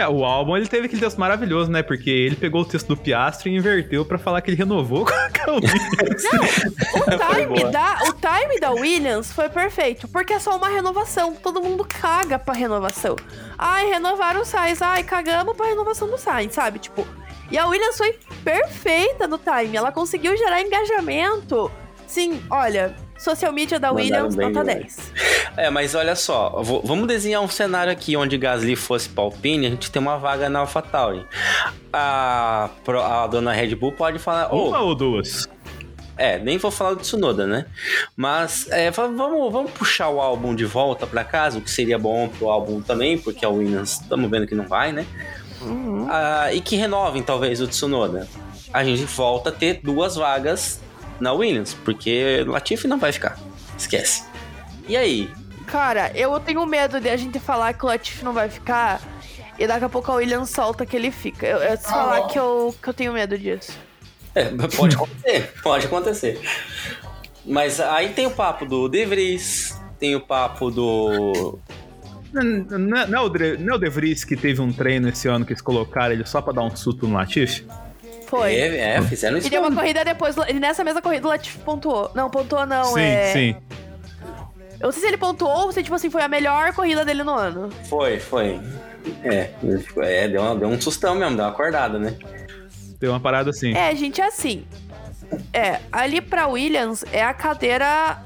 [0.00, 1.82] É, o álbum ele teve aquele texto maravilhoso, né?
[1.82, 5.12] Porque ele pegou o texto do Piastri e inverteu para falar que ele renovou com
[5.12, 6.24] a Williams.
[6.32, 11.34] Não, o time, da, o time da Williams foi perfeito, porque é só uma renovação.
[11.34, 13.14] Todo mundo caga pra renovação.
[13.58, 14.80] Ai, renovaram o Sainz.
[14.80, 16.78] Ai, cagamos pra renovação do Sainz, sabe?
[16.78, 17.06] Tipo,
[17.50, 19.76] e a Williams foi perfeita no time.
[19.76, 21.70] Ela conseguiu gerar engajamento.
[22.06, 25.12] Sim, olha, social media da Williams, nota 10.
[25.56, 29.70] É, mas olha só, vamos desenhar um cenário aqui onde Gasly fosse para Alpine, a
[29.70, 31.24] gente tem uma vaga na AlphaTauri.
[31.92, 32.70] A,
[33.04, 34.52] a dona Red Bull pode falar...
[34.52, 35.48] Uma oh, ou duas?
[36.16, 37.66] É, nem vou falar do Tsunoda, né?
[38.16, 42.28] Mas é, vamos, vamos puxar o álbum de volta para casa, o que seria bom
[42.28, 45.06] pro álbum também, porque a Williams estamos vendo que não vai, né?
[45.62, 46.06] Uhum.
[46.10, 48.28] Ah, e que renovem talvez o Tsunoda.
[48.72, 50.80] A gente volta a ter duas vagas
[51.20, 53.38] na Williams, porque Latifi não vai ficar.
[53.76, 54.24] Esquece.
[54.88, 55.30] E aí?
[55.66, 59.00] Cara, eu tenho medo de a gente falar que o Latifi não vai ficar
[59.58, 61.46] e daqui a pouco a Williams solta que ele fica.
[61.46, 63.78] Eu, eu ah, falar que eu, que eu tenho medo disso.
[64.34, 64.44] É,
[64.76, 66.40] pode acontecer, pode acontecer.
[67.44, 71.58] Mas aí tem o papo do De Vries, tem o papo do
[72.32, 75.44] não, é, o De, não é o De Vries que teve um treino esse ano
[75.44, 77.66] que eles colocaram ele só pra dar um susto no Latifi?
[78.30, 78.54] Foi.
[78.54, 79.48] É, é, fizeram isso.
[79.48, 80.36] E deu uma corrida depois.
[80.46, 82.12] Ele nessa mesma corrida o Latifi pontuou.
[82.14, 82.84] Não, pontuou não.
[82.84, 83.32] Sim, é...
[83.32, 83.56] sim.
[84.78, 87.24] Eu não sei se ele pontuou ou se, tipo assim, foi a melhor corrida dele
[87.24, 87.68] no ano.
[87.88, 88.60] Foi, foi.
[89.24, 89.50] É,
[89.98, 92.16] é deu, uma, deu um sustão mesmo, deu uma acordada, né?
[93.00, 93.76] Deu uma parada assim.
[93.76, 94.64] É, gente, é assim.
[95.52, 98.24] É, ali pra Williams é a cadeira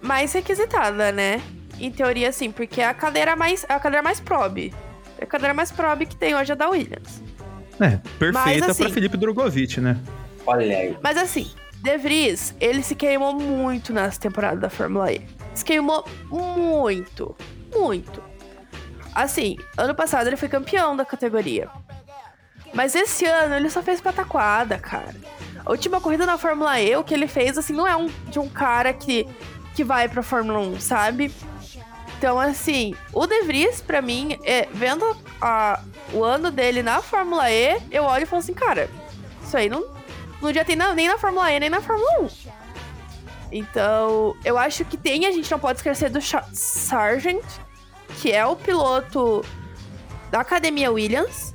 [0.00, 1.42] mais requisitada, né?
[1.80, 4.72] Em teoria, sim, porque é a cadeira mais, é a cadeira mais probe.
[5.18, 7.20] É a cadeira mais probe que tem hoje é da Williams.
[7.80, 9.98] É, perfeita assim, para Felipe Drogovic, né?
[10.46, 10.96] Olha aí.
[11.02, 11.50] Mas assim,
[11.82, 15.26] De Vries, ele se queimou muito nessa temporada da Fórmula E.
[15.54, 17.36] Se queimou muito,
[17.74, 18.22] muito.
[19.14, 21.68] Assim, ano passado ele foi campeão da categoria.
[22.72, 25.14] Mas esse ano ele só fez pataquada, cara.
[25.64, 28.38] A última corrida na Fórmula E, o que ele fez, assim, não é um, de
[28.38, 29.26] um cara que,
[29.74, 31.30] que vai pra Fórmula 1, sabe?
[32.18, 35.04] Então, assim, o De Vries, pra mim, é, vendo
[35.40, 35.80] a,
[36.12, 38.88] o ano dele na Fórmula E, eu olho e falo assim, cara,
[39.42, 39.84] isso aí não,
[40.40, 42.28] não já tem na, nem na Fórmula E, nem na Fórmula 1.
[43.52, 46.20] Então, eu acho que tem, a gente não pode esquecer do
[46.52, 47.44] Sargent,
[48.20, 49.44] que é o piloto
[50.30, 51.54] da Academia Williams.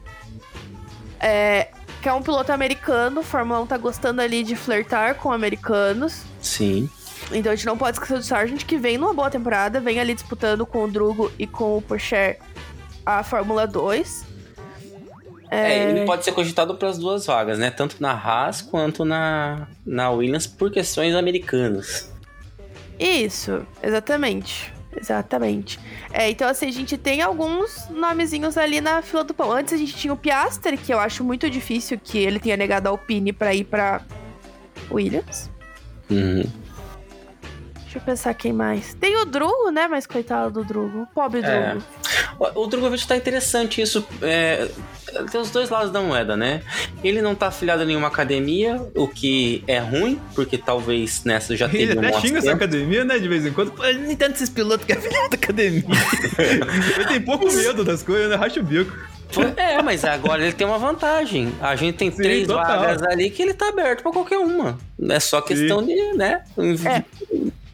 [1.19, 1.69] É,
[2.01, 6.21] que é um piloto americano, Fórmula 1 tá gostando ali de flertar com americanos.
[6.39, 6.87] Sim.
[7.31, 10.13] Então a gente não pode esquecer do Sargent, que vem numa boa temporada, vem ali
[10.13, 12.39] disputando com o Drugo e com o Pocher
[13.03, 14.26] a Fórmula 2.
[15.49, 15.73] É...
[15.73, 17.71] é, ele pode ser cogitado para as duas vagas, né?
[17.71, 22.11] Tanto na Haas quanto na, na Williams por questões americanas.
[22.99, 24.73] Isso, exatamente.
[24.99, 25.79] Exatamente.
[26.11, 29.51] É, então, assim, a gente tem alguns nomezinhos ali na fila do pão.
[29.51, 32.87] Antes a gente tinha o Piastri, que eu acho muito difícil que ele tenha negado
[32.87, 34.01] a Alpine para ir para
[34.89, 35.51] Williams.
[36.09, 36.43] Uhum.
[37.97, 38.93] Deixa eu pensar quem mais.
[38.93, 39.87] Tem o Drugo, né?
[39.87, 41.07] Mas coitado do Drugo.
[41.15, 41.71] Pobre é.
[41.71, 41.85] Drugo.
[42.53, 44.05] O Drogovic tá interessante isso.
[44.21, 44.67] É,
[45.31, 46.61] tem os dois lados da moeda, né?
[47.03, 51.67] Ele não tá afiliado a nenhuma academia, o que é ruim, porque talvez nessa já
[51.67, 53.17] tenha Ele até xinga essa academia, né?
[53.17, 53.73] De vez em quando.
[53.99, 55.83] Nem tanto esses pilotos que é afiliado à academia.
[56.95, 58.35] ele tem pouco medo das coisas, né?
[58.35, 58.95] Racha o bico.
[59.57, 61.51] É, mas agora ele tem uma vantagem.
[61.59, 62.79] A gente tem Sim, três total.
[62.79, 64.77] vagas ali que ele tá aberto pra qualquer uma.
[65.09, 65.87] É só questão Sim.
[65.87, 66.43] de, né?
[66.85, 67.03] É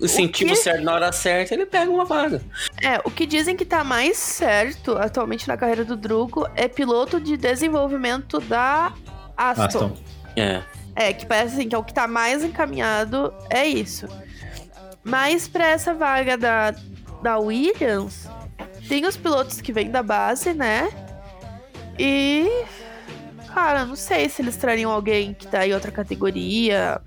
[0.05, 2.41] incentivo que- certo na hora certa, ele pega uma vaga.
[2.81, 7.19] É, o que dizem que tá mais certo atualmente na carreira do Drugo é piloto
[7.19, 8.93] de desenvolvimento da
[9.37, 9.63] Aston.
[9.63, 9.97] Aston.
[10.35, 10.61] É.
[10.95, 14.07] É, que parece assim, que é o que tá mais encaminhado é isso.
[15.03, 16.73] Mas pra essa vaga da,
[17.21, 18.27] da Williams,
[18.87, 20.89] tem os pilotos que vêm da base, né?
[21.97, 22.47] E.
[23.53, 26.99] Cara, não sei se eles trariam alguém que tá em outra categoria.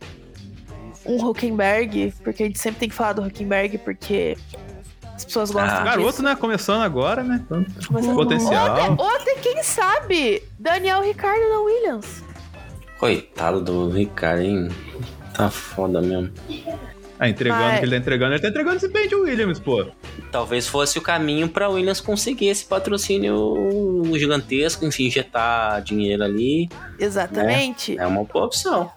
[1.08, 4.36] Um Huckenberg, porque a gente sempre tem que falar do Huckenberg, porque
[5.14, 5.82] as pessoas gostam Ah.
[5.82, 5.84] disso.
[5.98, 6.36] Garoto, né?
[6.36, 7.40] Começando agora, né?
[7.44, 8.96] Então, Mas- potencial.
[8.98, 12.22] Ou até, quem sabe, Daniel Ricardo da Williams.
[12.98, 14.68] Coitado do Ricardo, hein?
[15.34, 16.32] Tá foda mesmo.
[17.18, 17.78] Ah, entregando o Vai.
[17.78, 19.86] que ele tá entregando, ele tá entregando esse bem de Williams, pô.
[20.30, 26.68] Talvez fosse o caminho pra Williams conseguir esse patrocínio gigantesco, enfim, injetar dinheiro ali.
[26.98, 27.98] Exatamente.
[27.98, 28.90] É uma boa opção.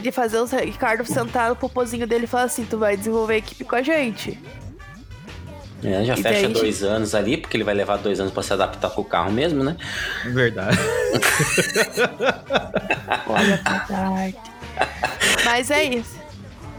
[0.00, 3.38] De fazer o Ricardo sentar no popozinho dele e falar assim: tu vai desenvolver a
[3.38, 4.38] equipe com a gente.
[5.84, 8.42] É, já E fecha daí- dois anos ali, porque ele vai levar dois anos pra
[8.42, 9.76] se adaptar com o carro mesmo, né?
[10.26, 10.78] Verdade.
[13.26, 13.58] Olha
[13.88, 14.36] tarde.
[15.44, 16.22] Mas é isso.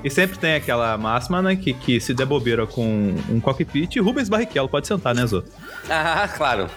[0.04, 1.56] E sempre tem aquela máxima, né?
[1.56, 5.44] Que, que se der bobeira com um cockpit, Rubens Barrichello pode sentar, né, Zô?
[5.90, 6.70] Ah, claro.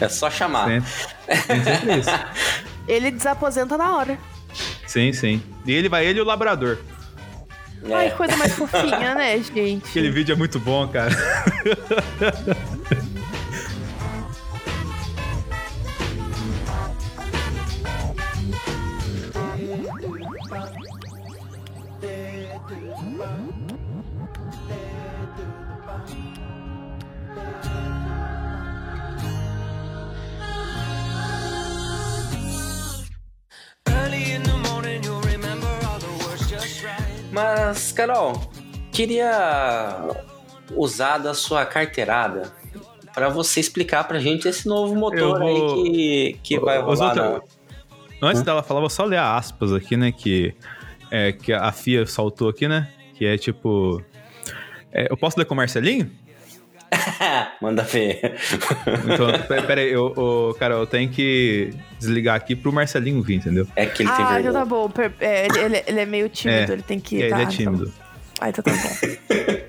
[0.00, 0.68] É só chamar.
[0.68, 0.90] Sempre.
[1.64, 2.10] Sempre isso.
[2.86, 4.18] Ele desaposenta na hora.
[4.86, 5.42] Sim, sim.
[5.66, 6.78] E ele vai, ele e o labrador.
[7.92, 8.10] Ai, É.
[8.10, 9.86] que coisa mais fofinha, né, gente?
[9.88, 11.14] Aquele vídeo é muito bom, cara.
[37.34, 38.40] Mas, Carol,
[38.92, 40.08] queria
[40.76, 42.52] usar da sua carteirada
[43.12, 47.08] pra você explicar pra gente esse novo motor vou- aí que, que vai rolar.
[47.08, 47.50] outros-
[48.20, 50.12] na- Antes dela falar, vou só ler aspas aqui, né?
[50.12, 50.54] Que,
[51.10, 52.88] é, que a FIA saltou aqui, né?
[53.18, 54.00] Que é tipo.
[54.92, 56.08] é, eu posso ler com o Marcelinho?
[57.60, 58.20] Manda ver.
[59.04, 63.36] Então, pe- pera aí, eu, ô, cara, eu tenho que desligar aqui pro Marcelinho vir,
[63.36, 63.66] entendeu?
[63.76, 64.52] É que ele tem Ah, então vergonha.
[64.52, 64.90] tá bom.
[65.20, 67.22] É, ele, ele- ele é meio tímido, É, ele tem que.
[67.22, 67.84] Aí, tá, ele é tímido.
[67.84, 68.04] Então...
[68.40, 69.34] Ah, então tá bom.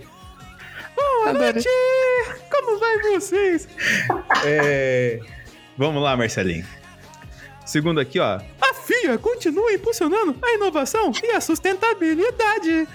[0.96, 1.54] Boa Adoro.
[1.54, 1.68] noite!
[2.52, 3.68] Como vai vocês?
[4.46, 5.20] É,
[5.78, 6.66] Vamos lá, Marcelinho.
[7.66, 8.40] Segundo aqui, ó.
[8.62, 12.88] A FIA continua impulsionando a inovação e a sustentabilidade em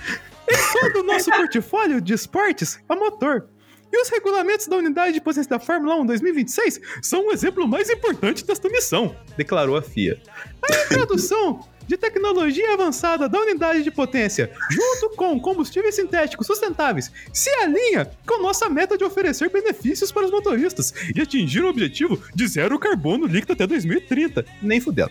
[0.81, 3.47] todo o nosso portfólio de esportes a motor.
[3.93, 7.91] E os regulamentos da unidade de potência da Fórmula 1 2026 são o exemplo mais
[7.91, 10.21] importante desta missão, declarou a FIA.
[10.63, 17.51] A introdução de tecnologia avançada da unidade de potência, junto com combustíveis sintéticos sustentáveis, se
[17.57, 22.47] alinha com nossa meta de oferecer benefícios para os motoristas e atingir o objetivo de
[22.47, 24.45] zero carbono líquido até 2030.
[24.63, 25.11] Nem fudendo.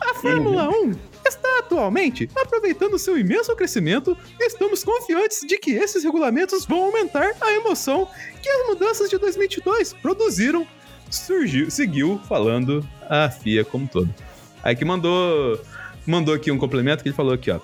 [0.00, 0.92] A Fórmula 1
[1.24, 7.52] está atualmente aproveitando seu imenso crescimento estamos confiantes de que esses regulamentos vão aumentar a
[7.52, 8.08] emoção
[8.42, 10.66] que as mudanças de 2022 produziram.
[11.10, 14.12] Surgiu, seguiu falando a FIA como todo.
[14.62, 15.60] Aí que mandou
[16.06, 17.60] mandou aqui um complemento que ele falou aqui, ó.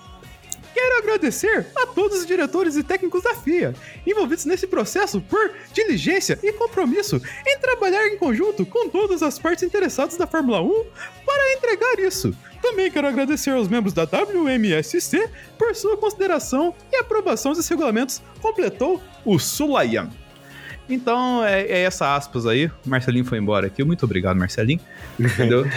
[0.74, 3.74] Quero agradecer a todos os diretores e técnicos da FIA
[4.06, 9.64] envolvidos nesse processo por diligência e compromisso em trabalhar em conjunto com todas as partes
[9.64, 10.84] interessadas da Fórmula 1
[11.24, 12.32] para entregar isso.
[12.60, 19.00] Também quero agradecer aos membros da WMSC por sua consideração e aprovação dos regulamentos, completou
[19.24, 20.10] o Sulayan.
[20.88, 22.66] Então, é, é essa aspas aí.
[22.66, 23.84] O Marcelinho foi embora aqui.
[23.84, 24.80] Muito obrigado, Marcelinho.
[25.18, 25.64] Entendeu?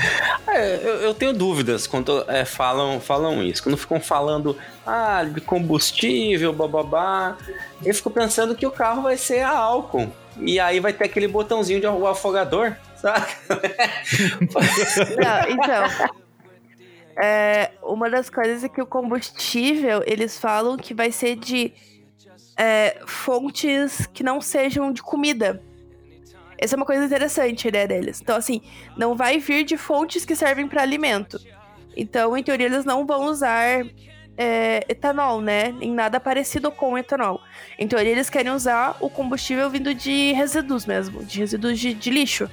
[0.48, 3.64] É, eu, eu tenho dúvidas quando é, falam, falam isso.
[3.64, 7.38] Quando ficam falando ah, de combustível, bababá,
[7.86, 10.12] eu fico pensando que o carro vai ser a álcool.
[10.42, 13.28] E aí vai ter aquele botãozinho de o afogador, sabe?
[15.24, 16.21] Não, então.
[17.16, 21.74] É, uma das coisas é que o combustível, eles falam que vai ser de
[22.58, 25.62] é, fontes que não sejam de comida.
[26.58, 28.22] Essa é uma coisa interessante, ideia deles.
[28.22, 28.62] Então, assim,
[28.96, 31.40] não vai vir de fontes que servem para alimento.
[31.98, 33.84] Então, em teoria, eles não vão usar
[34.38, 35.74] é, etanol, né?
[35.82, 37.42] Em nada parecido com etanol.
[37.80, 42.10] Em teoria, eles querem usar o combustível vindo de resíduos mesmo, de resíduos de, de
[42.10, 42.50] lixo.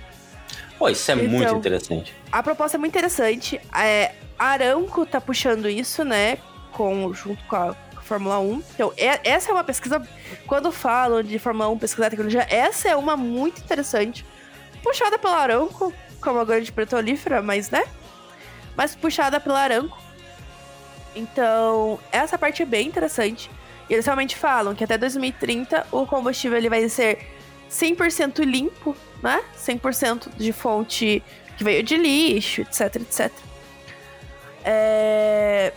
[0.78, 2.14] Pô, isso é Então, muito interessante.
[2.30, 3.60] A proposta é muito interessante.
[3.74, 6.38] É, a Aramco tá puxando isso, né?
[6.72, 8.62] Com, junto com a Fórmula 1.
[8.74, 10.00] Então, é- essa é uma pesquisa.
[10.46, 14.24] Quando falam de Fórmula 1 pesquisar tecnologia, essa é uma muito interessante.
[14.82, 17.84] Puxada pela Aramco, como a grande petrolífera, mas né?
[18.76, 19.98] Mas puxada pela Aramco.
[21.14, 23.50] Então, essa parte é bem interessante.
[23.90, 27.18] E eles realmente falam que até 2030 o combustível ele vai ser
[27.70, 29.42] 100% limpo, né?
[29.56, 31.22] 100% de fonte
[31.56, 33.32] que veio de lixo, etc, etc.
[34.64, 35.72] É...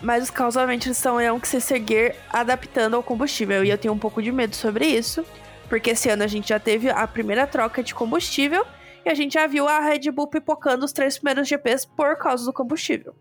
[0.00, 3.64] Mas os carros, obviamente, eles terão que se seguir adaptando ao combustível.
[3.64, 5.24] E eu tenho um pouco de medo sobre isso.
[5.68, 8.66] Porque esse ano a gente já teve a primeira troca de combustível.
[9.04, 12.44] E a gente já viu a Red Bull pipocando os três primeiros GPs por causa
[12.44, 13.14] do combustível.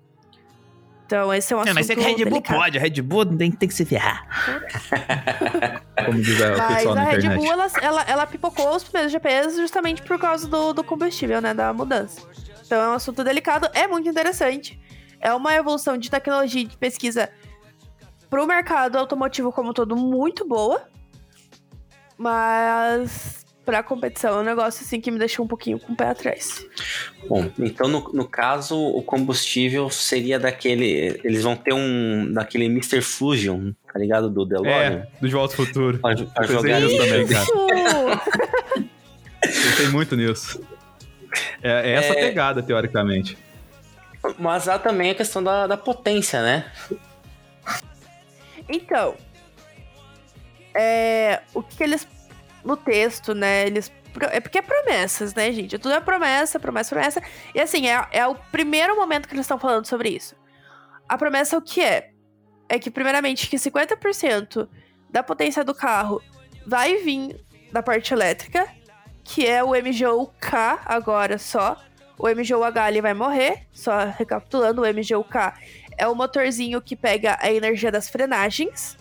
[1.11, 2.57] Então, esse é um assunto Não, mas é que a Red Bull delicado.
[2.57, 4.25] pode, a Red Bull tem, tem que se ferrar.
[6.05, 7.37] Como diz a- o Mas pessoal a Red internet.
[7.37, 11.53] Bull, ela, ela, ela pipocou os primeiros GPs justamente por causa do, do combustível, né?
[11.53, 12.21] Da mudança.
[12.65, 14.79] Então é um assunto delicado, é muito interessante.
[15.19, 17.29] É uma evolução de tecnologia e de pesquisa
[18.29, 20.81] pro mercado automotivo como um todo muito boa.
[22.17, 23.40] Mas
[23.71, 26.65] pra competição é um negócio assim que me deixou um pouquinho com o pé atrás.
[27.29, 31.21] Bom, então no, no caso, o combustível seria daquele.
[31.23, 32.33] Eles vão ter um.
[32.33, 33.01] daquele Mr.
[33.01, 34.29] Fusion, tá ligado?
[34.29, 34.73] Do DeLorean.
[34.73, 35.99] É, do De Volta ao Futuro.
[35.99, 36.97] Pra, pra jogar lixo.
[36.97, 37.45] também, cara.
[37.45, 38.91] Isso!
[39.41, 40.61] Pensei muito nisso.
[41.63, 42.27] É, é essa É.
[42.27, 43.37] pegada, teoricamente.
[44.37, 46.65] Mas há também a questão da, da potência, né?
[48.67, 49.15] Então,
[50.75, 52.05] é, o que, que eles
[52.63, 53.65] no texto, né?
[53.65, 53.91] Eles
[54.29, 55.77] é porque é promessas, né, gente?
[55.77, 57.21] Tudo é promessa, promessa, promessa.
[57.55, 60.35] E assim, é, é o primeiro momento que eles estão falando sobre isso.
[61.07, 62.11] A promessa o que é?
[62.67, 64.67] É que primeiramente que 50%
[65.09, 66.21] da potência do carro
[66.65, 67.39] vai vir
[67.71, 68.67] da parte elétrica,
[69.23, 71.77] que é o MGU-K agora só.
[72.17, 75.53] O MGU-H ele vai morrer, só recapitulando, o MGU-K
[75.97, 78.97] é o motorzinho que pega a energia das frenagens.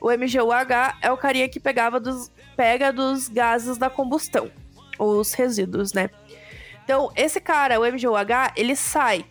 [0.00, 2.30] O MGU-H é o carinha que pegava dos,
[2.62, 4.48] pega dos gases da combustão,
[4.96, 6.08] os resíduos, né?
[6.84, 9.24] Então, esse cara, o MGU-H, ele sai.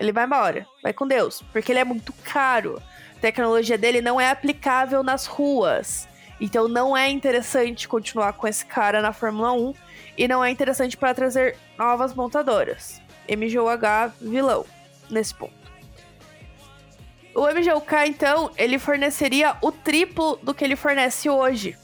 [0.00, 2.82] Ele vai embora, vai com Deus, porque ele é muito caro.
[3.18, 6.08] A tecnologia dele não é aplicável nas ruas.
[6.40, 9.74] Então não é interessante continuar com esse cara na Fórmula 1
[10.16, 12.98] e não é interessante para trazer novas montadoras.
[13.28, 14.64] MGU-H vilão
[15.10, 15.52] nesse ponto.
[17.34, 21.76] O MGUK, então, ele forneceria o triplo do que ele fornece hoje.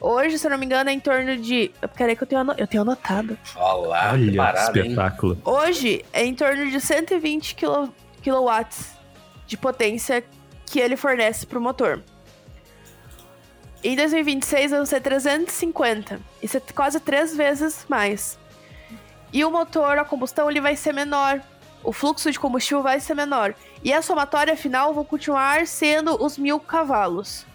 [0.00, 1.70] Hoje, se eu não me engano, é em torno de.
[1.94, 3.38] Peraí que eu tenho, eu tenho anotado.
[3.54, 4.86] Olá, Olha, parada, hein?
[4.88, 5.38] espetáculo.
[5.44, 7.92] Hoje é em torno de 120 quilo...
[8.22, 8.92] kilowatts
[9.46, 10.24] de potência
[10.64, 12.02] que ele fornece para o motor.
[13.84, 16.20] Em 2026 vão ser 350.
[16.42, 18.38] Isso é quase três vezes mais.
[19.32, 21.40] E o motor, a combustão, ele vai ser menor.
[21.82, 23.54] O fluxo de combustível vai ser menor.
[23.82, 27.46] E a somatória final vão continuar sendo os mil cavalos.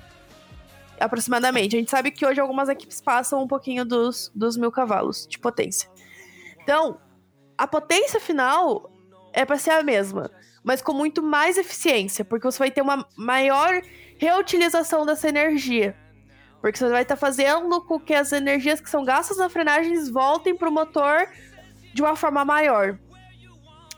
[0.99, 1.76] Aproximadamente.
[1.76, 5.38] A gente sabe que hoje algumas equipes passam um pouquinho dos, dos mil cavalos de
[5.38, 5.89] potência.
[6.61, 6.99] Então,
[7.57, 8.91] a potência final
[9.34, 10.31] é para ser a mesma,
[10.63, 13.81] mas com muito mais eficiência, porque você vai ter uma maior
[14.17, 15.95] reutilização dessa energia.
[16.61, 20.55] Porque você vai estar fazendo com que as energias que são gastas na frenagens voltem
[20.55, 21.27] para o motor
[21.93, 22.97] de uma forma maior.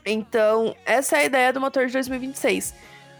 [0.04, 2.74] Então, essa é a ideia do motor de 2026.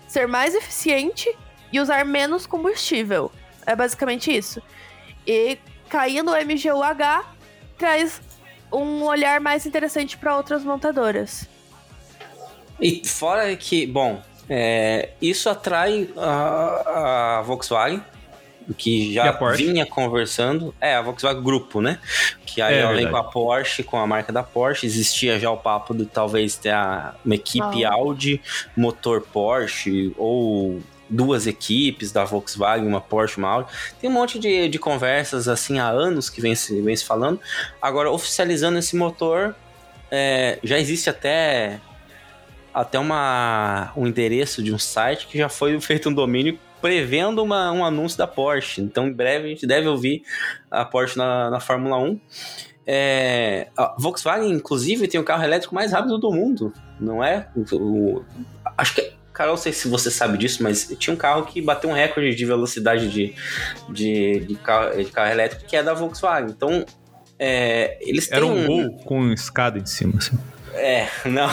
[0.06, 1.34] Ser mais eficiente
[1.72, 3.30] e usar menos combustível.
[3.70, 4.62] É basicamente isso.
[5.26, 5.58] E
[5.90, 7.24] caindo o MGU-H
[7.76, 8.20] traz
[8.72, 11.46] um olhar mais interessante para outras montadoras.
[12.80, 18.02] E fora que, bom, é, isso atrai a, a Volkswagen,
[18.76, 20.74] que a já vinha conversando.
[20.80, 21.98] É, a Volkswagen Grupo, né?
[22.46, 23.12] Que aí, É, além verdade.
[23.22, 26.70] com a Porsche, com a marca da Porsche, existia já o papo de talvez ter
[26.70, 27.92] a- uma equipe Ah.
[27.92, 28.40] Audi,
[28.76, 33.70] motor Porsche, ou duas equipes da Volkswagen, uma Porsche, uma Audi.
[34.01, 37.40] Tem um monte de, de conversas assim há anos que vem se, vem se falando.
[37.80, 39.55] Agora, oficializando esse motor,
[40.10, 41.80] é, já existe até
[42.72, 47.72] até uma, um endereço de um site que já foi feito um domínio prevendo uma,
[47.72, 48.80] um anúncio da Porsche.
[48.80, 50.22] Então, em breve, a gente deve ouvir
[50.70, 52.20] a Porsche na, na Fórmula 1.
[52.86, 57.48] É, a Volkswagen, inclusive, tem o carro elétrico mais rápido do mundo, não é?
[57.55, 58.24] O- o-
[58.76, 59.12] acho que.
[59.39, 62.35] Carol, não sei se você sabe disso, mas tinha um carro que bateu um recorde
[62.35, 63.32] de velocidade de,
[63.89, 66.51] de, de, carro, de carro elétrico, que é da Volkswagen.
[66.51, 66.85] Então,
[67.39, 70.36] é, eles Era têm um gol com escada em cima, assim.
[70.74, 71.48] É, não.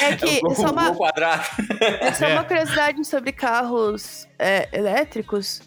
[0.00, 1.44] É que É um é uma, gol quadrado.
[1.78, 2.32] É É.
[2.32, 5.60] uma curiosidade sobre carros é, elétricos,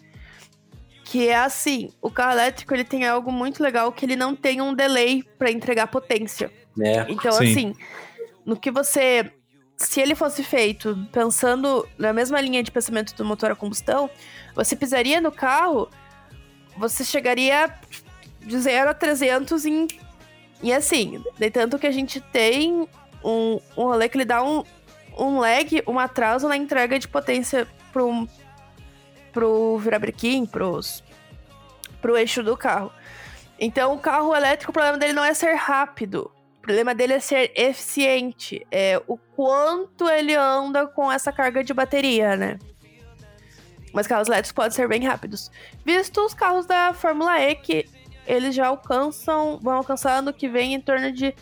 [1.04, 4.60] que é assim, o carro elétrico ele tem algo muito legal que ele não tem
[4.60, 6.50] um delay para entregar potência.
[6.80, 7.48] É, Então Sim.
[7.48, 7.74] assim,
[8.44, 9.30] no que você
[9.76, 14.08] se ele fosse feito pensando na mesma linha de pensamento do motor a combustão,
[14.54, 15.88] você pisaria no carro,
[16.76, 17.72] você chegaria
[18.40, 19.88] de 0 a 300 em
[20.62, 22.88] e assim, de tanto que a gente tem
[23.22, 24.64] um, um rolê que ele dá um,
[25.18, 28.26] um lag, um atraso na entrega de potência pro,
[29.30, 31.04] pro virabrequim, pros,
[32.00, 32.90] pro eixo do carro.
[33.58, 36.30] Então, o carro elétrico, o problema dele não é ser rápido.
[36.64, 38.66] Problema dele é ser eficiente.
[38.72, 42.58] É o quanto ele anda com essa carga de bateria, né?
[43.92, 45.50] Mas carros elétricos podem ser bem rápidos.
[45.84, 47.84] Visto os carros da Fórmula E, que
[48.26, 51.34] eles já alcançam, vão alcançar no que vem em torno de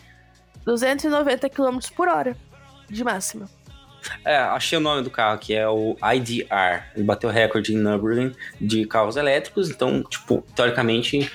[0.65, 2.35] 290 km por hora
[2.89, 3.49] de máxima.
[4.25, 6.83] É, achei o nome do carro que é o IDR.
[6.93, 11.31] Ele bateu recorde em Nürburgring de carros elétricos, então, tipo, teoricamente,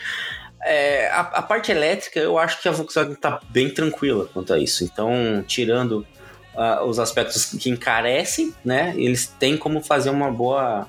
[0.63, 4.59] é, a, a, parte elétrica eu acho que a Volkswagen tá bem tranquila quanto a
[4.59, 4.85] isso.
[4.85, 6.07] Então, tirando
[6.55, 10.89] uh, os aspectos que encarecem, né, eles têm como fazer uma boa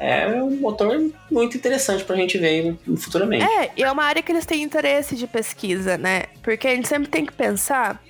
[0.00, 0.98] é um motor
[1.30, 3.44] muito interessante pra gente ver futuramente.
[3.44, 6.24] É, e é uma área que eles têm interesse de pesquisa, né?
[6.42, 8.02] Porque a gente sempre tem que pensar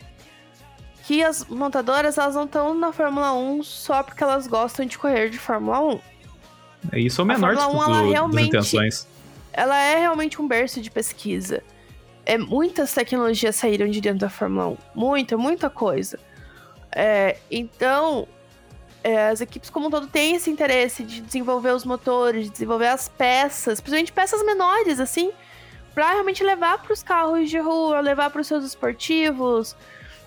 [1.05, 5.31] que as montadoras elas não estão na Fórmula 1 só porque elas gostam de correr
[5.31, 6.01] de Fórmula 1.
[6.93, 9.09] É isso é o menor a Fórmula 1, ela realmente, intenções.
[9.52, 11.62] Ela é realmente um berço de pesquisa.
[12.24, 14.77] É, muitas tecnologias saíram de dentro da Fórmula 1.
[14.94, 16.18] Muita, muita coisa.
[16.94, 18.28] É, então,
[19.02, 22.89] é, as equipes como um todo têm esse interesse de desenvolver os motores, de desenvolver
[22.89, 25.32] as peças, principalmente peças menores, assim,
[25.94, 29.74] para realmente levar para os carros de rua, levar para os seus esportivos,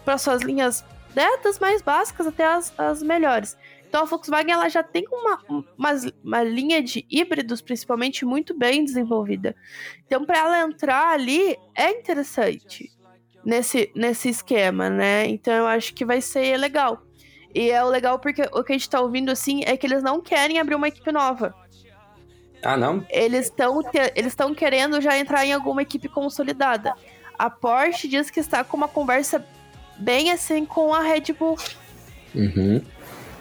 [0.04, 0.84] para suas linhas
[1.16, 3.58] né, das mais básicas até as, as melhores.
[3.94, 5.40] Então a Volkswagen ela já tem uma,
[5.78, 5.92] uma,
[6.24, 9.56] uma linha de híbridos, principalmente, muito bem desenvolvida.
[10.04, 12.92] Então, para ela entrar ali, é interessante
[13.46, 15.28] nesse, nesse esquema, né?
[15.28, 17.04] Então eu acho que vai ser legal.
[17.54, 20.02] E é o legal porque o que a gente tá ouvindo, assim, é que eles
[20.02, 21.54] não querem abrir uma equipe nova.
[22.64, 23.06] Ah, não?
[23.12, 23.80] Eles estão
[24.16, 26.96] eles estão querendo já entrar em alguma equipe consolidada.
[27.38, 29.46] A Porsche diz que está com uma conversa
[30.00, 31.60] bem assim com a Red Bull.
[32.34, 32.82] Uhum.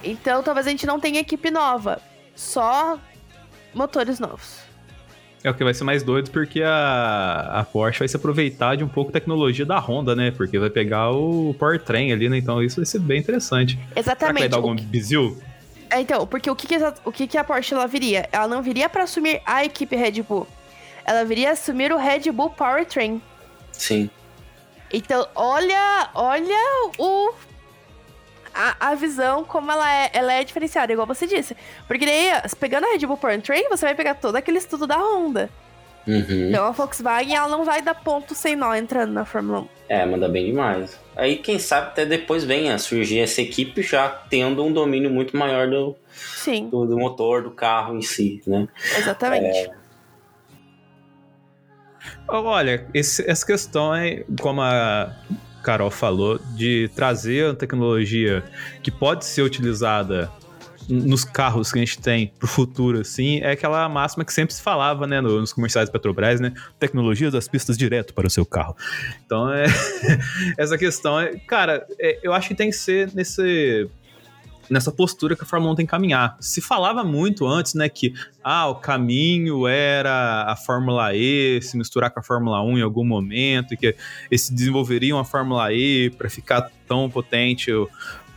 [0.03, 2.01] Então talvez a gente não tenha equipe nova.
[2.35, 2.99] Só
[3.74, 4.61] motores novos.
[5.45, 8.85] É o que vai ser mais doido porque a, a Porsche vai se aproveitar de
[8.85, 10.31] um pouco tecnologia da Honda, né?
[10.31, 12.39] Porque vai pegar o powertrain ali, né?
[12.39, 13.79] Então isso vai ser bem interessante.
[13.97, 14.19] Exatamente.
[14.19, 14.85] Será que vai dar algum que...
[14.85, 15.37] bizil?
[15.91, 18.29] É, então, porque o que, que, o que, que a Porsche ela viria?
[18.31, 20.47] Ela não viria para assumir a equipe Red Bull.
[21.05, 23.20] Ela viria assumir o Red Bull Powertrain.
[23.73, 24.09] Sim.
[24.93, 27.35] Então, olha, olha o
[28.55, 31.57] a, a visão como ela é, ela é diferenciada, igual você disse.
[31.87, 35.51] Porque daí, pegando a Red Bull Powertrain, você vai pegar todo aquele estudo da Honda.
[36.07, 36.49] Uhum.
[36.49, 39.69] Então a Volkswagen ela não vai dar ponto sem nó entrando na Fórmula 1.
[39.89, 40.99] É, manda bem demais.
[41.15, 45.37] Aí quem sabe até depois venha a surgir essa equipe já tendo um domínio muito
[45.37, 46.69] maior do, Sim.
[46.69, 48.66] do, do motor, do carro em si, né?
[48.99, 49.59] Exatamente.
[49.59, 49.83] É...
[52.27, 55.15] Olha, esse, essa questão é como a
[55.62, 58.44] Carol falou, de trazer a tecnologia
[58.82, 60.30] que pode ser utilizada
[60.89, 64.62] nos carros que a gente tem pro futuro, assim, é aquela máxima que sempre se
[64.62, 66.52] falava, né, nos comerciais da Petrobras, né?
[66.78, 68.76] Tecnologia das pistas direto para o seu carro.
[69.24, 69.66] Então, é.
[70.59, 71.36] essa questão é.
[71.47, 73.89] Cara, é, eu acho que tem que ser nesse
[74.68, 76.36] nessa postura que a Fórmula 1 tem que caminhar.
[76.40, 78.12] Se falava muito antes, né, que
[78.43, 83.05] ah, o caminho era a Fórmula E se misturar com a Fórmula 1 em algum
[83.05, 83.97] momento, e que
[84.30, 87.70] eles desenvolveriam a Fórmula E para ficar tão potente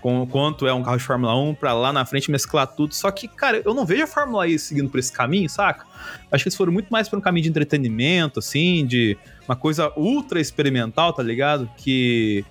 [0.02, 2.94] com, quanto é um carro de Fórmula 1 para lá na frente mesclar tudo.
[2.94, 5.86] Só que, cara, eu não vejo a Fórmula E seguindo por esse caminho, saca?
[6.32, 9.92] Acho que eles foram muito mais por um caminho de entretenimento, assim, de uma coisa
[9.96, 11.70] ultra experimental, tá ligado?
[11.78, 12.46] Que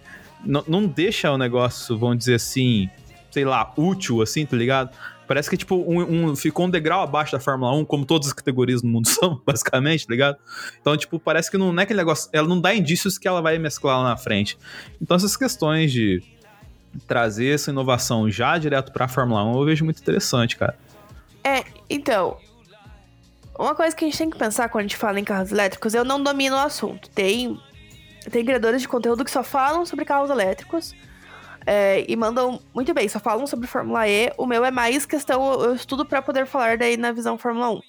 [0.44, 2.90] não deixa o negócio, vamos dizer assim,
[3.34, 4.90] sei lá, útil, assim, tá ligado?
[5.26, 8.32] Parece que, tipo, um, um, ficou um degrau abaixo da Fórmula 1, como todas as
[8.32, 10.38] categorias no mundo são, basicamente, tá ligado?
[10.80, 12.30] Então, tipo, parece que não, não é aquele negócio.
[12.32, 14.56] Ela não dá indícios que ela vai mesclar lá na frente.
[15.02, 16.22] Então, essas questões de
[17.08, 20.78] trazer essa inovação já direto pra Fórmula 1, eu vejo muito interessante, cara.
[21.42, 22.36] É, então.
[23.58, 25.92] Uma coisa que a gente tem que pensar quando a gente fala em carros elétricos,
[25.92, 27.10] eu não domino o assunto.
[27.10, 27.58] Tem,
[28.30, 30.94] tem criadores de conteúdo que só falam sobre carros elétricos.
[31.66, 34.32] É, e mandam muito bem, só falam sobre Fórmula E.
[34.36, 37.80] O meu é mais questão, eu estudo para poder falar daí na visão Fórmula 1.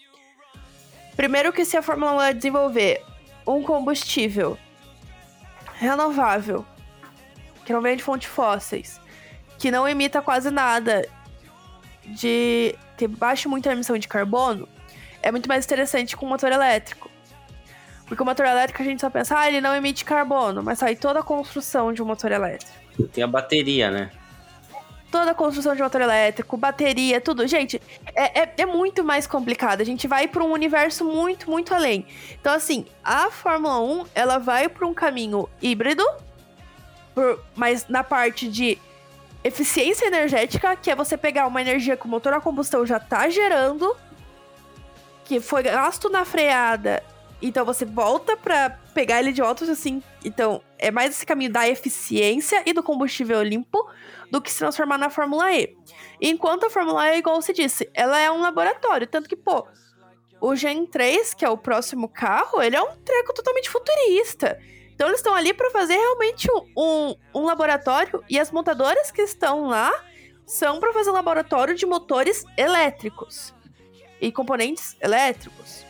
[1.15, 3.03] Primeiro que se a Fórmula 1 desenvolver
[3.45, 4.57] um combustível
[5.77, 6.65] renovável,
[7.65, 8.99] que não vem de fontes fósseis,
[9.57, 11.07] que não emita quase nada,
[12.05, 14.67] de ter baixo muita emissão de carbono,
[15.21, 17.09] é muito mais interessante com motor elétrico.
[18.05, 20.95] Porque o motor elétrico a gente só pensa, ah, ele não emite carbono, mas sai
[20.95, 22.84] toda a construção de um motor elétrico.
[23.13, 24.11] Tem a bateria, né?
[25.11, 27.47] Toda a construção de motor elétrico, bateria, tudo.
[27.47, 27.81] Gente,
[28.13, 29.81] é, é, é muito mais complicado.
[29.81, 32.05] A gente vai para um universo muito, muito além.
[32.39, 36.05] Então, assim, a Fórmula 1, ela vai para um caminho híbrido,
[37.13, 38.77] por, mas na parte de
[39.43, 43.29] eficiência energética, que é você pegar uma energia que o motor a combustão já tá
[43.29, 43.95] gerando
[45.25, 47.03] que foi gasto na freada,
[47.41, 50.01] então você volta pra pegar ele de volta, assim.
[50.23, 53.87] Então, é mais esse caminho da eficiência e do combustível limpo
[54.31, 55.75] do que se transformar na Fórmula E.
[56.21, 59.05] Enquanto a Fórmula E, igual você disse, ela é um laboratório.
[59.05, 59.67] Tanto que, pô,
[60.39, 64.59] o Gen 3, que é o próximo carro, ele é um treco totalmente futurista.
[64.93, 69.21] Então eles estão ali para fazer realmente um, um, um, laboratório e as montadoras que
[69.21, 69.91] estão lá
[70.45, 73.53] são para fazer um laboratório de motores elétricos
[74.21, 75.84] e componentes elétricos.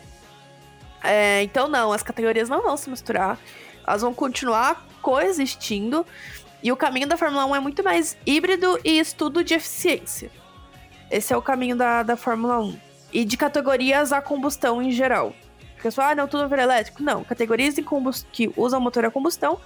[1.06, 3.40] É, então não, as categorias não vão se misturar,
[3.86, 6.06] elas vão continuar coexistindo
[6.64, 10.32] e o caminho da Fórmula 1 é muito mais híbrido e estudo de eficiência.
[11.11, 12.80] Esse é o caminho da, da Fórmula 1
[13.14, 15.34] e de categorias a combustão em geral.
[15.76, 17.03] Porque fala, ah, não, tudo é elétrico.
[17.03, 17.76] Não, categorias
[18.32, 19.60] que usam motor a combustão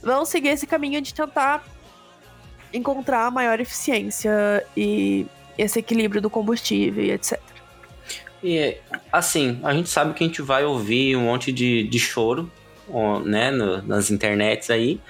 [0.00, 1.64] vão seguir esse caminho de tentar
[2.72, 5.26] encontrar maior eficiência e
[5.58, 7.40] esse equilíbrio do combustível e etc.
[8.46, 8.76] E
[9.12, 12.48] assim, a gente sabe que a gente vai ouvir um monte de, de choro,
[13.24, 15.00] né, no, nas internets aí.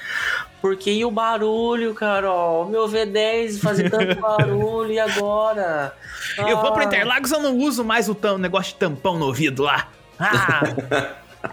[0.63, 2.65] Porque e o barulho, Carol?
[2.65, 5.95] Meu V10 fazer tanto barulho e agora?
[6.39, 6.51] Ah.
[6.51, 6.85] Eu vou pro ah.
[6.85, 9.91] Interlagos, eu não uso mais o negócio de tampão no ouvido lá.
[10.19, 10.63] Ah.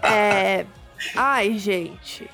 [0.08, 0.64] é.
[1.14, 2.30] Ai, gente.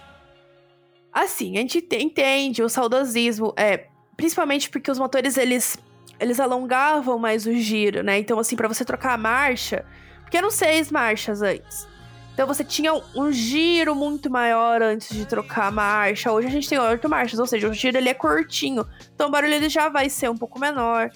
[1.13, 3.87] Assim, a gente entende o saudosismo, é,
[4.17, 5.77] principalmente porque os motores eles
[6.21, 8.19] eles alongavam mais o giro, né?
[8.19, 9.85] Então assim, para você trocar a marcha,
[10.21, 11.89] porque eram seis marchas antes.
[12.33, 16.31] Então você tinha um giro muito maior antes de trocar a marcha.
[16.31, 18.87] Hoje a gente tem oito marchas, ou seja, o giro ele é curtinho.
[19.15, 21.11] Então o barulho ele já vai ser um pouco menor.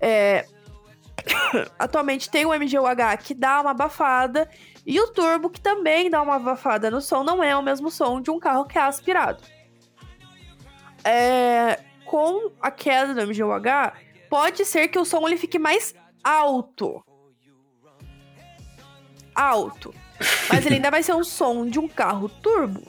[0.00, 0.44] É...
[1.78, 4.48] Atualmente tem o MGUH que dá uma abafada
[4.84, 7.22] e o turbo que também dá uma abafada no som.
[7.22, 9.42] Não é o mesmo som de um carro que é aspirado.
[11.04, 11.80] É...
[12.04, 13.92] Com a queda do MGUH,
[14.36, 17.02] pode ser que o som ele fique mais alto.
[19.34, 19.94] Alto.
[20.50, 22.82] Mas ele ainda vai ser um som de um carro turbo.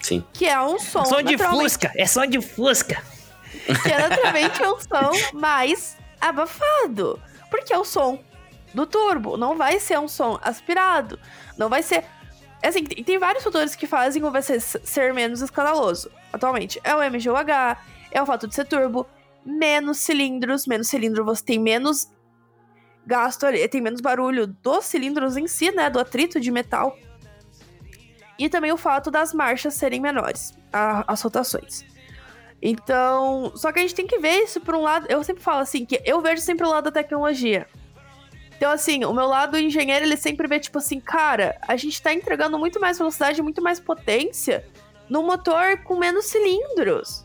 [0.00, 0.24] Sim.
[0.32, 1.04] Que é um som.
[1.04, 1.90] Som de Fusca!
[1.96, 3.02] É som de Fusca!
[3.82, 7.20] Que é naturalmente um som mais abafado.
[7.50, 8.20] Porque é o som
[8.72, 9.36] do turbo.
[9.36, 11.18] Não vai ser um som aspirado.
[11.58, 12.04] Não vai ser.
[12.62, 16.80] Assim, tem, tem vários fatores que fazem o VC ser menos escandaloso atualmente.
[16.84, 17.78] É o MGUH,
[18.12, 19.08] é o fato de ser turbo,
[19.46, 20.66] menos cilindros.
[20.66, 22.10] Menos cilindro você tem menos
[23.06, 25.88] gasto tem menos barulho dos cilindros em si, né?
[25.88, 26.98] Do atrito de metal.
[28.38, 31.84] E também o fato das marchas serem menores, a, as rotações.
[32.60, 35.06] Então, só que a gente tem que ver isso por um lado.
[35.08, 37.66] Eu sempre falo assim, que eu vejo sempre o lado da tecnologia.
[38.56, 42.12] Então, assim, o meu lado engenheiro, ele sempre vê, tipo assim, cara, a gente tá
[42.12, 44.66] entregando muito mais velocidade, muito mais potência
[45.08, 47.24] no motor com menos cilindros.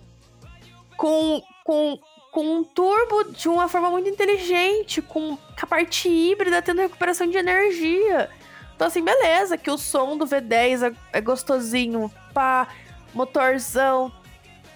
[0.97, 1.97] Com, com
[2.31, 7.37] com um turbo de uma forma muito inteligente, com a parte híbrida tendo recuperação de
[7.37, 8.29] energia.
[8.73, 12.67] Então, assim, beleza, que o som do V10 é, é gostosinho, pá,
[13.13, 14.11] motorzão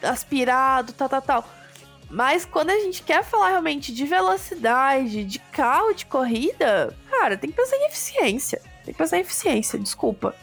[0.04, 1.50] aspirado, tal, tal, tal.
[2.10, 7.50] Mas quando a gente quer falar realmente de velocidade, de carro de corrida, cara, tem
[7.50, 8.62] que pensar em eficiência.
[8.84, 10.36] Tem que pensar em eficiência, desculpa.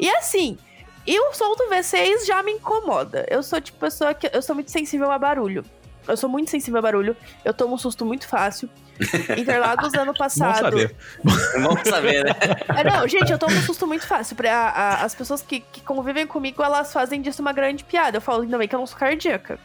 [0.00, 0.58] E assim,
[1.06, 3.24] e o som do V6 já me incomoda.
[3.30, 5.64] Eu sou tipo pessoa que eu sou muito sensível a barulho.
[6.06, 7.16] Eu sou muito sensível a barulho.
[7.44, 8.68] Eu tomo um susto muito fácil.
[9.36, 10.76] Interlagos ano passado.
[11.22, 11.62] Vamos saber.
[11.62, 12.32] Vamos saber, né?
[12.76, 14.36] É, não, gente, eu tomo um susto muito fácil.
[14.36, 18.18] Pra, a, a, as pessoas que, que convivem comigo, elas fazem disso uma grande piada.
[18.18, 19.58] Eu falo ainda bem que eu não sou cardíaca.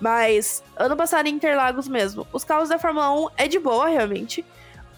[0.00, 4.44] Mas, ano passado em Interlagos mesmo, os carros da Fórmula 1 é de boa, realmente.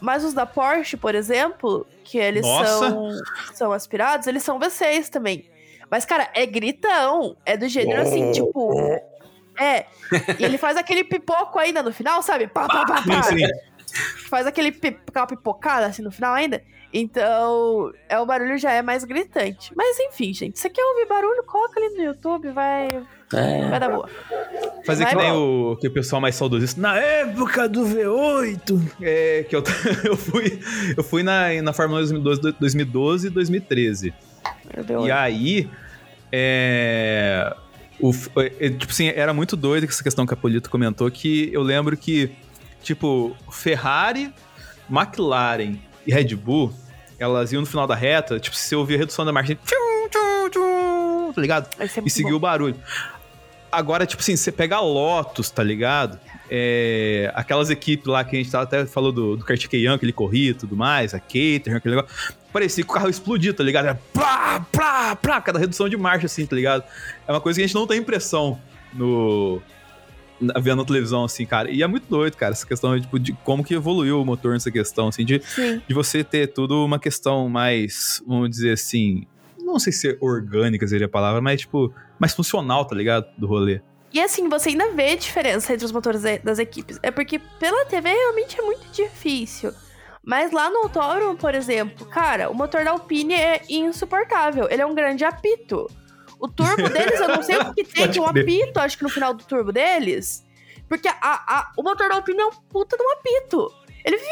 [0.01, 3.11] Mas os da Porsche, por exemplo, que eles são,
[3.55, 5.47] são aspirados, eles são V6 também.
[5.91, 7.37] Mas, cara, é gritão.
[7.45, 8.73] É do gênero assim, tipo.
[9.59, 9.87] É.
[10.39, 12.47] E ele faz aquele pipoco ainda no final, sabe?
[12.47, 13.23] Pá, pá, pá, pá.
[13.23, 13.47] Sim, sim.
[14.29, 16.63] Faz aquele aquela pipocada assim no final ainda.
[16.93, 19.73] Então, é, o barulho já é mais gritante.
[19.77, 21.45] Mas enfim, gente, você quer ouvir barulho?
[21.45, 22.89] Coloca ali no YouTube, vai.
[23.33, 23.69] É.
[23.69, 24.09] Vai dar boa.
[24.85, 26.81] Fazer vai que nem o, que o pessoal mais saudosista.
[26.81, 29.63] Na época do V8, é, que eu,
[30.05, 30.61] eu fui,
[30.97, 34.15] eu fui na, na Fórmula 2012, 2012 e 2013.
[35.05, 35.71] E aí,
[36.33, 37.55] é,
[38.01, 41.51] o, é, é, tipo assim, era muito doido essa questão que a Polito comentou, que
[41.53, 42.31] eu lembro que,
[42.83, 44.33] tipo, Ferrari,
[44.91, 46.73] McLaren e Red Bull,
[47.19, 50.09] elas iam no final da reta, tipo, se você ouvir a redução da marcha, tchum,
[50.11, 51.69] tchum, tchum, tá ligado?
[52.05, 52.77] E seguir o barulho.
[53.71, 56.19] Agora, tipo assim, você pega a Lotus, tá ligado?
[56.53, 60.13] É, aquelas equipes lá que a gente até falou do, do Kurt Young, que ele
[60.13, 63.85] corria e tudo mais, a Caterham, aquele negócio parecia que o carro explodiu, tá ligado?
[63.85, 66.83] Era plá, plá, plá, cada redução de marcha, assim, tá ligado?
[67.27, 68.61] É uma coisa que a gente não tem impressão
[68.93, 69.63] no,
[70.61, 71.71] vendo na televisão, assim, cara.
[71.71, 74.71] E é muito doido, cara, essa questão tipo, de como que evoluiu o motor nessa
[74.71, 75.81] questão, assim, de, Sim.
[75.87, 79.27] de você ter tudo uma questão mais, vamos dizer assim,
[79.59, 83.27] não sei se orgânica seria a palavra, mas, tipo, mais funcional, tá ligado?
[83.39, 83.81] Do rolê.
[84.13, 86.99] E assim, você ainda vê diferença entre os motores das equipes.
[87.03, 89.73] É porque pela TV realmente é muito difícil.
[90.23, 94.67] Mas lá no Autódromo, por exemplo, cara, o motor da Alpine é insuportável.
[94.71, 95.89] Ele é um grande apito.
[96.39, 99.09] O turbo deles, eu não sei o que tem, tem um apito, acho que no
[99.11, 100.45] final do turbo deles.
[100.89, 103.73] Porque a, a- o motor da Alpine é um puta de um apito.
[104.05, 104.25] Ele vi...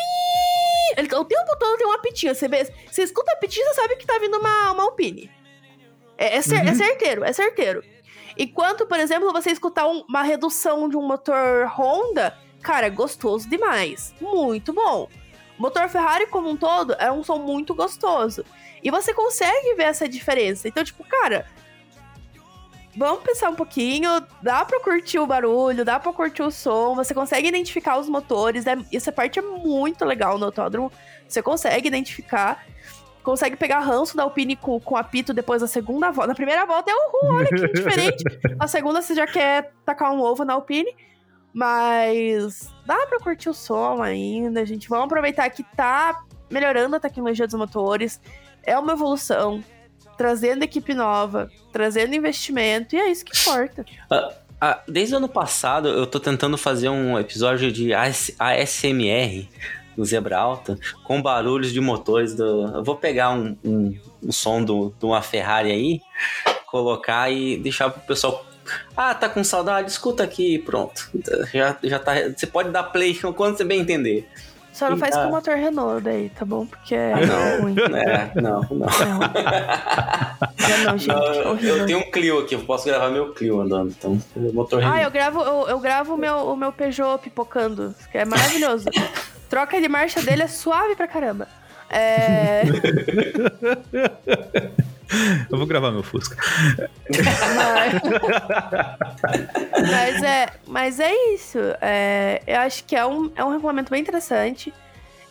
[0.96, 2.34] Ele, o tempo todo tem um apitinho.
[2.34, 5.30] Você, vê, você escuta apitinho, você sabe que tá vindo uma, uma Alpine.
[6.16, 7.82] É, é, cer- é certeiro, é certeiro.
[8.38, 13.48] Enquanto, por exemplo, você escutar um- uma redução de um motor Honda, cara, é gostoso
[13.48, 14.14] demais.
[14.20, 15.08] Muito bom.
[15.58, 18.44] Motor Ferrari como um todo é um som muito gostoso.
[18.82, 20.68] E você consegue ver essa diferença.
[20.68, 21.46] Então, tipo, cara,
[22.96, 24.08] vamos pensar um pouquinho,
[24.40, 28.66] dá pra curtir o barulho, dá pra curtir o som, você consegue identificar os motores,
[28.66, 30.92] é, essa parte é muito legal no autódromo,
[31.28, 32.64] você consegue identificar,
[33.22, 36.90] consegue pegar ranço da Alpine com, com apito depois da segunda volta, na primeira volta
[36.90, 38.24] é uhul, olha que diferente,
[38.56, 40.94] na segunda você já quer tacar um ovo na Alpine,
[41.52, 47.46] mas dá pra curtir o som ainda, gente, vamos aproveitar que tá melhorando a tecnologia
[47.46, 48.20] dos motores,
[48.62, 49.62] é uma evolução,
[50.16, 53.84] trazendo equipe nova, trazendo investimento, e é isso que importa.
[54.60, 59.48] Ah, desde o ano passado, eu tô tentando fazer um episódio de AS ASMR
[59.98, 62.32] do Zebra Alta com barulhos de motores.
[62.34, 62.76] Do...
[62.76, 66.00] Eu vou pegar um, um, um som do- de uma Ferrari aí,
[66.66, 68.46] colocar e deixar pro pessoal.
[68.96, 69.90] Ah, tá com saudade?
[69.90, 71.10] Escuta aqui, pronto.
[71.52, 72.12] Já, já tá.
[72.36, 74.28] Você pode dar play quando você bem entender.
[74.72, 75.22] Só não faz Ah.
[75.22, 76.64] com o motor Renault daí, tá bom?
[76.64, 77.62] Porque é não.
[77.62, 77.74] ruim.
[77.96, 78.86] É, não, não.
[78.86, 79.28] É ruim.
[80.68, 81.08] Não, não, gente.
[81.08, 83.88] Não, eu, tenho um Clio aqui, eu posso gravar meu Clio andando.
[83.98, 84.20] Então,
[84.52, 88.24] motor Ah, eu gravo, eu, eu gravo o meu, o meu Peugeot pipocando, que é
[88.26, 88.84] maravilhoso.
[89.48, 91.48] Troca de marcha dele é suave pra caramba.
[91.90, 92.62] É...
[95.50, 96.36] Eu vou gravar meu Fusca.
[97.56, 97.94] Mas,
[99.90, 101.58] mas é, mas é isso.
[101.80, 104.72] É, eu acho que é um, é um regulamento bem interessante.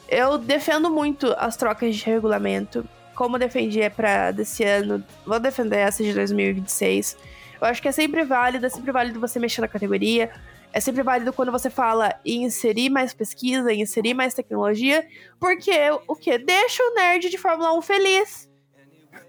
[0.09, 2.87] Eu defendo muito as trocas de regulamento.
[3.13, 7.17] Como defendi é pra desse ano, vou defender essa de 2026.
[7.59, 10.29] Eu acho que é sempre válido, é sempre válido você mexer na categoria.
[10.77, 15.07] É sempre válido quando você fala em inserir mais pesquisa, em inserir mais tecnologia.
[15.39, 15.71] Porque
[16.07, 16.37] o que?
[16.37, 18.47] Deixa o nerd de Fórmula 1 feliz.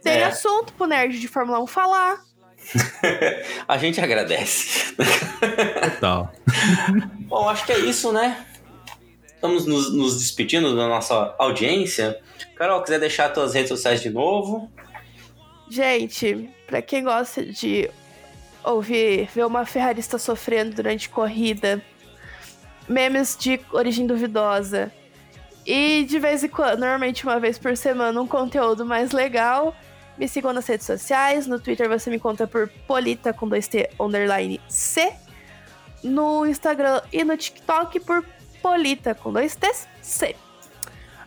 [0.02, 0.24] Tem É.
[0.24, 2.20] assunto pro nerd de Fórmula 1 falar.
[3.66, 4.94] A gente agradece.
[5.94, 6.30] Total.
[7.26, 8.44] Bom, acho que é isso, né?
[9.34, 12.20] Estamos nos, nos despedindo da nossa audiência.
[12.56, 14.70] Carol, quiser deixar suas redes sociais de novo?
[15.70, 17.88] Gente, pra quem gosta de
[18.64, 21.82] ouvir, ver uma ferrarista sofrendo durante corrida,
[22.88, 24.92] memes de origem duvidosa
[25.70, 29.76] e de vez em quando, normalmente uma vez por semana, um conteúdo mais legal,
[30.16, 31.46] me sigam nas redes sociais.
[31.46, 35.12] No Twitter você me encontra por Polita com 2T underline C.
[36.02, 38.24] No Instagram e no TikTok por
[38.62, 40.34] Polita com 2T C.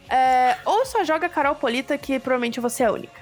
[0.09, 3.20] É, ou só joga Carol Polita, que provavelmente você é a única.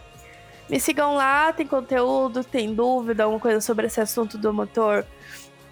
[0.69, 5.05] Me sigam lá, tem conteúdo, tem dúvida, alguma coisa sobre esse assunto do motor.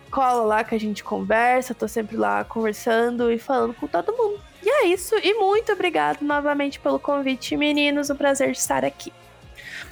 [0.10, 4.40] Cola lá que a gente conversa, tô sempre lá conversando e falando com todo mundo.
[4.64, 8.10] E é isso, e muito obrigado novamente pelo convite, meninos.
[8.10, 9.14] Um prazer de estar aqui.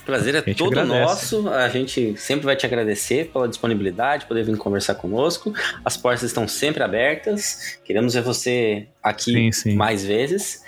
[0.01, 1.01] O prazer é todo agradece.
[1.35, 1.49] nosso.
[1.49, 5.53] A gente sempre vai te agradecer pela disponibilidade, poder vir conversar conosco.
[5.83, 7.79] As portas estão sempre abertas.
[7.83, 9.75] Queremos ver você aqui Sim, sim.
[9.75, 10.63] mais vezes.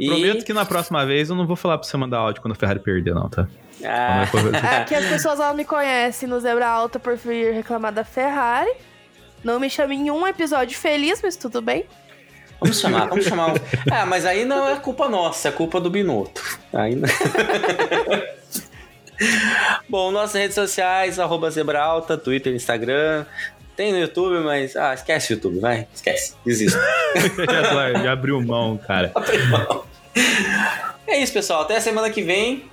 [0.00, 0.06] E...
[0.06, 2.56] Prometo que na próxima vez eu não vou falar pra você mandar áudio quando a
[2.56, 3.46] Ferrari perder, não, tá?
[3.84, 4.24] Ah,
[4.80, 8.72] É que as pessoas não me conhecem no Zebra Alta por vir reclamar da Ferrari.
[9.44, 11.84] Não me chame em um episódio feliz, mas tudo bem.
[12.60, 13.52] vamos chamar, vamos chamar.
[13.90, 16.42] Ah, mas aí não é culpa nossa, é culpa do Binotto.
[16.72, 17.06] Aí não-
[19.88, 23.24] Bom, nossas redes sociais, arroba Zebralta, Twitter, Instagram.
[23.76, 24.74] Tem no YouTube, mas.
[24.74, 25.86] Ah, esquece o YouTube, vai.
[25.94, 26.34] Esquece.
[26.44, 26.80] Desista.
[27.50, 29.12] já, já abriu mão, cara.
[31.08, 31.62] É isso, pessoal.
[31.62, 32.64] Até a semana que vem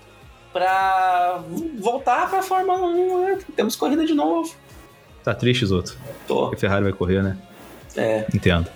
[0.51, 1.43] pra
[1.79, 3.25] voltar pra Fórmula 1.
[3.25, 3.39] né?
[3.55, 4.55] Temos corrida de novo.
[5.23, 5.95] Tá triste outros.
[6.27, 6.41] Tô.
[6.49, 7.37] Porque a Ferrari vai correr, né?
[7.95, 8.25] É.
[8.33, 8.67] Entendo.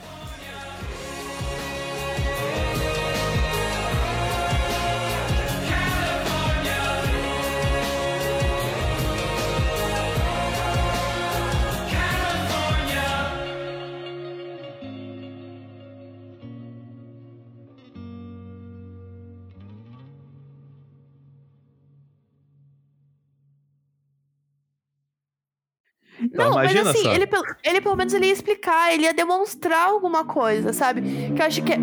[26.38, 27.14] Então, não, imagina mas assim, só.
[27.14, 27.28] ele,
[27.64, 31.02] ele pelo menos ele ia explicar, ele ia demonstrar alguma coisa, sabe?
[31.36, 31.80] Que eu acho que é.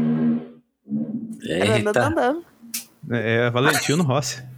[1.43, 2.37] Eita.
[3.11, 4.43] É, Valentino Rossi.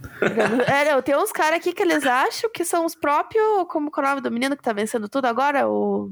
[0.65, 3.67] É, não, tem uns caras aqui que eles acham que são os próprios.
[3.69, 5.69] Como é o nome do menino que tá vencendo tudo agora?
[5.69, 6.11] O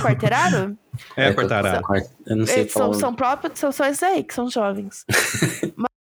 [0.00, 0.76] quarteirado?
[1.16, 1.80] É, Quartararo.
[2.26, 5.04] Eu não sei Eles são, são próprios, são só esses aí, que são jovens.